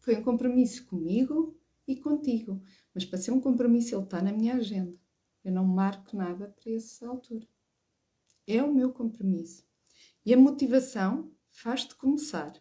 Foi 0.00 0.16
um 0.16 0.22
compromisso 0.22 0.86
comigo 0.86 1.58
e 1.86 1.96
contigo, 1.96 2.62
mas 2.94 3.04
para 3.04 3.18
ser 3.18 3.32
um 3.32 3.40
compromisso 3.40 3.94
ele 3.94 4.04
está 4.04 4.22
na 4.22 4.32
minha 4.32 4.54
agenda. 4.54 4.96
Eu 5.44 5.52
não 5.52 5.64
marco 5.64 6.16
nada 6.16 6.48
para 6.48 6.72
essa 6.72 7.08
altura. 7.08 7.46
É 8.52 8.60
o 8.60 8.74
meu 8.74 8.92
compromisso. 8.92 9.64
E 10.26 10.34
a 10.34 10.36
motivação 10.36 11.32
faz-te 11.52 11.94
começar. 11.94 12.52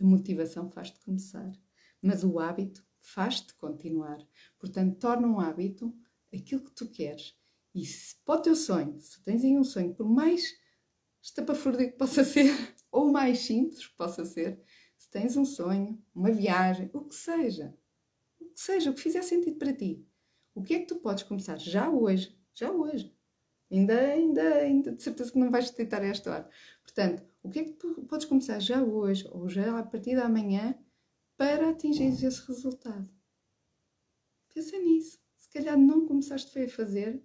A 0.00 0.04
motivação 0.04 0.68
faz-te 0.68 0.98
começar. 0.98 1.52
Mas 2.02 2.24
o 2.24 2.40
hábito 2.40 2.84
faz-te 2.98 3.54
continuar. 3.54 4.18
Portanto, 4.58 4.98
torna 4.98 5.28
um 5.28 5.38
hábito 5.38 5.96
aquilo 6.34 6.64
que 6.64 6.72
tu 6.72 6.90
queres. 6.90 7.38
E 7.72 7.86
se 7.86 8.16
para 8.24 8.40
o 8.40 8.42
teu 8.42 8.56
sonho, 8.56 9.00
se 9.00 9.22
tens 9.22 9.44
aí 9.44 9.56
um 9.56 9.62
sonho, 9.62 9.94
por 9.94 10.08
mais 10.08 10.42
estapafúrdio 11.22 11.92
que 11.92 11.96
possa 11.96 12.24
ser, 12.26 12.50
ou 12.90 13.12
mais 13.12 13.38
simples 13.38 13.86
que 13.86 13.94
possa 13.94 14.24
ser, 14.24 14.60
se 14.98 15.08
tens 15.08 15.36
um 15.36 15.44
sonho, 15.44 16.04
uma 16.12 16.32
viagem, 16.32 16.90
o 16.92 17.04
que 17.04 17.14
seja, 17.14 17.78
o 18.40 18.46
que 18.46 18.60
seja, 18.60 18.90
o 18.90 18.94
que 18.94 19.02
fizer 19.02 19.22
sentido 19.22 19.56
para 19.56 19.72
ti, 19.72 20.04
o 20.52 20.64
que 20.64 20.74
é 20.74 20.80
que 20.80 20.86
tu 20.86 20.96
podes 20.96 21.22
começar 21.22 21.58
já 21.58 21.88
hoje, 21.88 22.36
já 22.52 22.72
hoje, 22.72 23.13
Ainda, 23.74 23.98
ainda, 23.98 24.54
ainda 24.54 24.92
de 24.92 25.02
certeza 25.02 25.32
que 25.32 25.38
não 25.38 25.50
vais 25.50 25.68
deitar 25.72 26.04
esta 26.04 26.30
hora. 26.30 26.50
Portanto, 26.80 27.24
o 27.42 27.50
que 27.50 27.58
é 27.58 27.64
que 27.64 27.72
tu 27.72 28.04
podes 28.04 28.24
começar 28.24 28.60
já 28.60 28.80
hoje 28.80 29.26
ou 29.32 29.48
já 29.48 29.76
a 29.76 29.82
partir 29.82 30.14
da 30.14 30.28
manhã 30.28 30.78
para 31.36 31.70
atingir 31.70 32.04
esse 32.04 32.46
resultado? 32.46 33.10
Pensa 34.54 34.78
nisso. 34.78 35.18
Se 35.36 35.48
calhar 35.48 35.76
não 35.76 36.06
começaste 36.06 36.56
a 36.56 36.68
fazer 36.68 37.20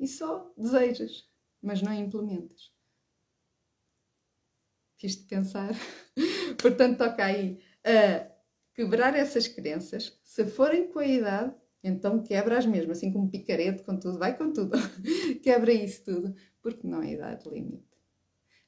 e 0.00 0.08
só 0.08 0.52
desejas, 0.58 1.30
mas 1.62 1.80
não 1.80 1.92
implementas. 1.92 2.74
Fiz-te 4.96 5.22
pensar. 5.28 5.72
Portanto, 6.60 6.98
toca 6.98 7.24
aí 7.24 7.62
a 7.84 8.28
quebrar 8.74 9.14
essas 9.14 9.46
crenças. 9.46 10.20
Se 10.24 10.44
forem 10.46 10.90
com 10.90 10.98
a 10.98 11.06
idade, 11.06 11.54
então 11.82 12.22
quebra 12.22 12.58
as 12.58 12.66
mesmas, 12.66 12.98
assim 12.98 13.12
como 13.12 13.30
picarete, 13.30 13.82
com 13.82 13.96
tudo, 13.96 14.18
vai 14.18 14.36
com 14.36 14.52
tudo. 14.52 14.72
quebra 15.42 15.72
isso 15.72 16.04
tudo, 16.04 16.34
porque 16.60 16.86
não 16.86 17.02
é 17.02 17.12
idade 17.12 17.48
limite. 17.48 17.92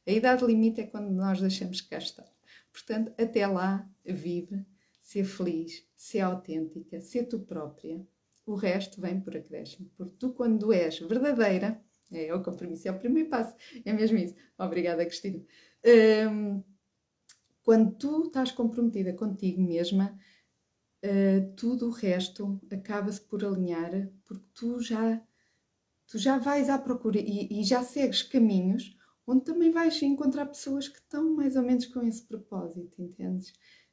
A 0.06 0.10
idade 0.10 0.44
limite 0.44 0.80
é 0.80 0.86
quando 0.86 1.10
nós 1.10 1.40
deixamos 1.40 1.80
cá 1.80 1.98
estar. 1.98 2.28
Portanto, 2.72 3.12
até 3.18 3.46
lá, 3.46 3.88
vive, 4.04 4.64
ser 5.00 5.24
feliz, 5.24 5.86
ser 5.94 6.20
autêntica, 6.20 7.00
ser 7.00 7.24
tu 7.24 7.38
própria. 7.38 8.04
O 8.44 8.54
resto 8.54 9.00
vem 9.00 9.20
por 9.20 9.36
acréscimo. 9.36 9.90
Porque 9.96 10.16
tu, 10.18 10.32
quando 10.32 10.72
és 10.72 10.98
verdadeira, 10.98 11.80
é 12.12 12.34
o 12.34 12.42
compromisso, 12.42 12.88
é 12.88 12.90
o 12.90 12.98
primeiro 12.98 13.28
passo, 13.28 13.54
é 13.84 13.92
mesmo 13.92 14.18
isso. 14.18 14.34
Obrigada, 14.58 15.04
Cristina. 15.06 15.42
Um, 16.30 16.62
quando 17.62 17.94
tu 17.96 18.24
estás 18.26 18.52
comprometida 18.52 19.12
contigo 19.14 19.60
mesma, 19.62 20.18
uh, 21.04 21.54
tudo 21.56 21.88
o 21.88 21.92
resto 21.92 22.60
acaba-se 22.72 23.20
por 23.20 23.44
alinhar, 23.44 24.10
porque 24.24 24.46
tu 24.54 24.80
já, 24.80 25.22
tu 26.06 26.18
já 26.18 26.38
vais 26.38 26.68
à 26.68 26.78
procura 26.78 27.18
e, 27.18 27.60
e 27.60 27.64
já 27.64 27.82
segues 27.82 28.22
caminhos 28.22 28.96
onde 29.26 29.44
também 29.44 29.70
vais 29.70 30.00
encontrar 30.02 30.46
pessoas 30.46 30.88
que 30.88 30.98
estão 30.98 31.34
mais 31.34 31.56
ou 31.56 31.62
menos 31.62 31.86
com 31.86 32.02
esse 32.02 32.22
propósito, 32.26 33.00
entendes? 33.00 33.52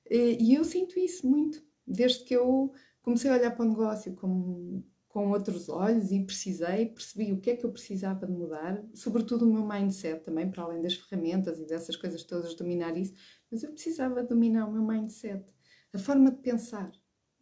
E 0.10 0.54
eu 0.54 0.64
sinto 0.66 1.00
isso 1.00 1.26
muito, 1.26 1.64
desde 1.88 2.26
que 2.26 2.36
eu 2.36 2.74
comecei 3.02 3.32
a 3.32 3.36
olhar 3.36 3.52
para 3.52 3.66
o 3.66 3.70
negócio 3.70 4.14
como, 4.16 4.86
com 5.08 5.30
outros 5.30 5.70
olhos 5.70 6.12
e 6.12 6.26
precisei, 6.26 6.88
percebi 6.88 7.32
o 7.32 7.40
que 7.40 7.52
é 7.52 7.56
que 7.56 7.66
eu 7.66 7.72
precisava 7.72 8.26
de 8.26 8.32
mudar, 8.34 8.84
sobretudo 8.94 9.48
o 9.48 9.54
meu 9.54 9.66
mindset 9.66 10.24
também, 10.24 10.52
para 10.52 10.64
além 10.64 10.82
das 10.82 10.96
ferramentas 10.96 11.60
e 11.60 11.66
dessas 11.66 11.96
coisas 11.96 12.24
todas, 12.24 12.56
dominar 12.56 12.98
isso, 12.98 13.14
mas 13.50 13.64
eu 13.64 13.72
precisava 13.72 14.22
dominar 14.22 14.68
o 14.68 14.74
meu 14.74 14.86
mindset, 14.86 15.46
a 15.94 15.98
forma 15.98 16.32
de 16.32 16.42
pensar, 16.42 16.92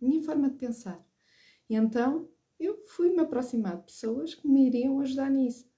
minha 0.06 0.22
forma 0.24 0.50
de 0.50 0.56
pensar. 0.56 1.04
E 1.70 1.76
então 1.76 2.30
eu 2.60 2.84
fui-me 2.88 3.20
aproximar 3.20 3.78
de 3.78 3.84
pessoas 3.84 4.36
que 4.36 4.48
me 4.48 4.68
iriam 4.68 5.00
ajudar 5.00 5.30
nisso. 5.30 5.70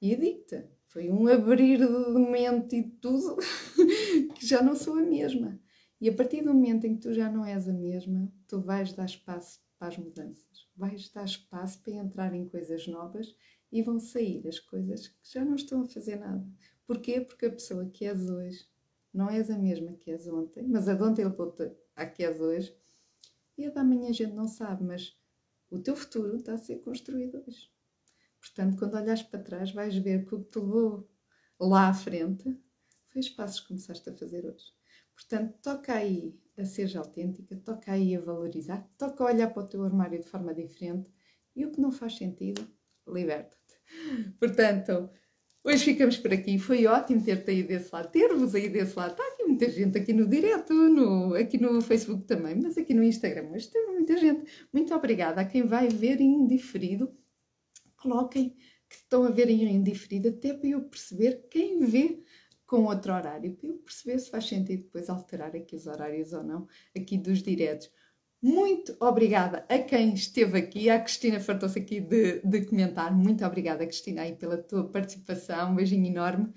E 0.00 0.14
digo-te, 0.16 0.64
foi 0.86 1.10
um 1.10 1.26
abrir 1.28 1.78
de 1.78 2.18
mente 2.18 2.76
e 2.76 2.82
tudo 2.82 3.36
que 4.34 4.46
já 4.46 4.62
não 4.62 4.74
sou 4.74 4.94
a 4.94 5.02
mesma. 5.02 5.60
E 6.00 6.08
a 6.08 6.14
partir 6.14 6.42
do 6.42 6.54
momento 6.54 6.86
em 6.86 6.94
que 6.94 7.02
tu 7.02 7.12
já 7.12 7.30
não 7.30 7.44
és 7.44 7.68
a 7.68 7.72
mesma, 7.72 8.32
tu 8.48 8.60
vais 8.60 8.92
dar 8.92 9.04
espaço 9.04 9.60
para 9.78 9.88
as 9.88 9.98
mudanças, 9.98 10.68
vais 10.76 11.10
dar 11.10 11.24
espaço 11.24 11.82
para 11.82 11.94
entrar 11.94 12.34
em 12.34 12.48
coisas 12.48 12.86
novas 12.86 13.34
e 13.70 13.82
vão 13.82 13.98
sair 13.98 14.46
as 14.48 14.58
coisas 14.58 15.08
que 15.08 15.32
já 15.32 15.44
não 15.44 15.54
estão 15.54 15.82
a 15.82 15.88
fazer 15.88 16.16
nada. 16.16 16.46
Porquê? 16.86 17.20
Porque 17.20 17.46
a 17.46 17.52
pessoa 17.52 17.86
que 17.86 18.04
és 18.04 18.28
hoje 18.28 18.66
não 19.12 19.28
és 19.28 19.50
a 19.50 19.58
mesma 19.58 19.92
que 19.92 20.10
és 20.10 20.26
ontem, 20.26 20.66
mas 20.66 20.88
a 20.88 20.94
de 20.94 21.02
ontem 21.02 21.24
levou-te 21.24 21.70
à 21.94 22.06
que 22.06 22.24
és 22.24 22.40
hoje 22.40 22.74
e 23.60 23.66
a 23.66 23.70
da 23.70 23.84
manhã 23.84 24.08
a 24.08 24.12
gente 24.12 24.32
não 24.32 24.48
sabe, 24.48 24.82
mas 24.84 25.14
o 25.70 25.78
teu 25.78 25.94
futuro 25.94 26.36
está 26.36 26.54
a 26.54 26.58
ser 26.58 26.76
construído 26.78 27.44
hoje. 27.46 27.70
Portanto, 28.40 28.78
quando 28.78 28.94
olhas 28.94 29.22
para 29.22 29.42
trás, 29.42 29.70
vais 29.70 29.94
ver 29.96 30.24
que 30.26 30.34
o 30.34 30.42
que 30.42 30.50
te 30.50 30.58
levou 30.58 31.08
lá 31.60 31.88
à 31.88 31.94
frente 31.94 32.58
foi 33.10 33.20
os 33.20 33.28
passos 33.28 33.60
que 33.60 33.68
começaste 33.68 34.08
a 34.08 34.16
fazer 34.16 34.46
hoje. 34.46 34.72
Portanto, 35.14 35.58
toca 35.62 35.92
aí 35.92 36.40
a 36.56 36.64
ser 36.64 36.96
autêntica, 36.96 37.54
toca 37.56 37.92
aí 37.92 38.16
a 38.16 38.20
valorizar, 38.20 38.88
toca 38.96 39.22
a 39.22 39.26
olhar 39.26 39.52
para 39.52 39.62
o 39.62 39.68
teu 39.68 39.84
armário 39.84 40.18
de 40.18 40.26
forma 40.26 40.54
diferente 40.54 41.10
e 41.54 41.66
o 41.66 41.70
que 41.70 41.80
não 41.80 41.92
faz 41.92 42.16
sentido, 42.16 42.66
liberta-te. 43.06 44.38
Portanto, 44.38 45.10
hoje 45.62 45.84
ficamos 45.84 46.16
por 46.16 46.32
aqui. 46.32 46.58
Foi 46.58 46.86
ótimo 46.86 47.22
ter-te 47.22 47.50
aí 47.50 47.62
desse 47.62 47.92
lado, 47.92 48.10
ter-vos 48.10 48.54
aí 48.54 48.70
desse 48.70 48.96
lado. 48.96 49.12
Está 49.12 49.26
aqui 49.26 49.39
muita 49.60 49.70
gente 49.70 49.98
aqui 49.98 50.12
no 50.14 50.26
direto, 50.26 50.72
no, 50.72 51.34
aqui 51.34 51.58
no 51.58 51.82
Facebook 51.82 52.24
também, 52.24 52.56
mas 52.56 52.78
aqui 52.78 52.94
no 52.94 53.04
Instagram. 53.04 53.52
Teve 53.52 53.92
muita 53.92 54.16
gente. 54.16 54.50
Muito 54.72 54.94
obrigada 54.94 55.42
a 55.42 55.44
quem 55.44 55.66
vai 55.66 55.88
ver 55.88 56.18
em 56.20 56.46
diferido. 56.46 57.14
Coloquem 57.96 58.56
que 58.88 58.96
estão 58.96 59.24
a 59.24 59.30
ver 59.30 59.50
em 59.50 59.82
diferido, 59.82 60.30
até 60.30 60.54
para 60.54 60.68
eu 60.68 60.82
perceber 60.82 61.46
quem 61.50 61.80
vê 61.80 62.22
com 62.66 62.84
outro 62.84 63.12
horário, 63.12 63.54
para 63.54 63.68
eu 63.68 63.74
perceber 63.78 64.18
se 64.18 64.30
faz 64.30 64.46
sentido 64.46 64.84
depois 64.84 65.10
alterar 65.10 65.54
aqui 65.54 65.76
os 65.76 65.86
horários 65.86 66.32
ou 66.32 66.42
não, 66.42 66.66
aqui 66.96 67.18
dos 67.18 67.42
diretos. 67.42 67.90
Muito 68.40 68.96
obrigada 68.98 69.66
a 69.68 69.78
quem 69.78 70.14
esteve 70.14 70.58
aqui, 70.58 70.88
a 70.88 70.98
Cristina 70.98 71.38
fartou-se 71.38 71.78
aqui 71.78 72.00
de, 72.00 72.40
de 72.40 72.64
comentar. 72.64 73.14
Muito 73.14 73.44
obrigada, 73.44 73.84
Cristina, 73.84 74.22
aí 74.22 74.34
pela 74.34 74.56
tua 74.56 74.88
participação. 74.88 75.72
Um 75.72 75.74
beijinho 75.76 76.06
enorme. 76.06 76.50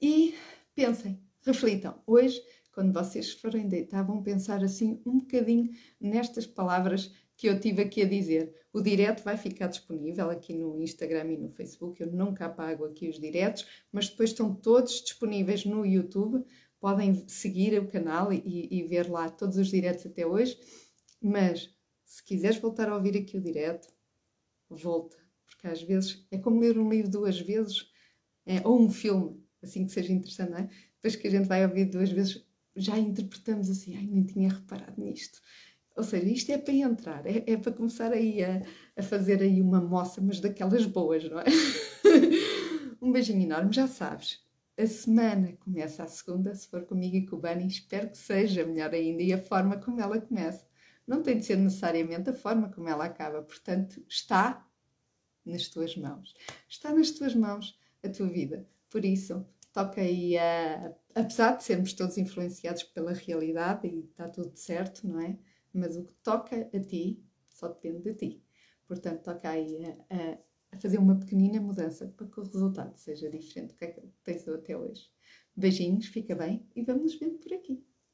E 0.00 0.34
pensem, 0.76 1.20
reflitam. 1.44 2.02
Hoje, 2.06 2.40
quando 2.72 2.92
vocês 2.92 3.32
forem 3.32 3.68
deitar, 3.68 4.02
vão 4.02 4.22
pensar 4.22 4.64
assim 4.64 5.00
um 5.06 5.18
bocadinho 5.18 5.70
nestas 6.00 6.46
palavras 6.46 7.12
que 7.36 7.48
eu 7.48 7.58
tive 7.58 7.82
aqui 7.82 8.02
a 8.02 8.08
dizer. 8.08 8.54
O 8.72 8.80
direto 8.80 9.22
vai 9.22 9.36
ficar 9.36 9.68
disponível 9.68 10.30
aqui 10.30 10.54
no 10.54 10.80
Instagram 10.80 11.32
e 11.32 11.36
no 11.36 11.50
Facebook. 11.50 12.00
Eu 12.00 12.10
nunca 12.12 12.46
apago 12.46 12.84
aqui 12.84 13.08
os 13.08 13.18
diretos, 13.18 13.66
mas 13.92 14.08
depois 14.08 14.30
estão 14.30 14.54
todos 14.54 15.02
disponíveis 15.02 15.64
no 15.64 15.84
YouTube. 15.84 16.44
Podem 16.80 17.26
seguir 17.28 17.78
o 17.78 17.88
canal 17.88 18.32
e, 18.32 18.68
e 18.70 18.82
ver 18.84 19.08
lá 19.08 19.28
todos 19.30 19.56
os 19.56 19.68
diretos 19.68 20.06
até 20.06 20.26
hoje. 20.26 20.58
Mas 21.20 21.70
se 22.04 22.22
quiseres 22.24 22.58
voltar 22.58 22.88
a 22.88 22.96
ouvir 22.96 23.16
aqui 23.16 23.36
o 23.36 23.40
direto, 23.40 23.88
volta, 24.68 25.16
porque 25.46 25.66
às 25.66 25.82
vezes 25.82 26.26
é 26.30 26.38
como 26.38 26.60
ler 26.60 26.78
um 26.78 26.88
livro 26.88 27.10
duas 27.10 27.40
vezes, 27.40 27.90
é, 28.46 28.66
ou 28.66 28.80
um 28.80 28.90
filme, 28.90 29.42
assim 29.62 29.86
que 29.86 29.92
seja 29.92 30.12
interessante, 30.12 30.50
não 30.50 30.58
é? 30.58 30.70
Depois 31.04 31.16
que 31.16 31.28
a 31.28 31.30
gente 31.30 31.46
vai 31.46 31.62
ouvir 31.62 31.84
duas 31.84 32.10
vezes, 32.10 32.42
já 32.74 32.98
interpretamos 32.98 33.68
assim, 33.68 33.94
ai, 33.94 34.06
nem 34.06 34.24
tinha 34.24 34.48
reparado 34.48 34.98
nisto. 34.98 35.38
Ou 35.94 36.02
seja, 36.02 36.26
isto 36.26 36.50
é 36.50 36.56
para 36.56 36.72
entrar, 36.72 37.26
é, 37.26 37.44
é 37.46 37.58
para 37.58 37.74
começar 37.74 38.10
aí 38.10 38.42
a, 38.42 38.62
a, 38.96 39.02
fazer 39.02 39.42
aí 39.42 39.60
uma 39.60 39.82
moça, 39.82 40.22
mas 40.22 40.40
daquelas 40.40 40.86
boas, 40.86 41.28
não 41.28 41.40
é? 41.40 41.44
um 43.02 43.12
beijinho 43.12 43.42
enorme, 43.42 43.70
já 43.70 43.86
sabes. 43.86 44.42
A 44.78 44.86
semana 44.86 45.52
começa 45.60 46.02
a 46.02 46.06
segunda, 46.06 46.54
se 46.54 46.68
for 46.68 46.86
comigo 46.86 47.16
e 47.16 47.26
com 47.26 47.36
o 47.36 47.38
Bani, 47.38 47.66
espero 47.66 48.08
que 48.08 48.16
seja 48.16 48.64
melhor 48.64 48.94
ainda 48.94 49.22
e 49.22 49.30
a 49.34 49.38
forma 49.38 49.76
como 49.76 50.00
ela 50.00 50.18
começa. 50.18 50.66
Não 51.06 51.22
tem 51.22 51.36
de 51.36 51.44
ser 51.44 51.58
necessariamente 51.58 52.30
a 52.30 52.32
forma 52.32 52.70
como 52.70 52.88
ela 52.88 53.04
acaba, 53.04 53.42
portanto, 53.42 54.02
está 54.08 54.66
nas 55.44 55.68
tuas 55.68 55.94
mãos. 55.98 56.34
Está 56.66 56.94
nas 56.94 57.10
tuas 57.10 57.34
mãos 57.34 57.78
a 58.02 58.08
tua 58.08 58.26
vida. 58.26 58.66
Por 58.88 59.04
isso, 59.04 59.46
toca 59.74 60.00
aí 60.00 60.38
a. 60.38 60.94
Apesar 61.14 61.56
de 61.56 61.64
sermos 61.64 61.92
todos 61.92 62.16
influenciados 62.16 62.82
pela 62.84 63.12
realidade 63.12 63.86
e 63.86 64.00
está 64.00 64.28
tudo 64.28 64.56
certo, 64.56 65.06
não 65.06 65.20
é? 65.20 65.38
mas 65.74 65.96
o 65.96 66.04
que 66.04 66.14
toca 66.22 66.70
a 66.72 66.80
ti 66.80 67.22
só 67.48 67.68
depende 67.68 68.02
de 68.02 68.14
ti. 68.14 68.44
Portanto, 68.86 69.22
toca 69.22 69.50
aí 69.50 69.84
a, 69.84 70.38
a, 70.72 70.78
fazer 70.78 70.98
uma 70.98 71.18
pequenina 71.18 71.60
mudança 71.60 72.06
para 72.16 72.26
que 72.26 72.40
o 72.40 72.44
resultado 72.44 72.96
seja 72.96 73.28
diferente 73.28 73.72
do 73.72 73.76
que 73.76 73.84
é 73.84 73.88
que 73.88 74.00
tens 74.22 74.46
até 74.48 74.76
hoje. 74.76 75.10
Beijinhos, 75.56 76.06
fica 76.06 76.34
bem 76.34 76.66
e 76.74 76.84
vamos 76.84 77.02
nos 77.02 77.14
vendo 77.16 77.38
por 77.38 77.52
aqui. 77.52 77.84